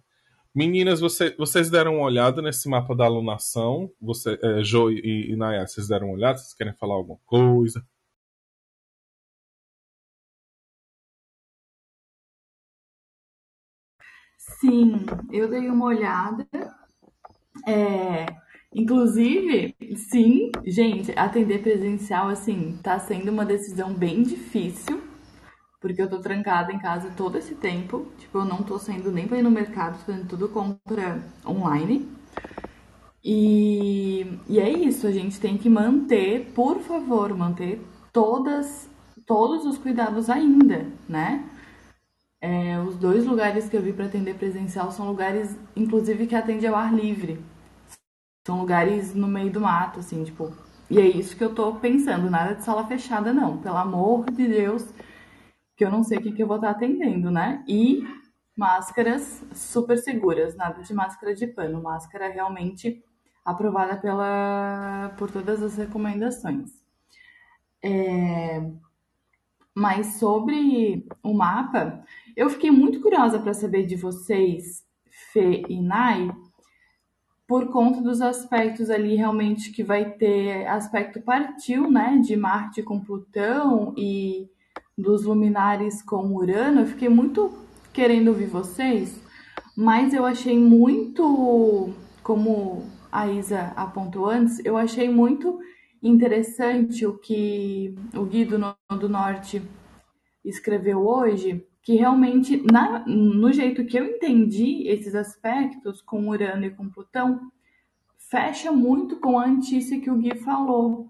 Meninas, 0.54 0.98
você, 0.98 1.34
vocês 1.36 1.70
deram 1.70 1.96
uma 1.96 2.04
olhada 2.04 2.42
nesse 2.42 2.68
mapa 2.68 2.94
da 2.94 3.04
alunação? 3.04 3.90
Você, 4.00 4.38
é, 4.42 4.62
Jo 4.64 4.90
e, 4.90 5.32
e 5.32 5.36
vocês 5.66 5.88
deram 5.88 6.08
uma 6.08 6.16
olhada? 6.16 6.38
Vocês 6.38 6.54
querem 6.54 6.72
falar 6.74 6.94
alguma 6.94 7.18
coisa? 7.26 7.84
Sim, 14.60 15.06
eu 15.32 15.48
dei 15.48 15.68
uma 15.70 15.86
olhada. 15.86 16.46
É, 17.66 18.26
inclusive, 18.74 19.74
sim, 19.96 20.50
gente, 20.66 21.12
atender 21.18 21.62
presencial, 21.62 22.28
assim, 22.28 22.78
tá 22.82 22.98
sendo 22.98 23.30
uma 23.30 23.44
decisão 23.44 23.92
bem 23.92 24.22
difícil, 24.22 25.02
porque 25.80 26.02
eu 26.02 26.10
tô 26.10 26.20
trancada 26.20 26.72
em 26.72 26.78
casa 26.78 27.10
todo 27.16 27.38
esse 27.38 27.54
tempo. 27.56 28.06
Tipo, 28.18 28.38
eu 28.38 28.44
não 28.46 28.62
tô 28.62 28.78
saindo 28.78 29.12
nem 29.12 29.28
pra 29.28 29.38
ir 29.38 29.42
no 29.42 29.50
mercado, 29.50 29.98
tô 30.00 30.06
fazendo 30.12 30.28
tudo 30.28 30.48
compra 30.48 31.22
online. 31.46 32.08
E, 33.24 34.26
e 34.48 34.58
é 34.60 34.70
isso, 34.70 35.06
a 35.06 35.12
gente 35.12 35.40
tem 35.40 35.58
que 35.58 35.68
manter, 35.68 36.52
por 36.54 36.78
favor, 36.80 37.36
manter 37.36 37.80
todas, 38.12 38.88
todos 39.26 39.64
os 39.66 39.76
cuidados 39.76 40.30
ainda, 40.30 40.86
né? 41.08 41.44
É, 42.40 42.78
os 42.80 42.96
dois 42.96 43.26
lugares 43.26 43.68
que 43.68 43.76
eu 43.76 43.82
vi 43.82 43.92
para 43.92 44.06
atender 44.06 44.34
presencial 44.36 44.90
são 44.92 45.08
lugares, 45.08 45.56
inclusive, 45.74 46.26
que 46.26 46.34
atendem 46.34 46.68
ao 46.68 46.76
ar 46.76 46.94
livre. 46.94 47.42
São 48.46 48.60
lugares 48.60 49.14
no 49.14 49.26
meio 49.26 49.50
do 49.50 49.60
mato, 49.60 50.00
assim, 50.00 50.24
tipo. 50.24 50.52
E 50.90 50.98
é 50.98 51.06
isso 51.06 51.36
que 51.36 51.44
eu 51.44 51.54
tô 51.54 51.74
pensando, 51.76 52.30
nada 52.30 52.54
de 52.54 52.64
sala 52.64 52.86
fechada, 52.86 53.32
não. 53.32 53.58
Pelo 53.58 53.76
amor 53.76 54.30
de 54.30 54.46
Deus, 54.48 54.88
que 55.76 55.84
eu 55.84 55.90
não 55.90 56.02
sei 56.02 56.18
o 56.18 56.22
que, 56.22 56.32
que 56.32 56.42
eu 56.42 56.46
vou 56.46 56.56
estar 56.56 56.70
atendendo, 56.70 57.30
né? 57.30 57.64
E 57.68 58.02
máscaras 58.56 59.44
super 59.54 59.98
seguras, 59.98 60.56
nada 60.56 60.82
de 60.82 60.94
máscara 60.94 61.34
de 61.34 61.46
pano, 61.46 61.82
máscara 61.82 62.28
realmente 62.28 63.04
aprovada 63.44 63.96
pela, 63.96 65.14
por 65.18 65.30
todas 65.30 65.62
as 65.62 65.76
recomendações. 65.76 66.70
É, 67.82 68.60
mas 69.78 70.14
sobre 70.14 71.06
o 71.22 71.32
mapa, 71.32 72.02
eu 72.36 72.50
fiquei 72.50 72.68
muito 72.70 73.00
curiosa 73.00 73.38
para 73.38 73.54
saber 73.54 73.86
de 73.86 73.94
vocês, 73.94 74.84
Fê 75.32 75.62
e 75.68 75.80
Nai, 75.80 76.28
por 77.46 77.68
conta 77.68 78.00
dos 78.00 78.20
aspectos 78.20 78.90
ali 78.90 79.14
realmente 79.14 79.70
que 79.70 79.84
vai 79.84 80.10
ter 80.10 80.66
aspecto 80.66 81.22
partiu, 81.22 81.88
né, 81.88 82.18
de 82.18 82.36
Marte 82.36 82.82
com 82.82 82.98
Plutão 82.98 83.94
e 83.96 84.48
dos 84.96 85.24
luminares 85.24 86.02
com 86.02 86.34
Urano. 86.34 86.80
Eu 86.80 86.86
fiquei 86.86 87.08
muito 87.08 87.56
querendo 87.92 88.28
ouvir 88.28 88.46
vocês, 88.46 89.22
mas 89.76 90.12
eu 90.12 90.26
achei 90.26 90.58
muito, 90.58 91.94
como 92.24 92.82
a 93.12 93.28
Isa 93.28 93.72
apontou 93.76 94.28
antes, 94.28 94.60
eu 94.64 94.76
achei 94.76 95.08
muito 95.08 95.60
interessante 96.02 97.06
o 97.06 97.18
que 97.18 97.94
o 98.14 98.24
Guido 98.24 98.58
do 98.90 99.08
Norte 99.08 99.62
escreveu 100.44 101.06
hoje, 101.06 101.66
que 101.82 101.96
realmente, 101.96 102.62
na, 102.70 103.04
no 103.06 103.52
jeito 103.52 103.84
que 103.84 103.98
eu 103.98 104.04
entendi 104.04 104.86
esses 104.88 105.14
aspectos 105.14 106.00
com 106.00 106.28
Urano 106.28 106.64
e 106.64 106.70
com 106.70 106.88
Plutão, 106.88 107.50
fecha 108.16 108.70
muito 108.70 109.16
com 109.16 109.38
a 109.38 109.46
antícia 109.46 110.00
que 110.00 110.10
o 110.10 110.16
Gui 110.16 110.36
falou, 110.36 111.08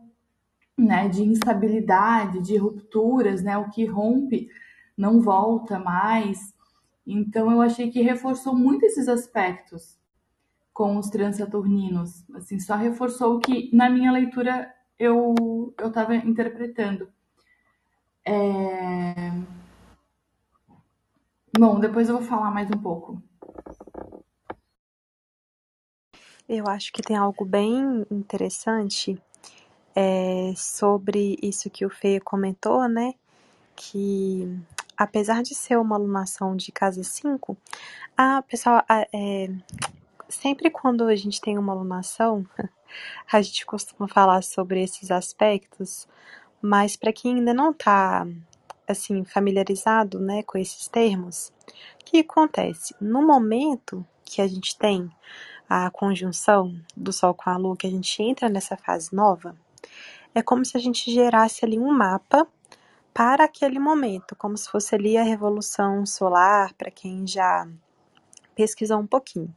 né, 0.76 1.08
de 1.08 1.22
instabilidade, 1.24 2.40
de 2.40 2.56
rupturas, 2.56 3.42
né, 3.42 3.58
o 3.58 3.70
que 3.70 3.84
rompe 3.84 4.48
não 4.96 5.20
volta 5.20 5.78
mais. 5.78 6.54
Então 7.06 7.50
eu 7.50 7.60
achei 7.60 7.90
que 7.90 8.00
reforçou 8.00 8.54
muito 8.54 8.84
esses 8.84 9.08
aspectos 9.08 9.98
com 10.72 10.96
os 10.96 11.10
transaturninos, 11.10 12.24
assim, 12.34 12.60
só 12.60 12.76
reforçou 12.76 13.34
o 13.34 13.40
que 13.40 13.68
na 13.74 13.90
minha 13.90 14.12
leitura 14.12 14.72
eu 14.98 15.34
eu 15.78 15.88
estava 15.88 16.14
interpretando. 16.14 17.08
É... 18.24 19.30
Bom, 21.56 21.80
depois 21.80 22.08
eu 22.08 22.18
vou 22.18 22.26
falar 22.26 22.50
mais 22.50 22.68
um 22.70 22.80
pouco. 22.80 23.22
Eu 26.48 26.66
acho 26.66 26.92
que 26.92 27.02
tem 27.02 27.16
algo 27.16 27.44
bem 27.44 28.06
interessante 28.10 29.20
é, 29.94 30.54
sobre 30.56 31.38
isso 31.42 31.68
que 31.68 31.84
o 31.84 31.90
Fê 31.90 32.20
comentou, 32.20 32.88
né? 32.88 33.14
Que 33.76 34.48
apesar 34.96 35.42
de 35.42 35.54
ser 35.54 35.76
uma 35.78 35.96
alunação 35.96 36.56
de 36.56 36.72
casa 36.72 37.02
5, 37.02 37.56
a 38.16 38.42
pessoal, 38.42 38.82
é, 38.88 39.50
sempre 40.28 40.70
quando 40.70 41.04
a 41.04 41.16
gente 41.16 41.40
tem 41.40 41.58
uma 41.58 41.72
alunação, 41.72 42.46
a 43.30 43.40
gente 43.42 43.64
costuma 43.66 44.08
falar 44.08 44.42
sobre 44.42 44.82
esses 44.82 45.10
aspectos, 45.10 46.06
mas 46.60 46.96
para 46.96 47.12
quem 47.12 47.36
ainda 47.36 47.54
não 47.54 47.70
está 47.70 48.26
assim 48.86 49.24
familiarizado, 49.24 50.18
né, 50.18 50.42
com 50.42 50.56
esses 50.56 50.88
termos, 50.88 51.52
o 52.00 52.04
que 52.04 52.18
acontece? 52.18 52.94
No 53.00 53.26
momento 53.26 54.04
que 54.24 54.40
a 54.40 54.46
gente 54.46 54.76
tem 54.76 55.10
a 55.68 55.90
conjunção 55.90 56.74
do 56.96 57.12
Sol 57.12 57.34
com 57.34 57.50
a 57.50 57.56
Lua, 57.56 57.76
que 57.76 57.86
a 57.86 57.90
gente 57.90 58.22
entra 58.22 58.48
nessa 58.48 58.76
fase 58.76 59.14
nova, 59.14 59.54
é 60.34 60.42
como 60.42 60.64
se 60.64 60.76
a 60.76 60.80
gente 60.80 61.10
gerasse 61.12 61.64
ali 61.64 61.78
um 61.78 61.92
mapa 61.92 62.46
para 63.12 63.44
aquele 63.44 63.78
momento, 63.78 64.36
como 64.36 64.56
se 64.56 64.70
fosse 64.70 64.94
ali 64.94 65.16
a 65.16 65.22
revolução 65.22 66.06
solar, 66.06 66.72
para 66.74 66.90
quem 66.90 67.26
já 67.26 67.66
pesquisou 68.54 68.98
um 68.98 69.06
pouquinho. 69.06 69.54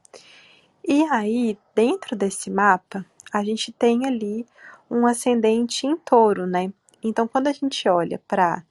E 0.87 1.03
aí, 1.11 1.57
dentro 1.75 2.15
desse 2.15 2.49
mapa, 2.49 3.05
a 3.31 3.43
gente 3.43 3.71
tem 3.71 4.05
ali 4.05 4.45
um 4.89 5.07
ascendente 5.07 5.87
em 5.87 5.95
touro, 5.95 6.45
né? 6.45 6.71
Então, 7.03 7.27
quando 7.27 7.47
a 7.47 7.53
gente 7.53 7.87
olha 7.87 8.21
para 8.27 8.63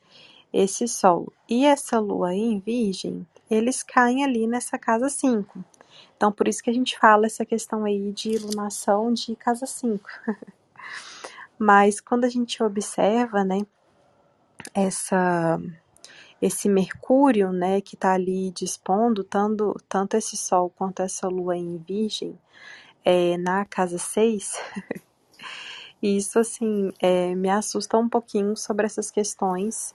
esse 0.53 0.87
Sol 0.87 1.33
e 1.49 1.65
essa 1.65 1.99
Lua 1.99 2.35
em 2.35 2.61
Virgem, 2.61 3.27
eles 3.51 3.83
caem 3.83 4.25
ali 4.25 4.47
nessa 4.47 4.79
casa 4.79 5.09
5. 5.09 5.65
Então, 6.17 6.31
por 6.31 6.47
isso 6.47 6.63
que 6.63 6.71
a 6.71 6.75
gente 6.75 6.99
fala 6.99 7.27
essa 7.27 7.45
questão 7.45 7.85
aí 7.85 8.13
de 8.13 8.33
iluminação 8.33 9.13
de 9.13 9.35
casa 9.37 9.67
5. 9.67 10.09
Mas 11.59 12.01
quando 12.01 12.25
a 12.25 12.29
gente 12.29 12.63
observa, 12.63 13.45
né, 13.45 13.61
essa 14.75 15.59
esse 16.41 16.71
Mercúrio, 16.71 17.53
né, 17.53 17.83
que 17.83 17.95
está 17.95 18.15
ali 18.15 18.51
dispondo 18.51 19.23
tanto, 19.23 19.77
tanto 19.87 20.17
esse 20.17 20.39
Sol 20.39 20.71
quanto 20.71 21.03
essa 21.03 21.29
Lua 21.29 21.55
em 21.55 21.77
Virgem, 21.77 22.39
é, 23.05 23.37
na 23.37 23.65
casa 23.65 23.99
6, 23.99 24.61
isso, 26.03 26.39
assim, 26.39 26.93
é, 27.01 27.35
me 27.35 27.51
assusta 27.51 27.97
um 27.99 28.09
pouquinho 28.09 28.57
sobre 28.57 28.87
essas 28.87 29.11
questões 29.11 29.95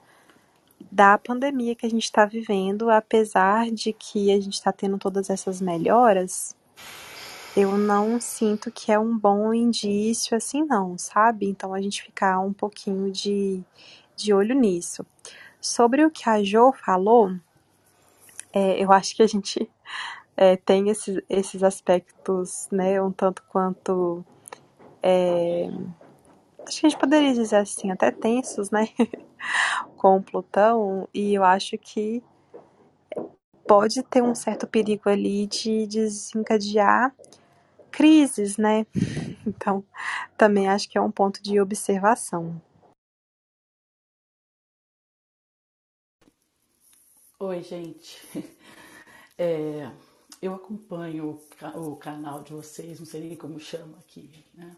da 0.90 1.18
pandemia 1.18 1.74
que 1.74 1.86
a 1.86 1.90
gente 1.90 2.04
está 2.04 2.24
vivendo, 2.24 2.90
apesar 2.90 3.70
de 3.70 3.92
que 3.92 4.30
a 4.30 4.40
gente 4.40 4.54
está 4.54 4.72
tendo 4.72 4.98
todas 4.98 5.30
essas 5.30 5.60
melhoras, 5.60 6.54
eu 7.56 7.76
não 7.78 8.20
sinto 8.20 8.70
que 8.70 8.92
é 8.92 8.98
um 8.98 9.16
bom 9.16 9.52
indício 9.54 10.36
assim, 10.36 10.62
não, 10.64 10.98
sabe? 10.98 11.48
Então 11.48 11.72
a 11.72 11.80
gente 11.80 12.02
ficar 12.02 12.38
um 12.40 12.52
pouquinho 12.52 13.10
de, 13.10 13.62
de 14.14 14.32
olho 14.34 14.54
nisso. 14.54 15.06
Sobre 15.60 16.04
o 16.04 16.10
que 16.10 16.28
a 16.28 16.42
Jo 16.42 16.72
falou, 16.72 17.34
é, 18.52 18.82
eu 18.82 18.92
acho 18.92 19.16
que 19.16 19.22
a 19.22 19.26
gente 19.26 19.68
é, 20.36 20.56
tem 20.56 20.88
esses, 20.90 21.20
esses 21.28 21.62
aspectos, 21.62 22.68
né, 22.70 23.00
um 23.00 23.10
tanto 23.10 23.42
quanto. 23.44 24.24
É, 25.02 25.66
acho 26.66 26.80
que 26.80 26.86
a 26.86 26.90
gente 26.90 26.98
poderia 26.98 27.32
dizer 27.32 27.56
assim, 27.56 27.90
até 27.90 28.10
tensos, 28.10 28.70
né? 28.70 28.88
com 29.96 30.20
Plutão, 30.22 31.08
e 31.14 31.34
eu 31.34 31.44
acho 31.44 31.78
que 31.78 32.22
pode 33.66 34.02
ter 34.04 34.22
um 34.22 34.34
certo 34.34 34.66
perigo 34.66 35.08
ali 35.08 35.46
de 35.46 35.86
desencadear 35.86 37.14
crises, 37.90 38.56
né? 38.56 38.86
Então, 39.46 39.84
também 40.36 40.68
acho 40.68 40.88
que 40.88 40.98
é 40.98 41.00
um 41.00 41.10
ponto 41.10 41.40
de 41.40 41.60
observação. 41.60 42.60
Oi, 47.38 47.62
gente. 47.62 48.20
É, 49.38 49.92
eu 50.46 50.54
acompanho 50.54 51.40
o, 51.76 51.92
o, 51.92 51.96
canal 51.96 52.42
de 52.42 52.52
vocês, 52.52 52.98
não 52.98 53.06
sei 53.06 53.20
nem 53.20 53.36
como 53.36 53.60
chama 53.60 53.98
aqui, 53.98 54.44
né? 54.54 54.76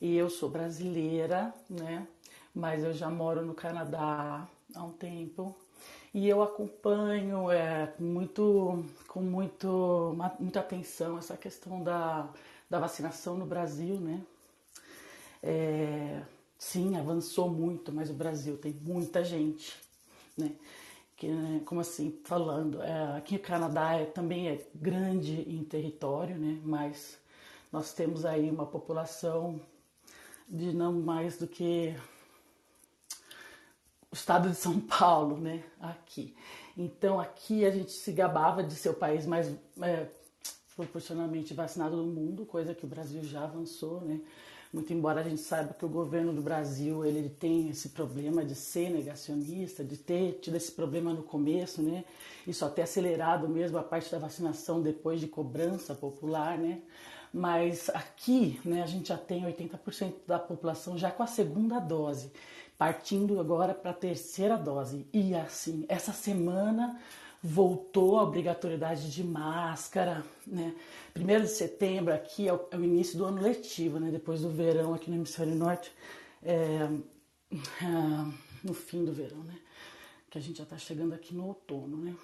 E 0.00 0.16
eu 0.16 0.28
sou 0.28 0.48
brasileira, 0.48 1.54
né? 1.68 2.06
mas 2.54 2.84
eu 2.84 2.92
já 2.92 3.10
moro 3.10 3.44
no 3.44 3.52
Canadá 3.52 4.46
há 4.74 4.84
um 4.84 4.92
tempo 4.92 5.56
e 6.12 6.28
eu 6.28 6.40
acompanho 6.42 7.50
é, 7.50 7.92
muito, 7.98 8.84
com 9.08 9.20
muito, 9.20 10.16
muita 10.38 10.60
atenção 10.60 11.18
essa 11.18 11.36
questão 11.36 11.82
da, 11.82 12.28
da 12.70 12.78
vacinação 12.78 13.36
no 13.36 13.44
Brasil, 13.44 13.98
né? 13.98 14.22
É, 15.42 16.22
sim, 16.56 16.96
avançou 16.96 17.50
muito, 17.50 17.92
mas 17.92 18.08
o 18.08 18.14
Brasil 18.14 18.56
tem 18.56 18.72
muita 18.72 19.24
gente, 19.24 19.76
né? 20.38 20.52
Que, 21.24 21.30
né, 21.30 21.62
como 21.64 21.80
assim, 21.80 22.20
falando, 22.24 22.82
é, 22.82 23.16
aqui 23.16 23.36
o 23.36 23.40
Canadá 23.40 23.94
é, 23.94 24.04
também 24.04 24.48
é 24.48 24.60
grande 24.74 25.40
em 25.48 25.64
território, 25.64 26.36
né? 26.36 26.60
Mas 26.62 27.18
nós 27.72 27.94
temos 27.94 28.26
aí 28.26 28.50
uma 28.50 28.66
população 28.66 29.58
de 30.46 30.74
não 30.74 30.92
mais 30.92 31.38
do 31.38 31.46
que 31.46 31.96
o 34.12 34.14
estado 34.14 34.50
de 34.50 34.54
São 34.54 34.78
Paulo, 34.78 35.38
né? 35.38 35.64
Aqui. 35.80 36.36
Então 36.76 37.18
aqui 37.18 37.64
a 37.64 37.70
gente 37.70 37.92
se 37.92 38.12
gabava 38.12 38.62
de 38.62 38.74
ser 38.74 38.90
o 38.90 38.94
país 38.94 39.24
mais 39.24 39.50
é, 39.80 40.06
proporcionalmente 40.76 41.54
vacinado 41.54 41.96
do 41.96 42.04
mundo, 42.04 42.44
coisa 42.44 42.74
que 42.74 42.84
o 42.84 42.88
Brasil 42.88 43.24
já 43.24 43.44
avançou, 43.44 44.02
né? 44.02 44.20
Muito 44.74 44.92
embora 44.92 45.20
a 45.20 45.22
gente 45.22 45.40
saiba 45.40 45.72
que 45.72 45.84
o 45.84 45.88
governo 45.88 46.32
do 46.32 46.42
Brasil 46.42 47.06
ele 47.06 47.28
tem 47.28 47.68
esse 47.68 47.90
problema 47.90 48.44
de 48.44 48.56
ser 48.56 48.90
negacionista, 48.90 49.84
de 49.84 49.96
ter 49.96 50.40
tido 50.42 50.56
esse 50.56 50.72
problema 50.72 51.14
no 51.14 51.22
começo, 51.22 51.80
né? 51.80 52.04
Só 52.52 52.68
ter 52.68 52.82
acelerado 52.82 53.48
mesmo 53.48 53.78
a 53.78 53.84
parte 53.84 54.10
da 54.10 54.18
vacinação 54.18 54.82
depois 54.82 55.20
de 55.20 55.28
cobrança 55.28 55.94
popular, 55.94 56.58
né? 56.58 56.80
Mas 57.32 57.88
aqui, 57.90 58.60
né, 58.64 58.82
a 58.82 58.86
gente 58.86 59.10
já 59.10 59.16
tem 59.16 59.44
80% 59.44 60.12
da 60.26 60.40
população 60.40 60.98
já 60.98 61.08
com 61.08 61.22
a 61.22 61.28
segunda 61.28 61.78
dose 61.78 62.32
partindo 62.76 63.38
agora 63.38 63.72
para 63.72 63.92
a 63.92 63.94
terceira 63.94 64.56
dose. 64.56 65.06
E 65.12 65.36
assim, 65.36 65.84
essa 65.88 66.12
semana 66.12 66.98
voltou 67.46 68.18
a 68.18 68.22
obrigatoriedade 68.22 69.12
de 69.12 69.22
máscara, 69.22 70.24
né? 70.46 70.74
Primeiro 71.12 71.44
de 71.44 71.50
setembro 71.50 72.14
aqui 72.14 72.48
é 72.48 72.54
o, 72.54 72.60
é 72.70 72.76
o, 72.76 72.82
início 72.82 73.18
do 73.18 73.26
ano 73.26 73.42
letivo, 73.42 74.00
né? 74.00 74.10
Depois 74.10 74.40
do 74.40 74.48
verão 74.48 74.94
aqui 74.94 75.10
no 75.10 75.16
hemisfério 75.16 75.54
norte, 75.54 75.92
é, 76.42 76.88
é, 77.52 77.58
no 78.64 78.72
fim 78.72 79.04
do 79.04 79.12
verão, 79.12 79.44
né? 79.44 79.58
que 80.34 80.38
a 80.38 80.40
gente 80.40 80.58
já 80.58 80.64
está 80.64 80.76
chegando 80.76 81.14
aqui 81.14 81.32
no 81.32 81.46
outono, 81.46 81.96
né? 81.96 82.16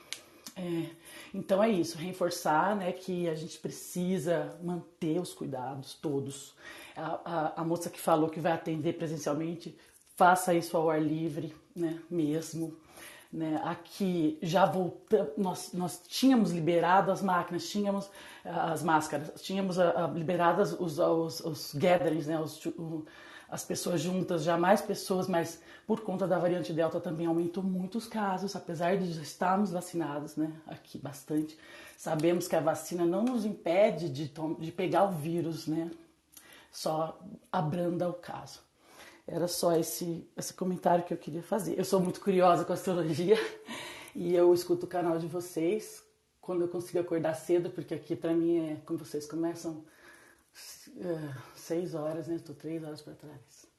É, 0.56 0.90
então 1.32 1.62
é 1.62 1.70
isso, 1.70 1.96
reforçar 1.96 2.74
né, 2.74 2.90
que 2.90 3.28
a 3.28 3.36
gente 3.36 3.56
precisa 3.58 4.58
manter 4.64 5.20
os 5.20 5.32
cuidados 5.32 5.94
todos. 5.94 6.56
A, 6.96 7.20
a, 7.24 7.60
a, 7.60 7.64
moça 7.64 7.88
que 7.88 8.00
falou 8.00 8.28
que 8.28 8.40
vai 8.40 8.50
atender 8.50 8.94
presencialmente, 8.94 9.78
faça 10.16 10.52
isso 10.52 10.76
ao 10.76 10.90
ar 10.90 11.00
livre, 11.00 11.54
né, 11.74 12.02
mesmo. 12.10 12.76
Né, 13.32 13.60
aqui 13.64 14.38
já 14.42 14.66
voltamos, 14.66 15.32
nós, 15.38 15.72
nós 15.72 16.02
tínhamos 16.08 16.50
liberado 16.50 17.12
as 17.12 17.22
máquinas, 17.22 17.68
tínhamos 17.68 18.10
as 18.44 18.82
máscaras, 18.82 19.40
tínhamos 19.40 19.78
a, 19.78 20.08
liberadas 20.08 20.72
os, 20.72 20.98
os, 20.98 21.38
os 21.38 21.74
gatherings, 21.74 22.26
né, 22.26 22.40
os, 22.40 22.66
o, 22.66 23.06
as 23.48 23.64
pessoas 23.64 24.00
juntas, 24.00 24.44
já 24.44 24.56
mais 24.56 24.80
pessoas, 24.80 25.28
mas 25.28 25.60
por 25.86 26.00
conta 26.00 26.26
da 26.26 26.38
variante 26.38 26.72
Delta 26.72 27.00
também 27.00 27.26
aumentou 27.26 27.62
muitos 27.62 28.06
casos, 28.06 28.54
apesar 28.54 28.96
de 28.96 29.12
já 29.12 29.22
estarmos 29.22 29.72
vacinados, 29.72 30.36
né? 30.36 30.52
Aqui 30.66 30.98
bastante. 30.98 31.58
Sabemos 31.96 32.46
que 32.46 32.54
a 32.54 32.60
vacina 32.60 33.04
não 33.04 33.24
nos 33.24 33.44
impede 33.44 34.08
de, 34.08 34.32
de 34.58 34.72
pegar 34.72 35.04
o 35.04 35.12
vírus, 35.12 35.66
né? 35.66 35.90
Só 36.70 37.18
abranda 37.50 38.08
o 38.08 38.12
caso. 38.12 38.60
Era 39.26 39.46
só 39.46 39.76
esse, 39.76 40.28
esse 40.36 40.52
comentário 40.54 41.04
que 41.04 41.14
eu 41.14 41.18
queria 41.18 41.42
fazer. 41.42 41.78
Eu 41.78 41.84
sou 41.84 42.00
muito 42.00 42.20
curiosa 42.20 42.64
com 42.64 42.72
astrologia 42.72 43.36
e 44.14 44.34
eu 44.34 44.52
escuto 44.52 44.86
o 44.86 44.88
canal 44.88 45.18
de 45.18 45.26
vocês 45.26 46.02
quando 46.40 46.62
eu 46.62 46.68
consigo 46.68 46.98
acordar 46.98 47.34
cedo, 47.34 47.70
porque 47.70 47.94
aqui 47.94 48.16
para 48.16 48.32
mim 48.32 48.70
é 48.70 48.76
como 48.84 48.98
vocês 48.98 49.26
começam 49.26 49.84
é, 50.98 51.34
seis 51.54 51.94
horas, 51.94 52.26
né? 52.26 52.36
Estou 52.36 52.54
três 52.54 52.82
horas 52.82 53.00
para 53.02 53.14
trás. 53.14 53.70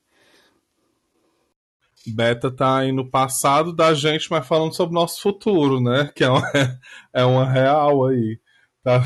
Beta 2.08 2.50
tá 2.50 2.80
aí 2.80 2.92
no 2.92 3.10
passado 3.10 3.74
da 3.74 3.94
gente, 3.94 4.32
mas 4.32 4.48
falando 4.48 4.74
sobre 4.74 4.96
o 4.96 5.00
nosso 5.00 5.22
futuro, 5.22 5.80
né? 5.80 6.12
Que 6.16 6.24
é 6.24 6.30
uma, 6.30 6.52
é 7.14 7.26
uma 7.26 7.50
real 7.50 8.06
aí. 8.06 8.40
Tá? 8.84 9.04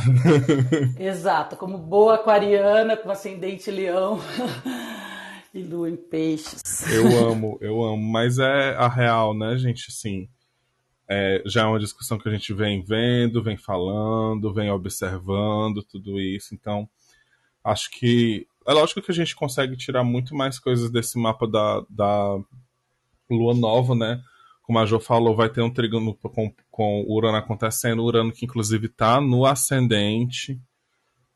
Exato, 0.97 1.57
como 1.57 1.77
boa 1.77 2.15
aquariana, 2.15 2.95
com 2.95 3.11
ascendente 3.11 3.69
leão 3.69 4.21
e 5.55 5.63
lua 5.63 5.89
em 5.89 5.95
peixes. 5.95 6.61
Eu 6.91 7.29
amo, 7.29 7.57
eu 7.61 7.81
amo, 7.81 8.03
mas 8.03 8.37
é 8.39 8.75
a 8.75 8.89
real, 8.89 9.33
né, 9.33 9.57
gente? 9.57 9.85
Assim, 9.87 10.27
é, 11.07 11.41
já 11.45 11.61
é 11.61 11.65
uma 11.65 11.79
discussão 11.79 12.17
que 12.17 12.27
a 12.27 12.31
gente 12.31 12.53
vem 12.53 12.83
vendo, 12.83 13.41
vem 13.41 13.55
falando, 13.55 14.53
vem 14.53 14.69
observando 14.69 15.81
tudo 15.81 16.19
isso, 16.19 16.53
então 16.53 16.89
acho 17.63 17.89
que 17.91 18.45
é 18.67 18.73
lógico 18.73 19.01
que 19.01 19.11
a 19.11 19.15
gente 19.15 19.35
consegue 19.35 19.77
tirar 19.77 20.03
muito 20.03 20.35
mais 20.35 20.59
coisas 20.59 20.91
desse 20.91 21.17
mapa 21.17 21.47
da, 21.47 21.85
da 21.89 22.37
lua 23.29 23.53
nova, 23.53 23.95
né? 23.95 24.21
Como 24.63 24.79
a 24.79 24.85
Jo 24.85 24.99
falou, 24.99 25.35
vai 25.35 25.47
ter 25.47 25.61
um 25.61 25.71
trígono 25.71 26.15
com, 26.15 26.53
com 26.69 27.01
o 27.03 27.15
Urano 27.15 27.37
acontecendo, 27.37 27.99
o 27.99 28.05
Urano 28.05 28.33
que 28.33 28.45
inclusive 28.45 28.87
está 28.87 29.21
no 29.21 29.45
ascendente, 29.45 30.59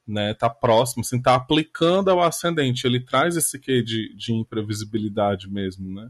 né? 0.09 0.33
Tá 0.33 0.49
próximo, 0.49 1.01
assim, 1.01 1.21
tá 1.21 1.35
aplicando 1.35 2.09
ao 2.09 2.21
ascendente. 2.21 2.85
Ele 2.85 2.99
traz 2.99 3.37
esse 3.37 3.59
quê 3.59 3.83
de, 3.83 4.15
de 4.15 4.33
imprevisibilidade 4.33 5.47
mesmo, 5.49 5.93
né? 5.93 6.09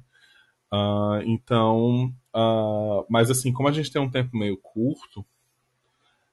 Uh, 0.72 1.22
então, 1.26 2.14
uh, 2.34 3.06
mas 3.10 3.30
assim, 3.30 3.52
como 3.52 3.68
a 3.68 3.72
gente 3.72 3.92
tem 3.92 4.02
um 4.02 4.10
tempo 4.10 4.38
meio 4.38 4.56
curto, 4.58 5.26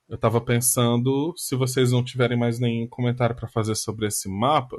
eu 0.08 0.14
estava 0.14 0.40
pensando, 0.40 1.34
se 1.36 1.56
vocês 1.56 1.90
não 1.90 2.04
tiverem 2.04 2.38
mais 2.38 2.60
nenhum 2.60 2.86
comentário 2.86 3.34
para 3.34 3.48
fazer 3.48 3.74
sobre 3.74 4.06
esse 4.06 4.28
mapa, 4.28 4.76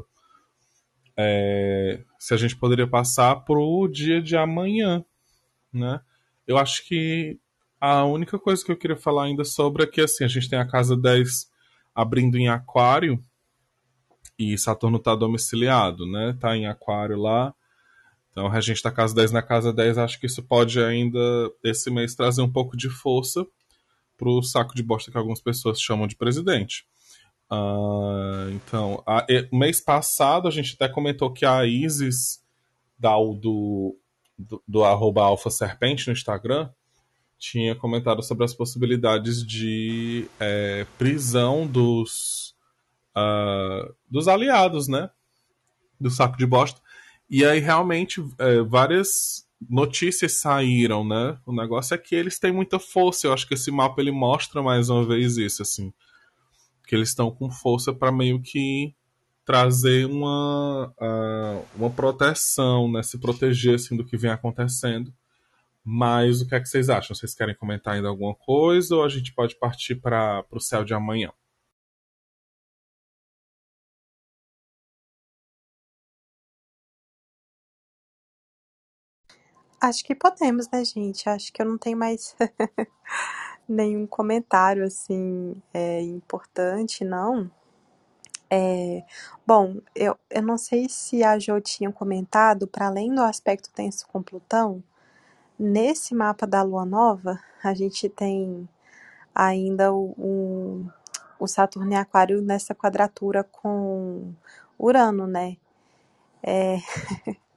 é, 1.17 2.01
se 2.17 2.33
a 2.33 2.37
gente 2.37 2.55
poderia 2.55 2.87
passar 2.87 3.35
para 3.43 3.59
o 3.59 3.87
dia 3.87 4.21
de 4.21 4.37
amanhã, 4.37 5.03
né? 5.73 5.99
Eu 6.45 6.57
acho 6.57 6.87
que 6.87 7.37
a 7.81 8.05
única 8.05 8.39
coisa 8.39 8.63
que 8.63 8.71
eu 8.71 8.77
queria 8.77 8.95
falar 8.95 9.25
ainda 9.25 9.43
sobre 9.43 9.83
é 9.83 9.87
que 9.87 9.99
assim, 9.99 10.23
a 10.23 10.27
gente 10.27 10.49
tem 10.49 10.59
a 10.59 10.67
casa 10.67 10.95
10 10.95 11.56
abrindo 11.97 12.37
em 12.37 12.47
aquário 12.47 13.19
e 14.37 14.55
Saturno 14.55 14.97
está 14.97 15.15
domiciliado, 15.15 16.05
né? 16.05 16.37
Tá 16.39 16.55
em 16.55 16.67
aquário 16.67 17.17
lá. 17.19 17.51
Então, 18.29 18.45
a 18.51 18.61
gente 18.61 18.83
da 18.83 18.91
casa 18.91 19.15
10 19.15 19.31
na 19.31 19.41
casa 19.41 19.73
10, 19.73 19.97
acho 19.97 20.19
que 20.19 20.27
isso 20.27 20.43
pode 20.43 20.79
ainda, 20.79 21.19
esse 21.63 21.89
mês, 21.89 22.13
trazer 22.13 22.43
um 22.43 22.51
pouco 22.51 22.77
de 22.77 22.87
força 22.87 23.47
pro 24.15 24.43
saco 24.43 24.75
de 24.75 24.83
bosta 24.83 25.09
que 25.09 25.17
algumas 25.17 25.41
pessoas 25.41 25.81
chamam 25.81 26.05
de 26.05 26.15
presidente. 26.15 26.85
Uh, 27.51 28.51
então, 28.51 29.01
a, 29.07 29.25
e, 29.27 29.47
mês 29.51 29.81
passado 29.81 30.47
a 30.47 30.51
gente 30.51 30.75
até 30.75 30.87
comentou 30.87 31.33
que 31.33 31.47
a 31.47 31.65
Isis 31.65 32.43
da, 32.99 33.15
do, 33.15 33.97
do, 34.37 34.61
do 34.67 34.83
arroba 34.83 35.23
Alpha 35.23 35.49
Serpente 35.49 36.05
no 36.05 36.13
Instagram 36.13 36.69
tinha 37.37 37.75
comentado 37.75 38.23
sobre 38.23 38.43
as 38.45 38.53
possibilidades 38.53 39.45
de 39.45 40.27
é, 40.39 40.85
prisão 40.97 41.67
dos, 41.67 42.55
uh, 43.15 43.93
dos 44.09 44.27
aliados, 44.27 44.87
né? 44.87 45.09
Do 45.99 46.09
saco 46.09 46.37
de 46.37 46.45
bosta. 46.45 46.81
E 47.29 47.45
aí, 47.45 47.59
realmente, 47.59 48.23
é, 48.39 48.61
várias 48.61 49.47
notícias 49.69 50.39
saíram, 50.39 51.05
né? 51.05 51.37
O 51.45 51.53
negócio 51.53 51.93
é 51.93 51.97
que 51.97 52.15
eles 52.15 52.39
têm 52.39 52.51
muita 52.51 52.79
força. 52.79 53.27
Eu 53.27 53.33
acho 53.33 53.47
que 53.47 53.53
esse 53.53 53.71
mapa 53.71 54.01
ele 54.01 54.11
mostra 54.11 54.61
mais 54.61 54.89
uma 54.89 55.05
vez 55.05 55.37
isso, 55.37 55.61
assim, 55.61 55.93
que 56.87 56.95
eles 56.95 57.09
estão 57.09 57.29
com 57.31 57.49
força 57.51 57.93
para 57.93 58.11
meio 58.11 58.41
que 58.41 58.93
trazer 59.45 60.05
uma 60.05 60.93
uh, 60.99 61.65
uma 61.75 61.89
proteção, 61.89 62.91
né? 62.91 63.03
Se 63.03 63.17
proteger 63.17 63.75
assim 63.75 63.95
do 63.95 64.05
que 64.05 64.17
vem 64.17 64.31
acontecendo. 64.31 65.13
Mas 65.89 66.41
o 66.41 66.47
que 66.49 66.53
é 66.53 66.59
que 66.59 66.67
vocês 66.67 66.89
acham? 66.89 67.15
Vocês 67.15 67.33
querem 67.33 67.55
comentar 67.55 67.93
ainda 67.93 68.09
alguma 68.09 68.35
coisa 68.35 68.93
ou 68.93 69.05
a 69.05 69.07
gente 69.07 69.33
pode 69.33 69.57
partir 69.57 69.95
para 69.95 70.45
o 70.51 70.59
céu 70.59 70.83
de 70.83 70.93
amanhã? 70.93 71.31
Acho 79.79 80.03
que 80.03 80.13
podemos, 80.13 80.69
né, 80.69 80.83
gente? 80.83 81.29
Acho 81.29 81.53
que 81.53 81.61
eu 81.61 81.65
não 81.65 81.77
tenho 81.77 81.97
mais 81.97 82.35
nenhum 83.65 84.05
comentário 84.05 84.83
assim 84.83 85.55
é, 85.73 86.01
importante, 86.01 87.05
não. 87.05 87.49
É, 88.49 89.05
bom, 89.45 89.77
eu, 89.95 90.17
eu 90.29 90.41
não 90.41 90.57
sei 90.57 90.89
se 90.89 91.23
a 91.23 91.39
Jo 91.39 91.61
tinha 91.61 91.93
comentado, 91.93 92.67
para 92.67 92.87
além 92.87 93.15
do 93.15 93.21
aspecto 93.21 93.71
tenso 93.71 94.05
com 94.05 94.21
Plutão, 94.21 94.83
nesse 95.59 96.15
mapa 96.15 96.45
da 96.47 96.61
Lua 96.63 96.85
Nova, 96.85 97.39
a 97.63 97.73
gente 97.73 98.09
tem 98.09 98.67
ainda 99.33 99.93
o, 99.93 100.13
o, 100.17 100.85
o 101.39 101.47
Saturno 101.47 101.91
em 101.91 101.95
Aquário 101.95 102.41
nessa 102.41 102.75
quadratura 102.75 103.43
com 103.43 104.33
Urano, 104.79 105.27
né? 105.27 105.57
É, 106.43 106.77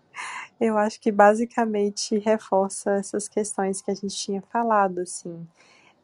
Eu 0.60 0.76
acho 0.76 1.00
que 1.00 1.10
basicamente 1.10 2.18
reforça 2.18 2.90
essas 2.92 3.26
questões 3.26 3.80
que 3.80 3.90
a 3.90 3.94
gente 3.94 4.14
tinha 4.14 4.42
falado, 4.42 4.98
assim. 5.00 5.48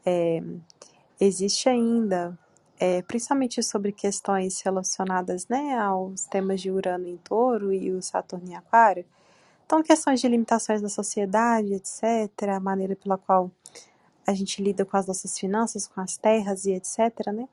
É, 0.04 0.42
existe 1.20 1.68
ainda, 1.68 2.38
é, 2.80 3.02
principalmente 3.02 3.62
sobre 3.62 3.92
questões 3.92 4.62
relacionadas 4.62 5.46
né, 5.46 5.76
aos 5.78 6.24
temas 6.24 6.62
de 6.62 6.70
Urano 6.70 7.06
em 7.06 7.18
touro 7.18 7.70
e 7.70 7.90
o 7.90 8.00
Saturno 8.00 8.48
em 8.48 8.56
aquário, 8.56 9.04
então 9.66 9.82
questões 9.82 10.20
de 10.20 10.28
limitações 10.28 10.80
da 10.80 10.88
sociedade, 10.88 11.74
etc., 11.74 12.30
a 12.54 12.60
maneira 12.60 12.94
pela 12.94 13.18
qual 13.18 13.50
a 14.24 14.32
gente 14.32 14.62
lida 14.62 14.84
com 14.84 14.96
as 14.96 15.06
nossas 15.08 15.36
finanças, 15.36 15.88
com 15.88 16.00
as 16.00 16.16
terras 16.16 16.64
e 16.66 16.72
etc., 16.72 17.32
né? 17.34 17.48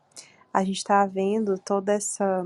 A 0.54 0.64
gente 0.64 0.78
está 0.78 1.06
vendo 1.08 1.58
toda 1.58 1.92
essa 1.92 2.46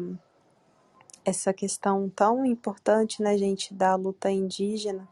essa 1.25 1.53
questão 1.53 2.09
tão 2.09 2.45
importante, 2.45 3.21
né, 3.21 3.37
gente, 3.37 3.73
da 3.73 3.95
luta 3.95 4.31
indígena. 4.31 5.05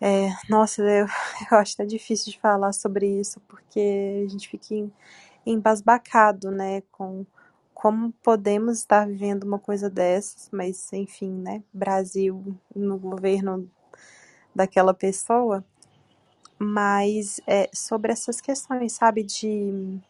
É, 0.00 0.30
nossa, 0.48 0.80
eu, 0.82 1.06
eu 1.52 1.58
acho 1.58 1.74
até 1.74 1.84
difícil 1.84 2.32
de 2.32 2.40
falar 2.40 2.72
sobre 2.72 3.06
isso, 3.06 3.38
porque 3.46 4.24
a 4.24 4.28
gente 4.30 4.48
fica 4.48 4.90
embasbacado, 5.44 6.50
né, 6.50 6.82
com 6.90 7.26
como 7.82 8.12
podemos 8.22 8.78
estar 8.78 9.08
vivendo 9.08 9.42
uma 9.42 9.58
coisa 9.58 9.90
dessas, 9.90 10.48
mas 10.52 10.92
enfim, 10.92 11.32
né, 11.32 11.64
Brasil 11.74 12.56
no 12.76 12.96
governo 12.96 13.68
daquela 14.54 14.94
pessoa, 14.94 15.64
mas 16.56 17.40
é, 17.44 17.68
sobre 17.74 18.12
essas 18.12 18.40
questões, 18.40 18.92
sabe, 18.92 19.24
de 19.24 20.00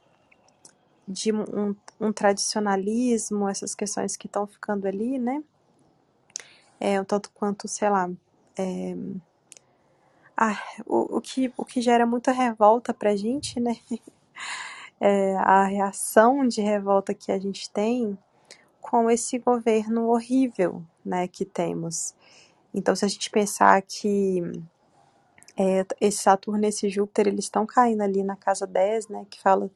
de 1.08 1.32
um, 1.32 1.74
um 1.98 2.12
tradicionalismo, 2.12 3.48
essas 3.48 3.74
questões 3.74 4.18
que 4.18 4.26
estão 4.26 4.46
ficando 4.46 4.86
ali, 4.86 5.18
né? 5.18 5.42
É, 6.78 7.00
um 7.00 7.04
tanto 7.06 7.30
quanto, 7.30 7.66
sei 7.68 7.88
lá, 7.88 8.10
é, 8.54 8.94
ah, 10.36 10.62
o, 10.84 11.16
o, 11.16 11.20
que, 11.22 11.50
o 11.56 11.64
que 11.64 11.80
gera 11.80 12.04
muita 12.04 12.32
revolta 12.32 12.92
pra 12.92 13.16
gente, 13.16 13.58
né? 13.58 13.78
É, 15.02 15.36
a 15.38 15.64
reação 15.64 16.46
de 16.48 16.62
revolta 16.62 17.14
que 17.14 17.32
a 17.32 17.40
gente 17.40 17.70
tem 17.70 18.18
com 18.80 19.10
esse 19.10 19.38
governo 19.38 20.08
horrível, 20.08 20.82
né, 21.04 21.28
que 21.28 21.44
temos. 21.46 22.14
Então, 22.74 22.96
se 22.96 23.04
a 23.04 23.08
gente 23.08 23.30
pensar 23.30 23.82
que 23.82 24.42
É, 25.56 25.86
esse 26.00 26.18
Saturno 26.18 26.64
e 26.64 26.68
esse 26.68 26.88
Júpiter, 26.90 27.28
eles 27.28 27.44
estão 27.46 27.66
caindo 27.66 28.02
ali 28.02 28.22
na 28.24 28.36
casa 28.36 28.66
10, 28.66 29.08
né? 29.08 29.26
Que 29.30 29.40
fala, 29.40 29.70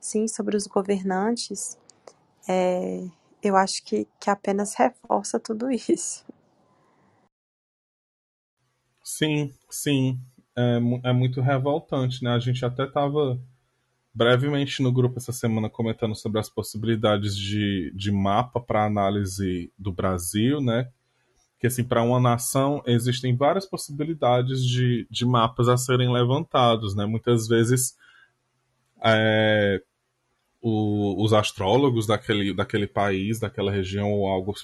sim, 0.00 0.28
sobre 0.28 0.56
os 0.56 0.66
governantes. 0.66 1.78
É, 2.48 3.04
eu 3.42 3.56
acho 3.56 3.84
que, 3.84 4.08
que 4.20 4.30
apenas 4.30 4.74
reforça 4.74 5.40
tudo 5.40 5.70
isso. 5.72 6.24
Sim, 9.04 9.54
sim. 9.70 10.20
É, 10.56 11.10
é 11.10 11.12
muito 11.12 11.40
revoltante, 11.40 12.22
né? 12.24 12.32
A 12.32 12.38
gente 12.38 12.64
até 12.64 12.84
estava 12.84 13.40
brevemente 14.14 14.82
no 14.82 14.92
grupo 14.92 15.18
essa 15.18 15.32
semana 15.32 15.70
comentando 15.70 16.14
sobre 16.14 16.38
as 16.38 16.50
possibilidades 16.50 17.36
de, 17.36 17.92
de 17.94 18.12
mapa 18.12 18.60
para 18.60 18.84
análise 18.84 19.72
do 19.78 19.92
Brasil, 19.92 20.60
né? 20.60 20.88
Que 21.58 21.66
assim, 21.66 21.84
para 21.84 22.02
uma 22.02 22.20
nação 22.20 22.82
existem 22.86 23.34
várias 23.34 23.64
possibilidades 23.64 24.64
de, 24.64 25.06
de 25.10 25.24
mapas 25.24 25.68
a 25.68 25.76
serem 25.76 26.12
levantados, 26.12 26.94
né? 26.94 27.06
Muitas 27.06 27.46
vezes 27.46 27.96
é, 29.02 29.80
o, 30.60 31.24
os 31.24 31.32
astrólogos 31.32 32.06
daquele, 32.06 32.52
daquele 32.52 32.86
país, 32.86 33.40
daquela 33.40 33.72
região 33.72 34.12
ou 34.12 34.26
algo 34.26 34.54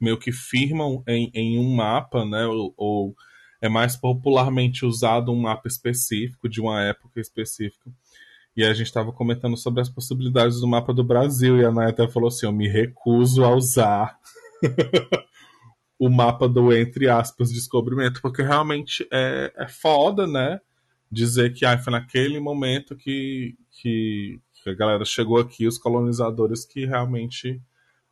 meio 0.00 0.16
que 0.16 0.30
firmam 0.30 1.02
em, 1.08 1.30
em 1.34 1.58
um 1.58 1.74
mapa, 1.74 2.24
né? 2.24 2.46
Ou, 2.46 2.72
ou 2.76 3.16
é 3.60 3.68
mais 3.68 3.96
popularmente 3.96 4.84
usado 4.84 5.32
um 5.32 5.40
mapa 5.40 5.66
específico 5.66 6.48
de 6.48 6.60
uma 6.60 6.82
época 6.82 7.20
específica 7.20 7.90
e 8.56 8.64
a 8.64 8.74
gente 8.74 8.86
estava 8.86 9.12
comentando 9.12 9.56
sobre 9.56 9.80
as 9.80 9.88
possibilidades 9.88 10.60
do 10.60 10.68
mapa 10.68 10.92
do 10.92 11.02
Brasil, 11.02 11.58
e 11.58 11.64
a 11.64 11.70
Naya 11.70 11.90
até 11.90 12.06
falou 12.08 12.28
assim: 12.28 12.46
eu 12.46 12.52
me 12.52 12.68
recuso 12.68 13.44
a 13.44 13.54
usar 13.54 14.18
o 15.98 16.10
mapa 16.10 16.48
do, 16.48 16.72
entre 16.72 17.08
aspas, 17.08 17.52
descobrimento, 17.52 18.20
porque 18.20 18.42
realmente 18.42 19.06
é, 19.10 19.52
é 19.56 19.68
foda, 19.68 20.26
né? 20.26 20.60
Dizer 21.10 21.52
que 21.52 21.64
ah, 21.64 21.78
foi 21.78 21.92
naquele 21.92 22.40
momento 22.40 22.96
que, 22.96 23.56
que, 23.70 24.40
que 24.62 24.70
a 24.70 24.74
galera 24.74 25.04
chegou 25.04 25.38
aqui, 25.38 25.66
os 25.66 25.78
colonizadores, 25.78 26.64
que 26.64 26.84
realmente 26.86 27.60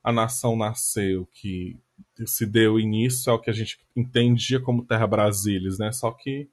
a 0.03 0.13
nação 0.13 0.57
nasceu, 0.57 1.29
que 1.33 1.79
se 2.25 2.47
deu 2.47 2.81
início 2.81 3.31
ao 3.31 3.41
que 3.41 3.51
a 3.51 3.53
gente 3.53 3.79
entendia 3.95 4.61
como 4.61 4.85
Terra 4.85 5.07
Brasilis, 5.07 5.79
né? 5.79 5.93
Só 5.93 6.11
que 6.11 6.49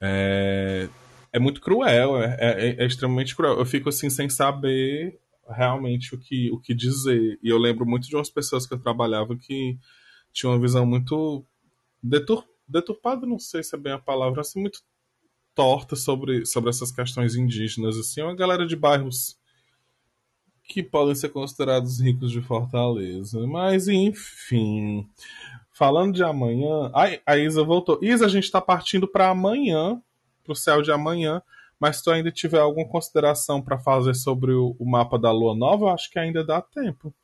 é, 0.00 0.88
é 1.32 1.38
muito 1.38 1.60
cruel, 1.60 2.22
é, 2.22 2.36
é, 2.40 2.82
é, 2.82 2.86
extremamente 2.86 3.34
cruel. 3.36 3.58
Eu 3.58 3.66
fico 3.66 3.88
assim 3.88 4.10
sem 4.10 4.28
saber 4.28 5.18
realmente 5.48 6.14
o 6.14 6.18
que, 6.18 6.50
o 6.50 6.58
que 6.58 6.74
dizer. 6.74 7.38
E 7.42 7.48
eu 7.48 7.58
lembro 7.58 7.86
muito 7.86 8.08
de 8.08 8.16
umas 8.16 8.30
pessoas 8.30 8.66
que 8.66 8.74
eu 8.74 8.78
trabalhava 8.78 9.36
que 9.36 9.78
tinham 10.32 10.52
uma 10.52 10.60
visão 10.60 10.86
muito 10.86 11.44
detur, 12.02 12.44
deturpada, 12.66 13.26
não 13.26 13.38
sei 13.38 13.62
se 13.62 13.74
é 13.74 13.78
bem 13.78 13.92
a 13.92 13.98
palavra, 13.98 14.40
assim, 14.40 14.60
muito 14.60 14.82
torta 15.54 15.96
sobre, 15.96 16.46
sobre 16.46 16.70
essas 16.70 16.92
questões 16.92 17.34
indígenas. 17.34 17.96
Assim, 17.96 18.22
uma 18.22 18.34
galera 18.34 18.66
de 18.66 18.76
bairros 18.76 19.38
que 20.64 20.82
podem 20.82 21.14
ser 21.16 21.30
considerados 21.30 22.00
ricos 22.00 22.30
de 22.30 22.40
Fortaleza. 22.40 23.44
Mas, 23.46 23.88
enfim. 23.88 25.08
Falando 25.72 26.14
de 26.14 26.22
amanhã. 26.22 26.92
A 27.26 27.36
Isa 27.36 27.64
voltou. 27.64 27.98
Isa, 28.00 28.26
a 28.26 28.28
gente 28.28 28.44
está 28.44 28.60
partindo 28.60 29.08
para 29.08 29.30
amanhã 29.30 30.00
para 30.42 30.52
o 30.52 30.56
céu 30.56 30.82
de 30.82 30.92
amanhã. 30.92 31.42
Mas 31.80 31.96
se 31.96 32.04
tu 32.04 32.10
ainda 32.10 32.30
tiver 32.30 32.60
alguma 32.60 32.86
consideração 32.86 33.62
para 33.62 33.78
fazer 33.78 34.14
sobre 34.14 34.52
o, 34.52 34.76
o, 34.78 34.84
mapa 34.84 35.18
da 35.18 35.32
lua 35.32 35.56
nova, 35.56 35.94
acho 35.94 36.10
que 36.10 36.18
ainda 36.18 36.44
dá 36.44 36.60
tempo. 36.60 37.14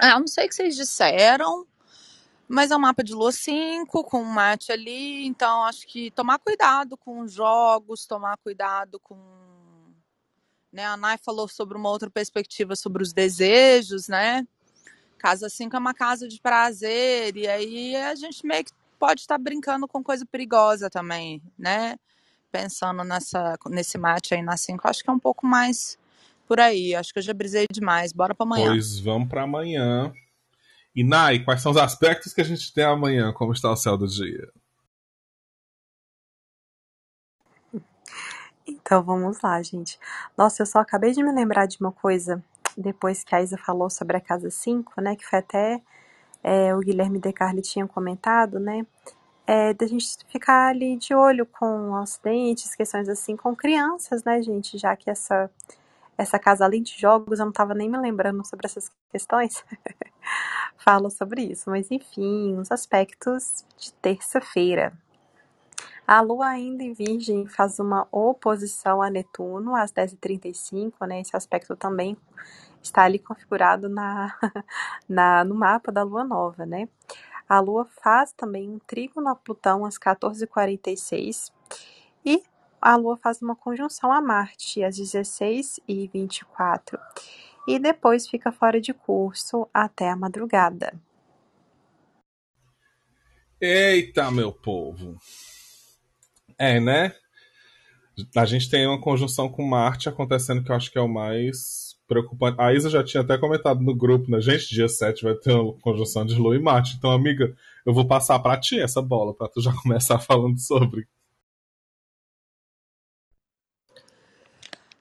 É, 0.00 0.12
eu 0.12 0.20
não 0.20 0.26
sei 0.26 0.44
o 0.44 0.48
que 0.48 0.54
vocês 0.54 0.76
disseram, 0.76 1.66
mas 2.46 2.70
é 2.70 2.76
um 2.76 2.80
mapa 2.80 3.02
de 3.02 3.14
lua 3.14 3.32
5 3.32 4.04
com 4.04 4.20
um 4.20 4.24
mate 4.24 4.70
ali, 4.70 5.26
então 5.26 5.64
acho 5.64 5.86
que 5.86 6.10
tomar 6.10 6.38
cuidado 6.38 6.98
com 6.98 7.20
os 7.20 7.32
jogos, 7.32 8.06
tomar 8.06 8.36
cuidado 8.36 9.00
com. 9.00 9.16
Né, 10.70 10.84
a 10.84 10.98
Nai 10.98 11.16
falou 11.16 11.48
sobre 11.48 11.78
uma 11.78 11.88
outra 11.88 12.10
perspectiva 12.10 12.76
sobre 12.76 13.02
os 13.02 13.14
desejos, 13.14 14.06
né? 14.06 14.46
Casa 15.18 15.48
5 15.48 15.74
é 15.74 15.78
uma 15.78 15.94
casa 15.94 16.28
de 16.28 16.38
prazer, 16.40 17.36
e 17.36 17.48
aí 17.48 17.96
a 17.96 18.14
gente 18.14 18.46
meio 18.46 18.64
que 18.64 18.72
pode 18.98 19.20
estar 19.22 19.38
brincando 19.38 19.86
com 19.86 20.02
coisa 20.02 20.26
perigosa 20.26 20.90
também, 20.90 21.42
né? 21.58 21.96
Pensando 22.50 23.04
nessa, 23.04 23.56
nesse 23.66 23.98
mate 23.98 24.34
aí 24.34 24.42
na 24.42 24.56
5, 24.56 24.88
acho 24.88 25.02
que 25.02 25.10
é 25.10 25.12
um 25.12 25.18
pouco 25.18 25.46
mais 25.46 25.98
por 26.46 26.58
aí. 26.58 26.94
Acho 26.94 27.12
que 27.12 27.18
eu 27.18 27.22
já 27.22 27.34
brisei 27.34 27.66
demais. 27.70 28.12
Bora 28.12 28.34
para 28.34 28.44
amanhã. 28.44 28.70
Pois 28.70 28.98
vamos 28.98 29.28
para 29.28 29.42
amanhã. 29.42 30.12
E 30.94 31.04
Nai, 31.04 31.38
quais 31.40 31.62
são 31.62 31.70
os 31.70 31.78
aspectos 31.78 32.32
que 32.32 32.40
a 32.40 32.44
gente 32.44 32.72
tem 32.72 32.84
amanhã? 32.84 33.32
Como 33.32 33.52
está 33.52 33.70
o 33.70 33.76
céu 33.76 33.96
do 33.96 34.08
dia? 34.08 34.50
Então 38.66 39.02
vamos 39.02 39.40
lá, 39.42 39.62
gente. 39.62 39.98
Nossa, 40.36 40.62
eu 40.62 40.66
só 40.66 40.78
acabei 40.78 41.12
de 41.12 41.22
me 41.22 41.30
lembrar 41.30 41.66
de 41.66 41.78
uma 41.80 41.92
coisa 41.92 42.42
depois 42.76 43.22
que 43.22 43.34
a 43.34 43.42
Isa 43.42 43.56
falou 43.58 43.90
sobre 43.90 44.16
a 44.16 44.20
casa 44.20 44.50
5, 44.50 45.00
né? 45.00 45.14
Que 45.16 45.26
foi 45.26 45.38
até 45.38 45.82
é, 46.42 46.74
o 46.74 46.80
Guilherme 46.80 47.18
De 47.18 47.32
Carli 47.32 47.62
tinha 47.62 47.86
comentado, 47.86 48.58
né? 48.58 48.86
É, 49.46 49.72
da 49.72 49.86
gente 49.86 50.06
ficar 50.28 50.68
ali 50.68 50.96
de 50.96 51.14
olho 51.14 51.46
com 51.46 51.94
acidentes, 51.96 52.74
questões 52.74 53.08
assim, 53.08 53.36
com 53.36 53.56
crianças, 53.56 54.22
né, 54.24 54.42
gente? 54.42 54.76
Já 54.76 54.94
que 54.94 55.10
essa, 55.10 55.50
essa 56.16 56.38
casa, 56.38 56.64
além 56.64 56.82
de 56.82 56.98
jogos, 56.98 57.38
eu 57.38 57.46
não 57.46 57.50
estava 57.50 57.74
nem 57.74 57.88
me 57.88 57.98
lembrando 57.98 58.46
sobre 58.46 58.66
essas 58.66 58.90
questões. 59.10 59.64
Falo 60.76 61.10
sobre 61.10 61.42
isso, 61.42 61.70
mas 61.70 61.90
enfim, 61.90 62.58
os 62.58 62.70
aspectos 62.70 63.64
de 63.76 63.92
terça-feira. 63.94 64.92
A 66.06 66.22
Lua 66.22 66.46
ainda 66.46 66.82
em 66.82 66.94
Virgem 66.94 67.46
faz 67.46 67.78
uma 67.78 68.08
oposição 68.10 69.02
a 69.02 69.10
Netuno 69.10 69.76
às 69.76 69.92
10h35, 69.92 71.06
né? 71.06 71.20
Esse 71.20 71.36
aspecto 71.36 71.76
também 71.76 72.16
está 72.82 73.04
ali 73.04 73.18
configurado 73.18 73.88
na, 73.88 74.36
na, 75.08 75.44
no 75.44 75.54
mapa 75.54 75.92
da 75.92 76.02
lua 76.02 76.24
nova, 76.24 76.66
né? 76.66 76.88
A 77.48 77.60
lua 77.60 77.84
faz 77.84 78.32
também 78.32 78.68
um 78.68 78.78
trígono 78.78 79.28
a 79.28 79.34
Plutão 79.34 79.84
às 79.84 79.98
14h46 79.98 81.52
e 82.24 82.42
a 82.80 82.96
lua 82.96 83.16
faz 83.16 83.42
uma 83.42 83.56
conjunção 83.56 84.12
a 84.12 84.20
Marte 84.20 84.84
às 84.84 84.98
16h24 84.98 86.98
e 87.66 87.78
depois 87.78 88.28
fica 88.28 88.52
fora 88.52 88.78
de 88.80 88.92
curso 88.92 89.68
até 89.72 90.10
a 90.10 90.16
madrugada. 90.16 90.92
Eita, 93.60 94.30
meu 94.30 94.52
povo! 94.52 95.16
É, 96.56 96.78
né? 96.78 97.12
A 98.36 98.44
gente 98.44 98.70
tem 98.70 98.86
uma 98.86 99.00
conjunção 99.00 99.48
com 99.48 99.64
Marte 99.64 100.08
acontecendo 100.08 100.62
que 100.62 100.70
eu 100.70 100.76
acho 100.76 100.90
que 100.90 100.98
é 100.98 101.00
o 101.00 101.08
mais 101.08 101.87
preocupante. 102.08 102.60
A 102.60 102.72
Isa 102.72 102.88
já 102.88 103.04
tinha 103.04 103.22
até 103.22 103.36
comentado 103.36 103.80
no 103.80 103.94
grupo, 103.94 104.30
né? 104.30 104.40
Gente, 104.40 104.70
dia 104.70 104.88
7 104.88 105.22
vai 105.22 105.34
ter 105.34 105.52
uma 105.52 105.74
conjunção 105.74 106.24
de 106.24 106.34
Lua 106.34 106.56
e 106.56 106.58
Marte. 106.58 106.96
Então, 106.96 107.12
amiga, 107.12 107.54
eu 107.84 107.92
vou 107.92 108.06
passar 108.06 108.38
para 108.38 108.58
ti 108.58 108.80
essa 108.80 109.02
bola, 109.02 109.34
para 109.34 109.48
tu 109.48 109.60
já 109.60 109.72
começar 109.82 110.18
falando 110.18 110.58
sobre. 110.58 111.06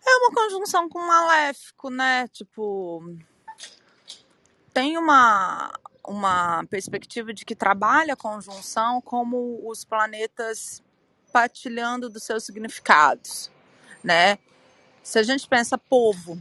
É 0.05 0.17
uma 0.17 0.31
conjunção 0.33 0.87
com 0.89 0.99
um 0.99 1.07
maléfico, 1.07 1.89
né? 1.89 2.27
Tipo. 2.27 3.15
Tem 4.73 4.95
uma, 4.95 5.73
uma 6.05 6.63
perspectiva 6.65 7.33
de 7.33 7.43
que 7.43 7.55
trabalha 7.55 8.13
a 8.13 8.17
conjunção 8.17 9.01
como 9.01 9.59
os 9.67 9.83
planetas 9.83 10.83
partilhando 11.33 12.09
dos 12.09 12.23
seus 12.23 12.43
significados, 12.43 13.49
né? 14.03 14.37
Se 15.01 15.17
a 15.17 15.23
gente 15.23 15.47
pensa 15.47 15.77
povo, 15.77 16.39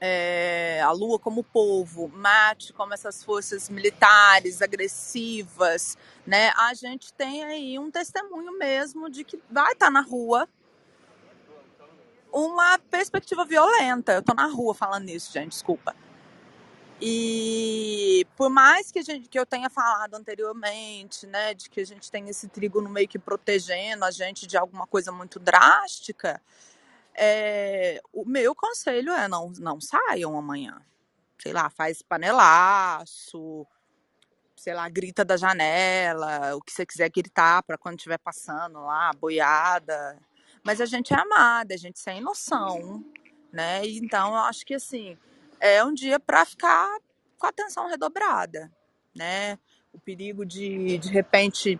é, 0.00 0.80
a 0.82 0.90
Lua 0.92 1.18
como 1.18 1.42
povo, 1.42 2.08
Mate 2.08 2.72
como 2.72 2.94
essas 2.94 3.22
forças 3.24 3.68
militares 3.68 4.62
agressivas, 4.62 5.96
né? 6.26 6.50
A 6.56 6.74
gente 6.74 7.12
tem 7.12 7.44
aí 7.44 7.78
um 7.78 7.90
testemunho 7.90 8.56
mesmo 8.58 9.10
de 9.10 9.24
que 9.24 9.40
vai 9.50 9.72
estar 9.72 9.86
tá 9.86 9.90
na 9.90 10.00
rua 10.00 10.48
uma 12.32 12.78
perspectiva 12.78 13.44
violenta. 13.44 14.12
Eu 14.12 14.22
tô 14.22 14.34
na 14.34 14.46
rua 14.46 14.74
falando 14.74 15.08
isso, 15.08 15.32
gente, 15.32 15.52
desculpa. 15.52 15.94
E 17.00 18.26
por 18.36 18.50
mais 18.50 18.90
que, 18.90 19.02
gente, 19.02 19.28
que 19.28 19.38
eu 19.38 19.46
tenha 19.46 19.70
falado 19.70 20.14
anteriormente, 20.14 21.26
né, 21.26 21.54
de 21.54 21.70
que 21.70 21.80
a 21.80 21.86
gente 21.86 22.10
tem 22.10 22.28
esse 22.28 22.48
trigo 22.48 22.80
no 22.80 22.90
meio 22.90 23.06
que 23.06 23.18
protegendo 23.18 24.04
a 24.04 24.10
gente 24.10 24.46
de 24.46 24.56
alguma 24.56 24.86
coisa 24.86 25.12
muito 25.12 25.38
drástica, 25.38 26.42
é, 27.18 28.00
o 28.12 28.24
meu 28.24 28.54
conselho 28.54 29.12
é 29.12 29.28
não, 29.28 29.52
não 29.58 29.80
saiam 29.80 30.38
amanhã. 30.38 30.80
Sei 31.40 31.52
lá, 31.52 31.68
faz 31.70 32.02
panelaço, 32.02 33.66
sei 34.56 34.74
lá, 34.74 34.88
grita 34.88 35.24
da 35.24 35.36
janela, 35.36 36.56
o 36.56 36.60
que 36.60 36.72
você 36.72 36.84
quiser 36.84 37.10
gritar 37.10 37.62
para 37.62 37.78
quando 37.78 37.98
estiver 37.98 38.18
passando 38.18 38.80
lá, 38.80 39.12
boiada. 39.12 40.18
Mas 40.64 40.80
a 40.80 40.86
gente 40.86 41.12
é 41.12 41.16
amada, 41.16 41.74
a 41.74 41.78
gente 41.78 41.98
sem 41.98 42.20
noção, 42.20 43.04
né? 43.52 43.86
Então 43.86 44.28
eu 44.30 44.40
acho 44.40 44.64
que 44.64 44.74
assim, 44.74 45.16
é 45.60 45.84
um 45.84 45.94
dia 45.94 46.18
para 46.18 46.44
ficar 46.44 46.98
com 47.38 47.46
a 47.46 47.50
atenção 47.50 47.88
redobrada, 47.88 48.70
né? 49.14 49.58
o 49.92 49.98
perigo 49.98 50.44
de, 50.44 50.98
de 50.98 51.08
repente, 51.08 51.78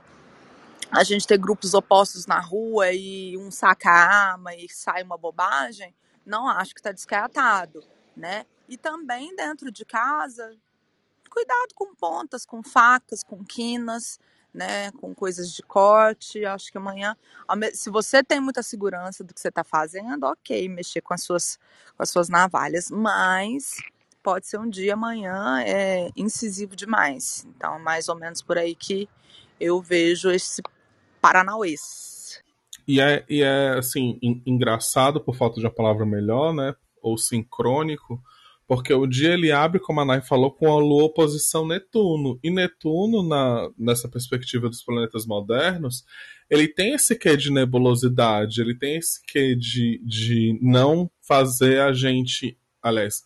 a 0.91 1.05
gente 1.05 1.27
ter 1.27 1.39
grupos 1.39 1.75
opostos 1.75 2.27
na 2.27 2.41
rua 2.41 2.93
e 2.93 3.37
um 3.37 3.51
saca 3.51 3.91
a 3.91 4.31
arma 4.31 4.55
e 4.55 4.69
sai 4.69 5.03
uma 5.03 5.19
bobagem, 5.19 5.95
não 6.25 6.49
acho 6.49 6.75
que 6.75 6.81
está 6.81 6.93
descartado, 6.93 7.85
né? 8.17 8.47
E 8.69 8.77
também 8.77 9.35
dentro 9.35 9.71
de 9.71 9.85
casa, 9.85 10.55
cuidado 11.31 11.75
com 11.75 11.95
pontas, 11.95 12.45
com 12.45 12.63
facas, 12.63 13.23
com 13.23 13.45
quinas, 13.45 14.19
né, 14.53 14.91
com 14.93 15.15
coisas 15.15 15.53
de 15.53 15.63
corte. 15.63 16.45
Acho 16.45 16.71
que 16.73 16.79
amanhã, 16.79 17.17
se 17.73 17.91
você 17.91 18.23
tem 18.23 18.41
muita 18.41 18.63
segurança 18.63 19.23
do 19.23 19.33
que 19.33 19.41
você 19.41 19.49
está 19.49 19.65
fazendo, 19.65 20.25
ok, 20.25 20.69
mexer 20.69 21.01
com 21.01 21.15
as 21.15 21.23
suas, 21.23 21.59
com 21.97 22.03
as 22.03 22.11
suas 22.11 22.29
navalhas, 22.29 22.91
mas 22.91 23.77
pode 24.23 24.47
ser 24.47 24.59
um 24.59 24.69
dia 24.69 24.95
amanhã 24.95 25.63
é 25.63 26.11
incisivo 26.17 26.75
demais. 26.77 27.47
Então, 27.49 27.79
mais 27.79 28.09
ou 28.09 28.17
menos 28.17 28.43
por 28.43 28.59
aí 28.59 28.75
que 28.75 29.09
eu 29.61 29.81
vejo 29.81 30.31
esse 30.31 30.63
paranauês. 31.21 32.43
E 32.87 33.01
é, 33.01 33.25
e 33.29 33.43
é 33.43 33.71
assim, 33.79 34.19
engraçado, 34.47 35.21
por 35.21 35.37
falta 35.37 35.61
de 35.61 35.67
uma 35.67 35.73
palavra 35.73 36.07
melhor, 36.07 36.55
né? 36.55 36.75
Ou 37.03 37.19
sincrônico, 37.19 38.21
porque 38.67 38.93
o 38.93 39.07
dia 39.07 39.35
ele 39.35 39.53
abre, 39.53 39.81
como 39.81 40.01
a 40.01 40.05
Nai 40.05 40.21
falou, 40.21 40.51
com 40.51 40.71
a 40.71 40.79
Lua 40.79 41.05
oposição 41.05 41.67
Netuno. 41.67 42.39
E 42.43 42.51
Netuno, 42.51 43.27
na, 43.27 43.71
nessa 43.79 44.09
perspectiva 44.09 44.69
dos 44.69 44.83
planetas 44.83 45.27
modernos, 45.27 46.05
ele 46.51 46.69
tem 46.69 46.93
esse 46.95 47.15
quê 47.15 47.37
de 47.37 47.51
nebulosidade, 47.51 48.61
ele 48.61 48.75
tem 48.75 48.97
esse 48.97 49.21
quê 49.27 49.55
de, 49.55 50.01
de 50.05 50.59
não 50.63 51.11
fazer 51.21 51.81
a 51.81 51.93
gente. 51.93 52.59
Aliás, 52.83 53.23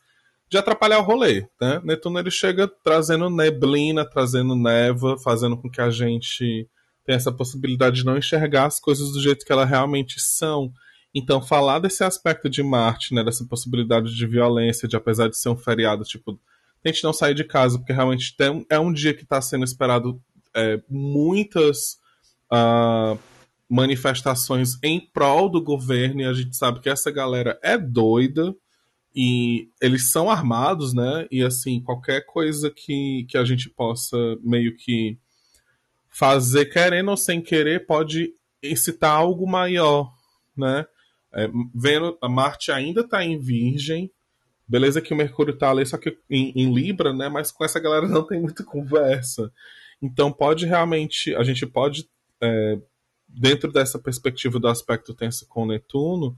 de 0.49 0.59
atrapalhar 0.59 0.99
o 0.99 1.03
rolê. 1.03 1.47
Né? 1.61 1.81
Netuno 1.83 2.19
ele 2.19 2.31
chega 2.31 2.69
trazendo 2.69 3.31
neblina, 3.31 4.05
trazendo 4.05 4.55
névoa, 4.55 5.19
fazendo 5.19 5.57
com 5.57 5.71
que 5.71 5.81
a 5.81 5.89
gente 5.89 6.69
tenha 7.05 7.17
essa 7.17 7.33
possibilidade 7.33 7.97
de 7.97 8.05
não 8.05 8.17
enxergar 8.17 8.67
as 8.67 8.79
coisas 8.79 9.13
do 9.13 9.21
jeito 9.21 9.45
que 9.45 9.53
elas 9.53 9.69
realmente 9.69 10.21
são. 10.21 10.73
Então, 11.15 11.43
falar 11.43 11.79
desse 11.79 12.03
aspecto 12.03 12.49
de 12.49 12.63
Marte, 12.63 13.15
né, 13.15 13.23
dessa 13.23 13.45
possibilidade 13.45 14.15
de 14.15 14.27
violência, 14.27 14.89
de 14.89 14.97
apesar 14.97 15.29
de 15.29 15.37
ser 15.37 15.51
um 15.51 15.57
feriado, 15.57 16.05
tipo, 16.05 16.41
tente 16.83 17.05
não 17.05 17.13
sair 17.13 17.35
de 17.35 17.45
casa, 17.45 17.79
porque 17.79 17.93
realmente 17.93 18.35
tem, 18.37 18.65
é 18.71 18.79
um 18.79 18.93
dia 18.93 19.13
que 19.15 19.23
está 19.23 19.41
sendo 19.41 19.65
esperado 19.65 20.21
é, 20.55 20.81
muitas 20.89 21.99
uh, 22.53 23.19
manifestações 23.69 24.79
em 24.83 25.01
prol 25.01 25.49
do 25.49 25.63
governo, 25.63 26.23
e 26.23 26.25
a 26.25 26.33
gente 26.33 26.57
sabe 26.57 26.81
que 26.81 26.89
essa 26.89 27.11
galera 27.11 27.59
é 27.63 27.77
doida, 27.77 28.55
e 29.15 29.69
eles 29.81 30.11
são 30.11 30.31
armados, 30.31 30.95
né? 30.95 31.27
E 31.31 31.43
assim, 31.43 31.81
qualquer 31.83 32.25
coisa 32.25 32.71
que, 32.71 33.27
que 33.29 33.37
a 33.37 33.45
gente 33.45 33.69
possa 33.69 34.17
meio 34.43 34.75
que 34.75 35.19
fazer, 36.13 36.67
querendo 36.67 37.11
ou 37.11 37.17
sem 37.17 37.41
querer, 37.41 37.87
pode 37.87 38.35
incitar 38.63 39.11
algo 39.11 39.47
maior, 39.47 40.13
né? 40.57 40.87
É, 41.35 41.49
vendo, 41.75 42.17
a 42.21 42.29
Marte 42.29 42.71
ainda 42.71 43.01
está 43.01 43.25
em 43.25 43.39
Virgem. 43.39 44.11
Beleza 44.69 45.01
que 45.01 45.13
o 45.13 45.17
Mercúrio 45.17 45.55
está 45.55 45.71
ali, 45.71 45.85
só 45.87 45.97
que 45.97 46.17
em, 46.31 46.53
em, 46.55 46.73
Libra, 46.73 47.13
né? 47.13 47.29
Mas 47.29 47.51
com 47.51 47.65
essa 47.65 47.81
galera 47.81 48.07
não 48.07 48.23
tem 48.27 48.41
muita 48.41 48.63
conversa. 48.63 49.51
Então 50.01 50.31
pode 50.31 50.67
realmente. 50.67 51.35
A 51.35 51.43
gente 51.43 51.67
pode, 51.67 52.09
é, 52.41 52.79
dentro 53.27 53.73
dessa 53.73 53.99
perspectiva 53.99 54.61
do 54.61 54.69
aspecto 54.69 55.15
tenso 55.15 55.47
com 55.49 55.67
Netuno, 55.67 56.37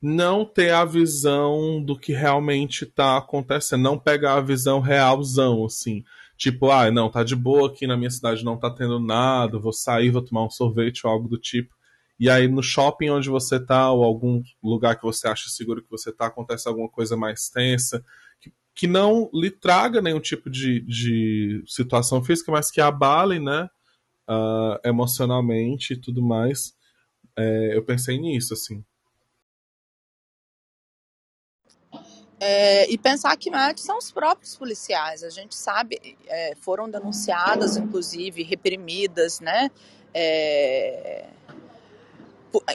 não 0.00 0.44
ter 0.44 0.70
a 0.72 0.84
visão 0.84 1.82
do 1.82 1.98
que 1.98 2.12
realmente 2.12 2.84
está 2.84 3.16
acontecendo, 3.16 3.82
não 3.82 3.98
pegar 3.98 4.34
a 4.34 4.42
visão 4.42 4.80
realzão, 4.80 5.64
assim. 5.64 6.04
Tipo, 6.36 6.70
ah, 6.70 6.90
não, 6.90 7.10
tá 7.10 7.24
de 7.24 7.34
boa 7.34 7.68
aqui 7.68 7.86
na 7.86 7.96
minha 7.96 8.10
cidade, 8.10 8.44
não 8.44 8.58
tá 8.58 8.70
tendo 8.70 9.00
nada, 9.00 9.58
vou 9.58 9.72
sair, 9.72 10.10
vou 10.10 10.22
tomar 10.22 10.44
um 10.44 10.50
sorvete 10.50 11.06
ou 11.06 11.12
algo 11.12 11.28
do 11.28 11.38
tipo 11.38 11.74
e 12.18 12.30
aí 12.30 12.48
no 12.48 12.62
shopping 12.62 13.10
onde 13.10 13.28
você 13.28 13.60
tá, 13.60 13.90
ou 13.92 14.02
algum 14.02 14.42
lugar 14.62 14.96
que 14.96 15.04
você 15.04 15.28
acha 15.28 15.48
seguro 15.48 15.82
que 15.82 15.90
você 15.90 16.12
tá, 16.12 16.26
acontece 16.26 16.66
alguma 16.66 16.88
coisa 16.88 17.16
mais 17.16 17.48
tensa, 17.50 18.02
que, 18.40 18.52
que 18.74 18.86
não 18.86 19.30
lhe 19.34 19.50
traga 19.50 20.00
nenhum 20.00 20.20
tipo 20.20 20.48
de, 20.48 20.80
de 20.80 21.62
situação 21.66 22.24
física, 22.24 22.50
mas 22.50 22.70
que 22.70 22.80
abale, 22.80 23.38
né, 23.38 23.68
uh, 24.28 24.80
emocionalmente 24.82 25.92
e 25.92 25.96
tudo 25.96 26.22
mais. 26.22 26.74
É, 27.36 27.76
eu 27.76 27.84
pensei 27.84 28.18
nisso, 28.18 28.54
assim. 28.54 28.82
É, 32.38 32.90
e 32.90 32.98
pensar 32.98 33.34
que 33.36 33.50
Marte 33.50 33.80
são 33.80 33.96
os 33.96 34.12
próprios 34.12 34.56
policiais. 34.56 35.22
A 35.22 35.30
gente 35.30 35.54
sabe, 35.54 36.18
é, 36.26 36.54
foram 36.60 36.88
denunciadas, 36.88 37.76
inclusive, 37.76 38.42
reprimidas, 38.42 39.40
né? 39.40 39.70
É, 40.12 41.26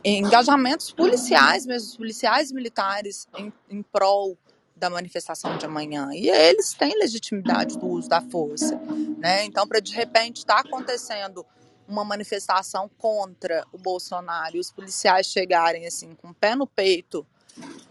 engajamentos 0.03 0.91
policiais 0.91 1.65
mesmo, 1.65 1.97
policiais 1.97 2.51
militares 2.51 3.27
em, 3.37 3.53
em 3.69 3.81
prol 3.81 4.37
da 4.75 4.89
manifestação 4.89 5.57
de 5.57 5.65
amanhã. 5.65 6.09
E 6.11 6.29
eles 6.29 6.73
têm 6.73 6.97
legitimidade 6.97 7.77
do 7.77 7.87
uso 7.87 8.09
da 8.09 8.21
força. 8.21 8.75
Né? 9.19 9.45
Então, 9.45 9.67
para 9.67 9.79
de 9.79 9.93
repente 9.93 10.37
estar 10.37 10.55
tá 10.55 10.67
acontecendo 10.67 11.45
uma 11.87 12.03
manifestação 12.03 12.89
contra 12.97 13.65
o 13.71 13.77
Bolsonaro 13.77 14.55
e 14.55 14.59
os 14.59 14.71
policiais 14.71 15.27
chegarem 15.27 15.85
assim 15.85 16.15
com 16.15 16.29
o 16.29 16.33
pé 16.33 16.55
no 16.55 16.65
peito 16.65 17.25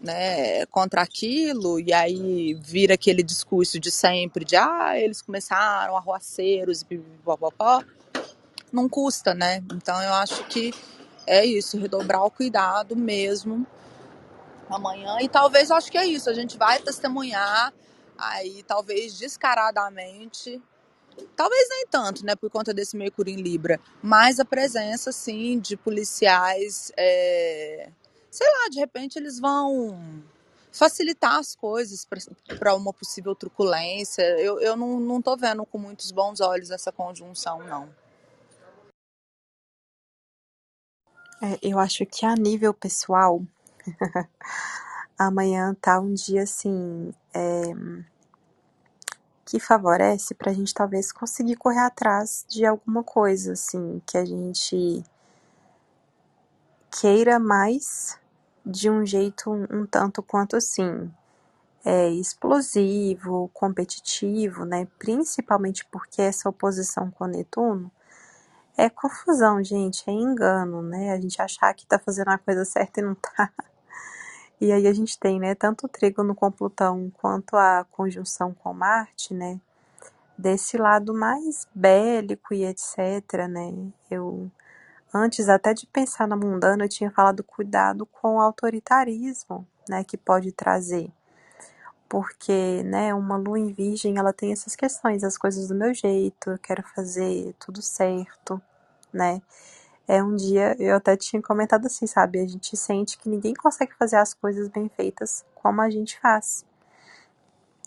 né, 0.01 0.65
contra 0.67 1.01
aquilo, 1.01 1.79
e 1.79 1.93
aí 1.93 2.53
vira 2.55 2.95
aquele 2.95 3.23
discurso 3.23 3.79
de 3.79 3.91
sempre 3.91 4.43
de 4.43 4.55
ah, 4.55 4.93
eles 4.97 5.21
começaram 5.21 5.95
arruaceiros 5.95 6.85
e 6.89 6.99
não 8.71 8.89
custa, 8.89 9.33
né? 9.33 9.63
Então 9.73 10.01
eu 10.01 10.13
acho 10.13 10.43
que 10.45 10.73
é 11.27 11.45
isso, 11.45 11.77
redobrar 11.77 12.23
o 12.23 12.31
cuidado 12.31 12.95
mesmo 12.95 13.65
amanhã. 14.69 15.17
E 15.21 15.29
talvez, 15.29 15.69
acho 15.69 15.91
que 15.91 15.97
é 15.97 16.05
isso, 16.05 16.29
a 16.29 16.33
gente 16.33 16.57
vai 16.57 16.79
testemunhar 16.79 17.73
aí, 18.17 18.63
talvez 18.63 19.17
descaradamente, 19.17 20.61
talvez 21.35 21.67
nem 21.69 21.87
tanto, 21.87 22.25
né, 22.25 22.35
por 22.35 22.49
conta 22.49 22.73
desse 22.73 22.95
Mercúrio 22.95 23.33
em 23.33 23.41
Libra, 23.41 23.79
mas 24.01 24.39
a 24.39 24.45
presença, 24.45 25.11
sim, 25.11 25.59
de 25.59 25.75
policiais, 25.75 26.91
é, 26.95 27.89
sei 28.31 28.47
lá, 28.47 28.69
de 28.69 28.79
repente 28.79 29.19
eles 29.19 29.39
vão 29.39 30.23
facilitar 30.71 31.35
as 31.35 31.53
coisas 31.53 32.07
para 32.57 32.73
uma 32.73 32.93
possível 32.93 33.35
truculência. 33.35 34.23
Eu, 34.39 34.59
eu 34.61 34.77
não, 34.77 34.99
não 34.99 35.21
tô 35.21 35.35
vendo 35.35 35.65
com 35.65 35.77
muitos 35.77 36.11
bons 36.11 36.39
olhos 36.39 36.71
essa 36.71 36.91
conjunção, 36.91 37.61
não. 37.63 37.93
É, 41.43 41.59
eu 41.61 41.77
acho 41.77 42.05
que 42.05 42.25
a 42.25 42.35
nível 42.35 42.73
pessoal, 42.73 43.41
amanhã 45.17 45.75
tá 45.81 45.99
um 45.99 46.13
dia 46.13 46.43
assim 46.43 47.13
é, 47.33 47.63
que 49.43 49.59
favorece 49.59 50.33
pra 50.35 50.53
gente 50.53 50.73
talvez 50.73 51.11
conseguir 51.11 51.55
correr 51.55 51.79
atrás 51.79 52.45
de 52.47 52.65
alguma 52.65 53.03
coisa 53.03 53.53
assim 53.53 54.01
que 54.05 54.17
a 54.17 54.23
gente 54.23 55.03
queira 56.91 57.39
mais 57.39 58.20
de 58.65 58.89
um 58.89 59.05
jeito 59.05 59.51
um, 59.51 59.85
tanto 59.85 60.21
quanto 60.21 60.55
assim 60.55 61.11
é, 61.83 62.09
explosivo, 62.09 63.49
competitivo, 63.53 64.65
né? 64.65 64.87
Principalmente 64.99 65.85
porque 65.85 66.21
essa 66.21 66.49
oposição 66.49 67.09
com 67.11 67.25
Netuno 67.25 67.91
é 68.77 68.89
confusão, 68.89 69.63
gente, 69.63 70.03
é 70.09 70.13
engano, 70.13 70.81
né? 70.81 71.11
A 71.11 71.19
gente 71.19 71.41
achar 71.41 71.73
que 71.73 71.85
tá 71.85 71.99
fazendo 71.99 72.29
a 72.29 72.37
coisa 72.37 72.65
certa 72.65 72.99
e 72.99 73.03
não 73.03 73.15
tá. 73.15 73.51
E 74.59 74.71
aí 74.71 74.85
a 74.85 74.93
gente 74.93 75.17
tem, 75.19 75.39
né, 75.39 75.55
tanto 75.55 75.87
o 75.87 75.89
trígono 75.89 76.35
com 76.35 76.51
Plutão 76.51 77.11
quanto 77.19 77.55
a 77.57 77.83
conjunção 77.91 78.53
com 78.53 78.71
Marte, 78.73 79.33
né? 79.33 79.59
Desse 80.37 80.77
lado 80.77 81.13
mais 81.13 81.67
bélico 81.73 82.53
e 82.53 82.65
etc, 82.65 83.47
né? 83.49 83.73
Eu 84.09 84.51
antes 85.13 85.49
até 85.49 85.73
de 85.73 85.85
pensar 85.87 86.27
na 86.27 86.35
mundana, 86.35 86.85
eu 86.85 86.89
tinha 86.89 87.11
falado 87.11 87.43
cuidado 87.43 88.05
com 88.05 88.35
o 88.35 88.41
autoritarismo, 88.41 89.67
né, 89.89 90.03
que 90.03 90.17
pode 90.17 90.51
trazer. 90.51 91.11
Porque, 92.09 92.83
né, 92.83 93.13
uma 93.13 93.37
lua 93.37 93.59
em 93.59 93.71
virgem, 93.71 94.17
ela 94.17 94.33
tem 94.33 94.51
essas 94.51 94.75
questões, 94.75 95.23
as 95.23 95.37
coisas 95.37 95.67
do 95.67 95.75
meu 95.75 95.93
jeito, 95.93 96.51
eu 96.51 96.59
quero 96.59 96.83
fazer 96.83 97.55
tudo 97.59 97.81
certo, 97.81 98.61
né? 99.13 99.41
É 100.07 100.21
um 100.21 100.35
dia, 100.35 100.75
eu 100.79 100.95
até 100.95 101.15
tinha 101.15 101.41
comentado 101.41 101.85
assim, 101.85 102.05
sabe? 102.05 102.39
A 102.39 102.47
gente 102.47 102.75
sente 102.75 103.17
que 103.17 103.29
ninguém 103.29 103.53
consegue 103.53 103.93
fazer 103.95 104.17
as 104.17 104.33
coisas 104.33 104.67
bem 104.67 104.89
feitas 104.89 105.45
como 105.55 105.81
a 105.81 105.89
gente 105.89 106.19
faz. 106.19 106.65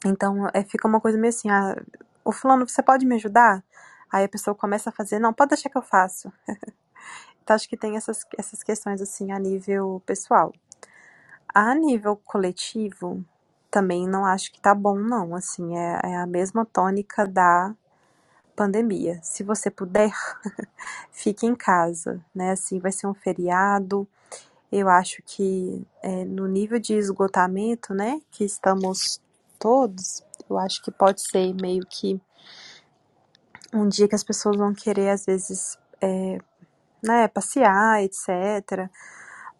Então, 0.06 0.48
é, 0.54 0.62
fica 0.64 0.88
uma 0.88 1.00
coisa 1.00 1.18
meio 1.18 1.30
assim, 1.30 1.50
ah, 1.50 1.76
o 2.24 2.32
fulano, 2.32 2.66
você 2.68 2.82
pode 2.82 3.04
me 3.06 3.16
ajudar? 3.16 3.62
Aí 4.10 4.24
a 4.24 4.28
pessoa 4.28 4.54
começa 4.54 4.90
a 4.90 4.92
fazer, 4.92 5.18
não, 5.18 5.32
pode 5.32 5.50
deixar 5.50 5.68
que 5.68 5.78
eu 5.78 5.82
faço. 5.82 6.32
então, 7.44 7.54
acho 7.54 7.68
que 7.68 7.76
tem 7.76 7.96
essas, 7.96 8.26
essas 8.38 8.62
questões, 8.62 9.02
assim, 9.02 9.30
a 9.30 9.38
nível 9.38 10.02
pessoal. 10.06 10.50
A 11.54 11.74
nível 11.74 12.16
coletivo, 12.16 13.22
também 13.70 14.08
não 14.08 14.24
acho 14.24 14.50
que 14.50 14.60
tá 14.60 14.74
bom, 14.74 14.98
não. 14.98 15.34
Assim, 15.34 15.76
é, 15.76 16.00
é 16.04 16.16
a 16.16 16.26
mesma 16.26 16.64
tônica 16.64 17.26
da 17.26 17.74
pandemia. 18.56 19.20
Se 19.22 19.42
você 19.42 19.70
puder, 19.70 20.10
fique 21.12 21.46
em 21.46 21.54
casa, 21.54 22.24
né? 22.34 22.52
Assim, 22.52 22.78
vai 22.78 22.92
ser 22.92 23.06
um 23.06 23.14
feriado. 23.14 24.08
Eu 24.72 24.88
acho 24.88 25.22
que 25.26 25.86
é, 26.02 26.24
no 26.24 26.48
nível 26.48 26.80
de 26.80 26.94
esgotamento, 26.94 27.92
né, 27.94 28.20
que 28.30 28.44
estamos 28.44 29.20
todos, 29.58 30.24
eu 30.50 30.58
acho 30.58 30.82
que 30.82 30.90
pode 30.90 31.20
ser 31.22 31.54
meio 31.54 31.86
que 31.86 32.20
um 33.72 33.88
dia 33.88 34.08
que 34.08 34.14
as 34.14 34.24
pessoas 34.24 34.56
vão 34.56 34.74
querer, 34.74 35.10
às 35.10 35.26
vezes, 35.26 35.78
é, 36.00 36.38
né, 37.04 37.28
passear, 37.28 38.02
etc. 38.02 38.88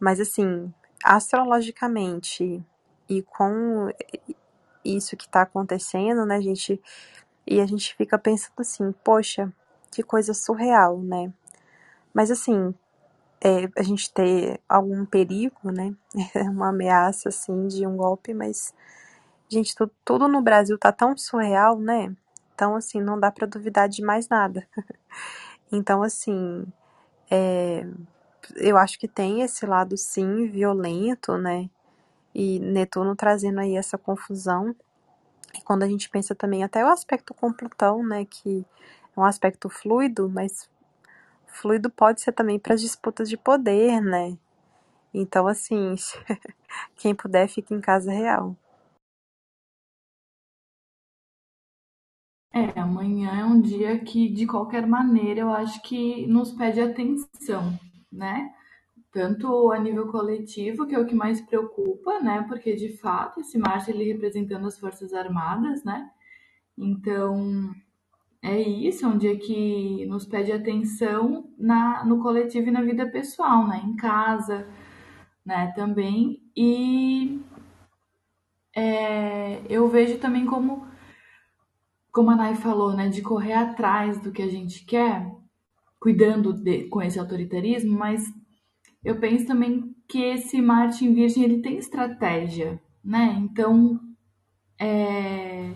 Mas, 0.01 0.21
assim, 0.21 0.73
astrologicamente 1.05 2.65
e 3.09 3.23
com 3.23 3.91
isso 4.85 5.17
que 5.17 5.27
está 5.27 5.43
acontecendo, 5.43 6.25
né, 6.27 6.41
gente 6.41 6.81
e 7.47 7.61
a 7.61 7.67
gente 7.67 7.95
fica 7.95 8.19
pensando 8.19 8.61
assim, 8.61 8.93
poxa, 9.05 9.53
que 9.91 10.03
coisa 10.03 10.33
surreal, 10.33 10.99
né? 10.99 11.33
Mas 12.13 12.31
assim, 12.31 12.75
é, 13.41 13.69
a 13.77 13.83
gente 13.83 14.13
ter 14.13 14.61
algum 14.69 15.05
perigo, 15.05 15.71
né? 15.71 15.95
Uma 16.51 16.71
ameaça 16.71 17.29
assim 17.29 17.69
de 17.69 17.87
um 17.87 17.97
golpe, 17.97 18.33
mas 18.33 18.73
gente, 19.49 19.75
tudo, 19.75 19.93
tudo 20.05 20.29
no 20.29 20.41
Brasil 20.41 20.79
tá 20.79 20.91
tão 20.91 21.17
surreal, 21.17 21.79
né? 21.79 22.15
Então 22.55 22.75
assim, 22.77 23.01
não 23.01 23.21
dá 23.21 23.31
para 23.31 23.47
duvidar 23.47 23.89
de 23.89 24.03
mais 24.03 24.29
nada. 24.29 24.67
então 25.71 26.03
assim, 26.03 26.65
é, 27.35 27.87
eu 28.57 28.77
acho 28.77 28.99
que 28.99 29.09
tem 29.09 29.43
esse 29.43 29.67
lado 29.67 29.97
sim 29.97 30.47
violento, 30.49 31.37
né? 31.39 31.69
E 32.35 32.59
Netuno 32.59 33.17
trazendo 33.17 33.61
aí 33.61 33.77
essa 33.77 33.99
confusão 33.99 34.75
e 35.57 35.63
quando 35.63 35.85
a 35.85 35.89
gente 35.89 36.11
pensa 36.11 36.35
também 36.35 36.65
até 36.65 36.85
o 36.85 36.89
aspecto 36.89 37.33
com 37.33 37.53
Plutão, 37.53 38.05
né, 38.05 38.25
que 38.25 38.67
é 39.17 39.21
um 39.21 39.25
aspecto 39.25 39.69
fluido, 39.71 40.29
mas 40.29 40.69
fluido 41.47 41.89
pode 41.89 42.21
ser 42.21 42.33
também 42.33 42.59
para 42.59 42.75
as 42.75 42.81
disputas 42.81 43.29
de 43.29 43.37
poder, 43.37 44.01
né? 44.01 44.37
Então, 45.13 45.47
assim, 45.47 45.95
quem 46.97 47.15
puder, 47.15 47.49
fique 47.49 47.73
em 47.73 47.81
casa 47.81 48.11
real. 48.11 48.57
É, 52.55 52.79
amanhã 52.79 53.41
é 53.41 53.45
um 53.45 53.61
dia 53.61 53.99
que, 53.99 54.29
de 54.29 54.47
qualquer 54.47 54.87
maneira, 54.87 55.41
eu 55.41 55.51
acho 55.51 55.83
que 55.83 56.27
nos 56.29 56.53
pede 56.53 56.81
atenção, 56.81 57.79
né? 58.13 58.55
tanto 59.15 59.71
a 59.71 59.79
nível 59.79 60.09
coletivo, 60.09 60.87
que 60.87 60.95
é 60.95 60.99
o 60.99 61.07
que 61.07 61.15
mais 61.15 61.41
preocupa, 61.41 62.19
né? 62.21 62.45
Porque 62.49 62.75
de 62.75 62.97
fato 62.99 63.41
esse 63.41 63.57
Marte 63.57 63.93
ele 63.93 64.13
representando 64.13 64.67
as 64.67 64.77
forças 64.77 65.15
armadas, 65.15 65.85
né? 65.85 66.11
Então 66.77 67.73
é 68.43 68.61
isso, 68.61 69.07
é 69.07 69.09
um 69.09 69.17
dia 69.17 69.39
que 69.39 70.05
nos 70.07 70.27
pede 70.27 70.51
atenção 70.51 71.49
na, 71.57 72.05
no 72.05 72.21
coletivo 72.21 72.69
e 72.69 72.73
na 72.73 72.83
vida 72.83 73.07
pessoal, 73.09 73.69
né? 73.69 73.81
Em 73.87 73.95
casa, 73.95 74.67
né? 75.47 75.73
Também 75.77 76.43
e 76.57 77.41
é, 78.75 79.63
eu 79.69 79.89
vejo 79.89 80.19
também 80.19 80.45
como 80.45 80.89
como 82.15 82.31
a 82.31 82.37
Nai 82.37 82.55
falou, 82.55 82.95
né? 82.95 83.09
De 83.09 83.21
correr 83.21 83.55
atrás 83.55 84.21
do 84.23 84.31
que 84.31 84.41
a 84.41 84.49
gente 84.49 84.85
quer, 84.85 85.29
cuidando 85.99 86.53
de, 86.53 86.85
com 86.85 87.03
esse 87.03 87.19
autoritarismo, 87.19 87.99
mas 87.99 88.25
eu 89.05 89.19
penso 89.19 89.47
também 89.47 89.93
que 90.09 90.23
esse 90.23 90.63
Marte 90.63 91.05
em 91.05 91.13
Virgem 91.13 91.43
ele 91.43 91.61
tem 91.61 91.77
estratégia, 91.77 92.81
né? 93.05 93.37
Então, 93.41 93.99
é, 94.79 95.73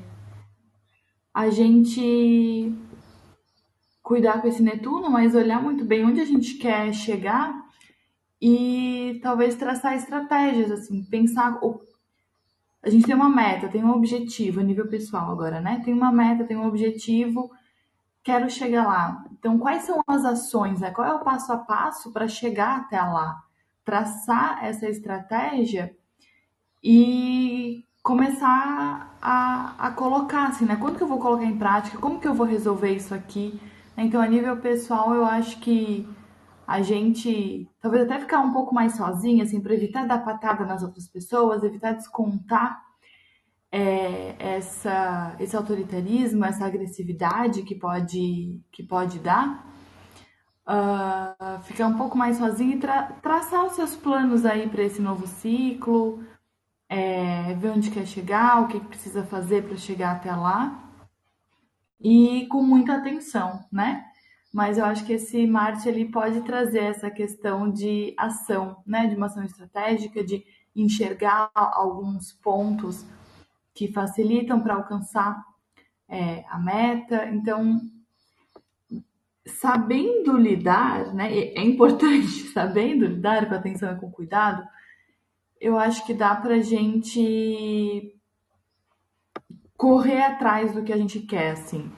a 1.34 1.50
gente 1.50 2.72
cuidar 4.00 4.40
com 4.40 4.46
esse 4.46 4.62
Netuno, 4.62 5.10
mas 5.10 5.34
olhar 5.34 5.60
muito 5.60 5.84
bem 5.84 6.06
onde 6.06 6.20
a 6.20 6.24
gente 6.24 6.54
quer 6.54 6.94
chegar 6.94 7.52
e 8.40 9.18
talvez 9.24 9.56
traçar 9.56 9.96
estratégias, 9.96 10.70
assim, 10.70 11.02
pensar. 11.04 11.58
A 12.82 12.90
gente 12.90 13.06
tem 13.06 13.14
uma 13.14 13.28
meta, 13.28 13.68
tem 13.68 13.84
um 13.84 13.92
objetivo 13.92 14.60
a 14.60 14.62
nível 14.62 14.88
pessoal 14.88 15.30
agora, 15.30 15.60
né? 15.60 15.82
Tem 15.84 15.92
uma 15.92 16.12
meta, 16.12 16.44
tem 16.44 16.56
um 16.56 16.66
objetivo 16.66 17.50
quero 18.28 18.50
chegar 18.50 18.86
lá. 18.86 19.24
Então, 19.32 19.58
quais 19.58 19.84
são 19.84 20.02
as 20.06 20.22
ações? 20.22 20.80
Né? 20.80 20.90
Qual 20.90 21.06
é 21.06 21.14
o 21.14 21.20
passo 21.20 21.50
a 21.50 21.56
passo 21.56 22.12
para 22.12 22.28
chegar 22.28 22.80
até 22.80 23.00
lá? 23.00 23.42
Traçar 23.84 24.62
essa 24.62 24.86
estratégia 24.86 25.96
e 26.84 27.82
começar 28.02 29.16
a, 29.20 29.74
a 29.78 29.90
colocar, 29.92 30.48
assim, 30.48 30.66
né? 30.66 30.76
Quando 30.76 30.98
que 30.98 31.02
eu 31.02 31.08
vou 31.08 31.18
colocar 31.18 31.44
em 31.44 31.56
prática? 31.56 31.96
Como 31.96 32.20
que 32.20 32.28
eu 32.28 32.34
vou 32.34 32.46
resolver 32.46 32.92
isso 32.92 33.14
aqui? 33.14 33.58
Então, 33.96 34.20
a 34.20 34.26
nível 34.26 34.58
pessoal, 34.58 35.14
eu 35.14 35.24
acho 35.24 35.58
que 35.60 36.06
a 36.68 36.82
gente 36.82 37.66
talvez 37.80 38.04
até 38.04 38.20
ficar 38.20 38.40
um 38.40 38.52
pouco 38.52 38.74
mais 38.74 38.94
sozinha, 38.94 39.42
assim, 39.42 39.58
para 39.58 39.72
evitar 39.72 40.06
dar 40.06 40.22
patada 40.22 40.66
nas 40.66 40.82
outras 40.82 41.08
pessoas, 41.08 41.64
evitar 41.64 41.94
descontar 41.94 42.84
é, 43.72 44.36
essa, 44.38 45.34
esse 45.40 45.56
autoritarismo, 45.56 46.44
essa 46.44 46.66
agressividade 46.66 47.62
que 47.62 47.74
pode, 47.74 48.60
que 48.70 48.82
pode 48.82 49.18
dar, 49.18 49.66
uh, 50.68 51.62
ficar 51.62 51.86
um 51.86 51.96
pouco 51.96 52.18
mais 52.18 52.36
sozinho 52.36 52.74
e 52.74 52.78
tra 52.78 53.02
traçar 53.22 53.64
os 53.64 53.72
seus 53.72 53.96
planos 53.96 54.44
aí 54.44 54.68
para 54.68 54.82
esse 54.82 55.00
novo 55.00 55.26
ciclo, 55.26 56.22
é, 56.86 57.54
ver 57.54 57.70
onde 57.70 57.90
quer 57.90 58.06
chegar, 58.06 58.60
o 58.60 58.68
que, 58.68 58.78
que 58.78 58.88
precisa 58.88 59.24
fazer 59.24 59.64
para 59.64 59.76
chegar 59.78 60.16
até 60.16 60.36
lá 60.36 60.84
e 61.98 62.46
com 62.50 62.62
muita 62.62 62.96
atenção, 62.96 63.64
né? 63.72 64.07
Mas 64.52 64.78
eu 64.78 64.84
acho 64.84 65.04
que 65.04 65.12
esse 65.12 65.46
Marte 65.46 65.88
ele 65.88 66.06
pode 66.06 66.40
trazer 66.42 66.84
essa 66.84 67.10
questão 67.10 67.70
de 67.70 68.14
ação, 68.16 68.82
né? 68.86 69.06
De 69.06 69.14
uma 69.14 69.26
ação 69.26 69.42
estratégica, 69.44 70.24
de 70.24 70.44
enxergar 70.74 71.50
alguns 71.54 72.32
pontos 72.32 73.04
que 73.74 73.92
facilitam 73.92 74.60
para 74.60 74.74
alcançar 74.74 75.44
é, 76.08 76.44
a 76.48 76.58
meta. 76.58 77.28
Então, 77.28 77.80
sabendo 79.46 80.36
lidar, 80.36 81.14
né, 81.14 81.32
é 81.32 81.62
importante 81.62 82.26
sabendo 82.52 83.06
lidar 83.06 83.48
com 83.48 83.54
atenção 83.54 83.92
e 83.92 84.00
com 84.00 84.10
cuidado, 84.10 84.66
eu 85.60 85.78
acho 85.78 86.06
que 86.06 86.14
dá 86.14 86.34
para 86.34 86.60
gente 86.60 88.14
correr 89.76 90.22
atrás 90.22 90.72
do 90.72 90.82
que 90.82 90.92
a 90.92 90.96
gente 90.96 91.20
quer, 91.20 91.52
assim. 91.52 91.90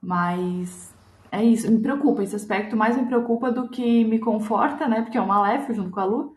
Mas 0.00 0.94
é 1.36 1.44
isso, 1.44 1.70
me 1.70 1.80
preocupa 1.80 2.22
esse 2.22 2.34
aspecto, 2.34 2.76
mais 2.76 2.96
me 2.96 3.06
preocupa 3.06 3.52
do 3.52 3.68
que 3.68 4.04
me 4.04 4.18
conforta, 4.18 4.88
né? 4.88 5.02
Porque 5.02 5.18
é 5.18 5.20
uma 5.20 5.42
leve 5.42 5.74
junto 5.74 5.90
com 5.90 6.00
a 6.00 6.04
Lu. 6.04 6.36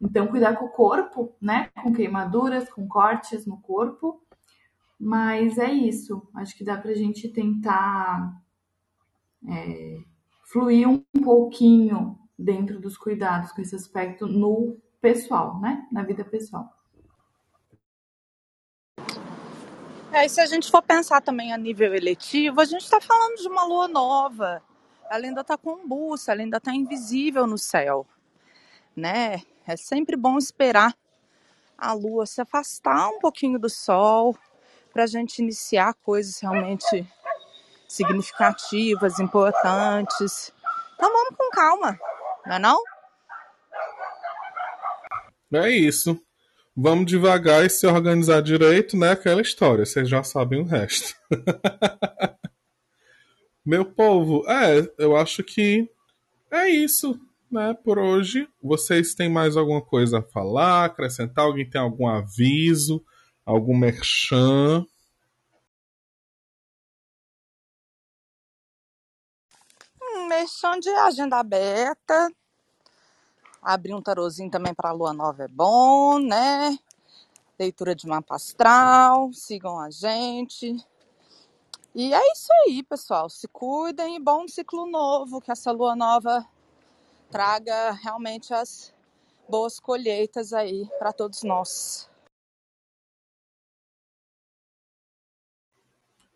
Então, 0.00 0.26
cuidar 0.26 0.56
com 0.56 0.64
o 0.64 0.70
corpo, 0.70 1.32
né? 1.40 1.70
Com 1.80 1.92
queimaduras, 1.92 2.68
com 2.68 2.88
cortes 2.88 3.46
no 3.46 3.58
corpo. 3.60 4.20
Mas 4.98 5.58
é 5.58 5.70
isso. 5.70 6.28
Acho 6.34 6.56
que 6.56 6.64
dá 6.64 6.76
pra 6.76 6.92
gente 6.92 7.28
tentar 7.28 8.42
é, 9.48 9.98
fluir 10.44 10.88
um 10.88 11.02
pouquinho 11.22 12.18
dentro 12.36 12.80
dos 12.80 12.98
cuidados 12.98 13.52
com 13.52 13.62
esse 13.62 13.76
aspecto 13.76 14.26
no 14.26 14.76
pessoal, 15.00 15.60
né? 15.60 15.86
Na 15.92 16.02
vida 16.02 16.24
pessoal. 16.24 16.79
É, 20.12 20.26
e 20.26 20.28
se 20.28 20.40
a 20.40 20.46
gente 20.46 20.70
for 20.70 20.82
pensar 20.82 21.20
também 21.20 21.52
a 21.52 21.56
nível 21.56 21.94
eletivo, 21.94 22.60
a 22.60 22.64
gente 22.64 22.82
está 22.82 23.00
falando 23.00 23.36
de 23.36 23.46
uma 23.46 23.64
lua 23.64 23.86
nova. 23.86 24.62
Ela 25.08 25.24
ainda 25.24 25.40
está 25.42 25.56
com 25.56 25.86
buça, 25.86 26.32
ela 26.32 26.40
ainda 26.40 26.56
está 26.56 26.74
invisível 26.74 27.46
no 27.46 27.56
céu, 27.56 28.06
né? 28.94 29.42
É 29.66 29.76
sempre 29.76 30.16
bom 30.16 30.36
esperar 30.36 30.96
a 31.78 31.92
lua 31.92 32.26
se 32.26 32.40
afastar 32.40 33.08
um 33.08 33.20
pouquinho 33.20 33.58
do 33.58 33.70
sol 33.70 34.36
para 34.92 35.04
a 35.04 35.06
gente 35.06 35.38
iniciar 35.38 35.94
coisas 35.94 36.40
realmente 36.40 37.06
significativas, 37.88 39.20
importantes. 39.20 40.52
Então 40.94 41.12
vamos 41.12 41.36
com 41.36 41.50
calma, 41.50 41.98
não 42.46 42.56
é 42.56 42.58
não? 42.58 42.82
É 45.52 45.70
isso. 45.70 46.20
Vamos 46.76 47.06
devagar 47.06 47.64
e 47.64 47.70
se 47.70 47.86
organizar 47.86 48.40
direito, 48.40 48.96
né? 48.96 49.10
Aquela 49.10 49.42
história, 49.42 49.84
vocês 49.84 50.08
já 50.08 50.22
sabem 50.22 50.60
o 50.60 50.64
resto. 50.64 51.14
Meu 53.64 53.84
povo, 53.84 54.48
é, 54.48 54.90
eu 54.98 55.16
acho 55.16 55.42
que 55.44 55.88
é 56.50 56.68
isso 56.70 57.20
né, 57.50 57.74
por 57.84 57.98
hoje. 57.98 58.48
Vocês 58.62 59.14
têm 59.14 59.28
mais 59.28 59.56
alguma 59.56 59.82
coisa 59.82 60.20
a 60.20 60.22
falar, 60.22 60.86
acrescentar? 60.86 61.44
Alguém 61.44 61.68
tem 61.68 61.80
algum 61.80 62.06
aviso, 62.06 63.04
algum 63.44 63.76
merchan? 63.76 64.86
Um 70.00 70.28
merchan 70.28 70.78
de 70.78 70.88
agenda 70.90 71.38
aberta. 71.38 72.30
Abrir 73.62 73.94
um 73.94 74.02
tarozinho 74.02 74.50
também 74.50 74.74
para 74.74 74.88
a 74.90 74.92
lua 74.92 75.12
nova 75.12 75.44
é 75.44 75.48
bom, 75.48 76.18
né? 76.18 76.78
Leitura 77.58 77.94
de 77.94 78.06
mapa 78.06 78.36
astral, 78.36 79.32
sigam 79.32 79.78
a 79.78 79.90
gente. 79.90 80.76
E 81.94 82.14
é 82.14 82.32
isso 82.32 82.48
aí, 82.64 82.82
pessoal. 82.82 83.28
Se 83.28 83.46
cuidem 83.48 84.16
e 84.16 84.20
bom 84.20 84.48
ciclo 84.48 84.86
novo, 84.86 85.40
que 85.40 85.52
essa 85.52 85.72
lua 85.72 85.94
nova 85.94 86.46
traga 87.30 87.92
realmente 87.92 88.54
as 88.54 88.94
boas 89.48 89.78
colheitas 89.78 90.52
aí 90.52 90.88
para 90.98 91.12
todos 91.12 91.42
nós. 91.42 92.08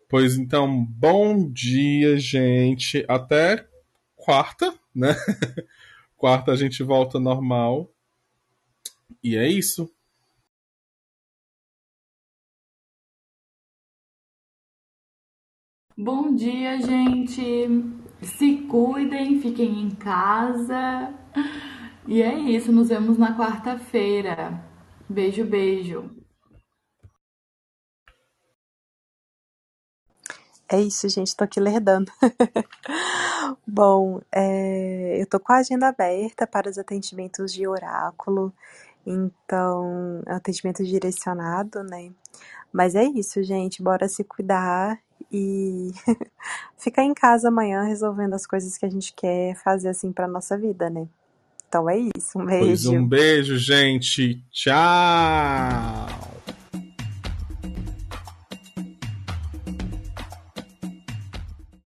Pois 0.07 0.37
então, 0.37 0.85
bom 0.85 1.49
dia, 1.51 2.17
gente. 2.17 3.03
Até 3.07 3.67
quarta, 4.15 4.77
né? 4.93 5.15
quarta 6.17 6.51
a 6.51 6.55
gente 6.55 6.83
volta 6.83 7.19
normal. 7.19 7.91
E 9.23 9.35
é 9.35 9.47
isso. 9.47 9.89
Bom 15.97 16.35
dia, 16.35 16.81
gente. 16.81 17.41
Se 18.21 18.57
cuidem, 18.67 19.39
fiquem 19.39 19.81
em 19.81 19.89
casa. 19.91 21.13
E 22.07 22.21
é 22.21 22.37
isso, 22.37 22.71
nos 22.71 22.89
vemos 22.89 23.17
na 23.17 23.37
quarta-feira. 23.37 24.63
Beijo, 25.09 25.45
beijo. 25.45 26.24
É 30.67 30.79
isso, 30.81 31.07
gente, 31.09 31.35
tô 31.35 31.43
aqui 31.43 31.59
lerdando. 31.59 32.11
Bom, 33.67 34.21
é, 34.31 35.21
eu 35.21 35.25
tô 35.27 35.39
com 35.39 35.53
a 35.53 35.57
agenda 35.57 35.87
aberta 35.87 36.47
para 36.47 36.69
os 36.69 36.77
atendimentos 36.77 37.53
de 37.53 37.67
oráculo, 37.67 38.53
então, 39.05 40.23
é 40.25 40.33
um 40.33 40.35
atendimento 40.35 40.83
direcionado, 40.83 41.83
né? 41.83 42.11
Mas 42.73 42.95
é 42.95 43.03
isso, 43.03 43.43
gente, 43.43 43.83
bora 43.83 44.07
se 44.07 44.23
cuidar 44.23 44.99
e 45.31 45.91
ficar 46.77 47.03
em 47.03 47.13
casa 47.13 47.49
amanhã 47.49 47.83
resolvendo 47.83 48.33
as 48.33 48.45
coisas 48.47 48.77
que 48.77 48.85
a 48.85 48.89
gente 48.89 49.13
quer 49.13 49.55
fazer 49.55 49.89
assim 49.89 50.11
para 50.11 50.27
nossa 50.27 50.57
vida, 50.57 50.89
né? 50.89 51.07
Então 51.67 51.89
é 51.89 51.97
isso, 52.17 52.39
um 52.39 52.45
beijo. 52.45 52.65
Pois 52.65 52.85
um 52.85 53.07
beijo, 53.07 53.57
gente. 53.57 54.41
Tchau. 54.51 56.34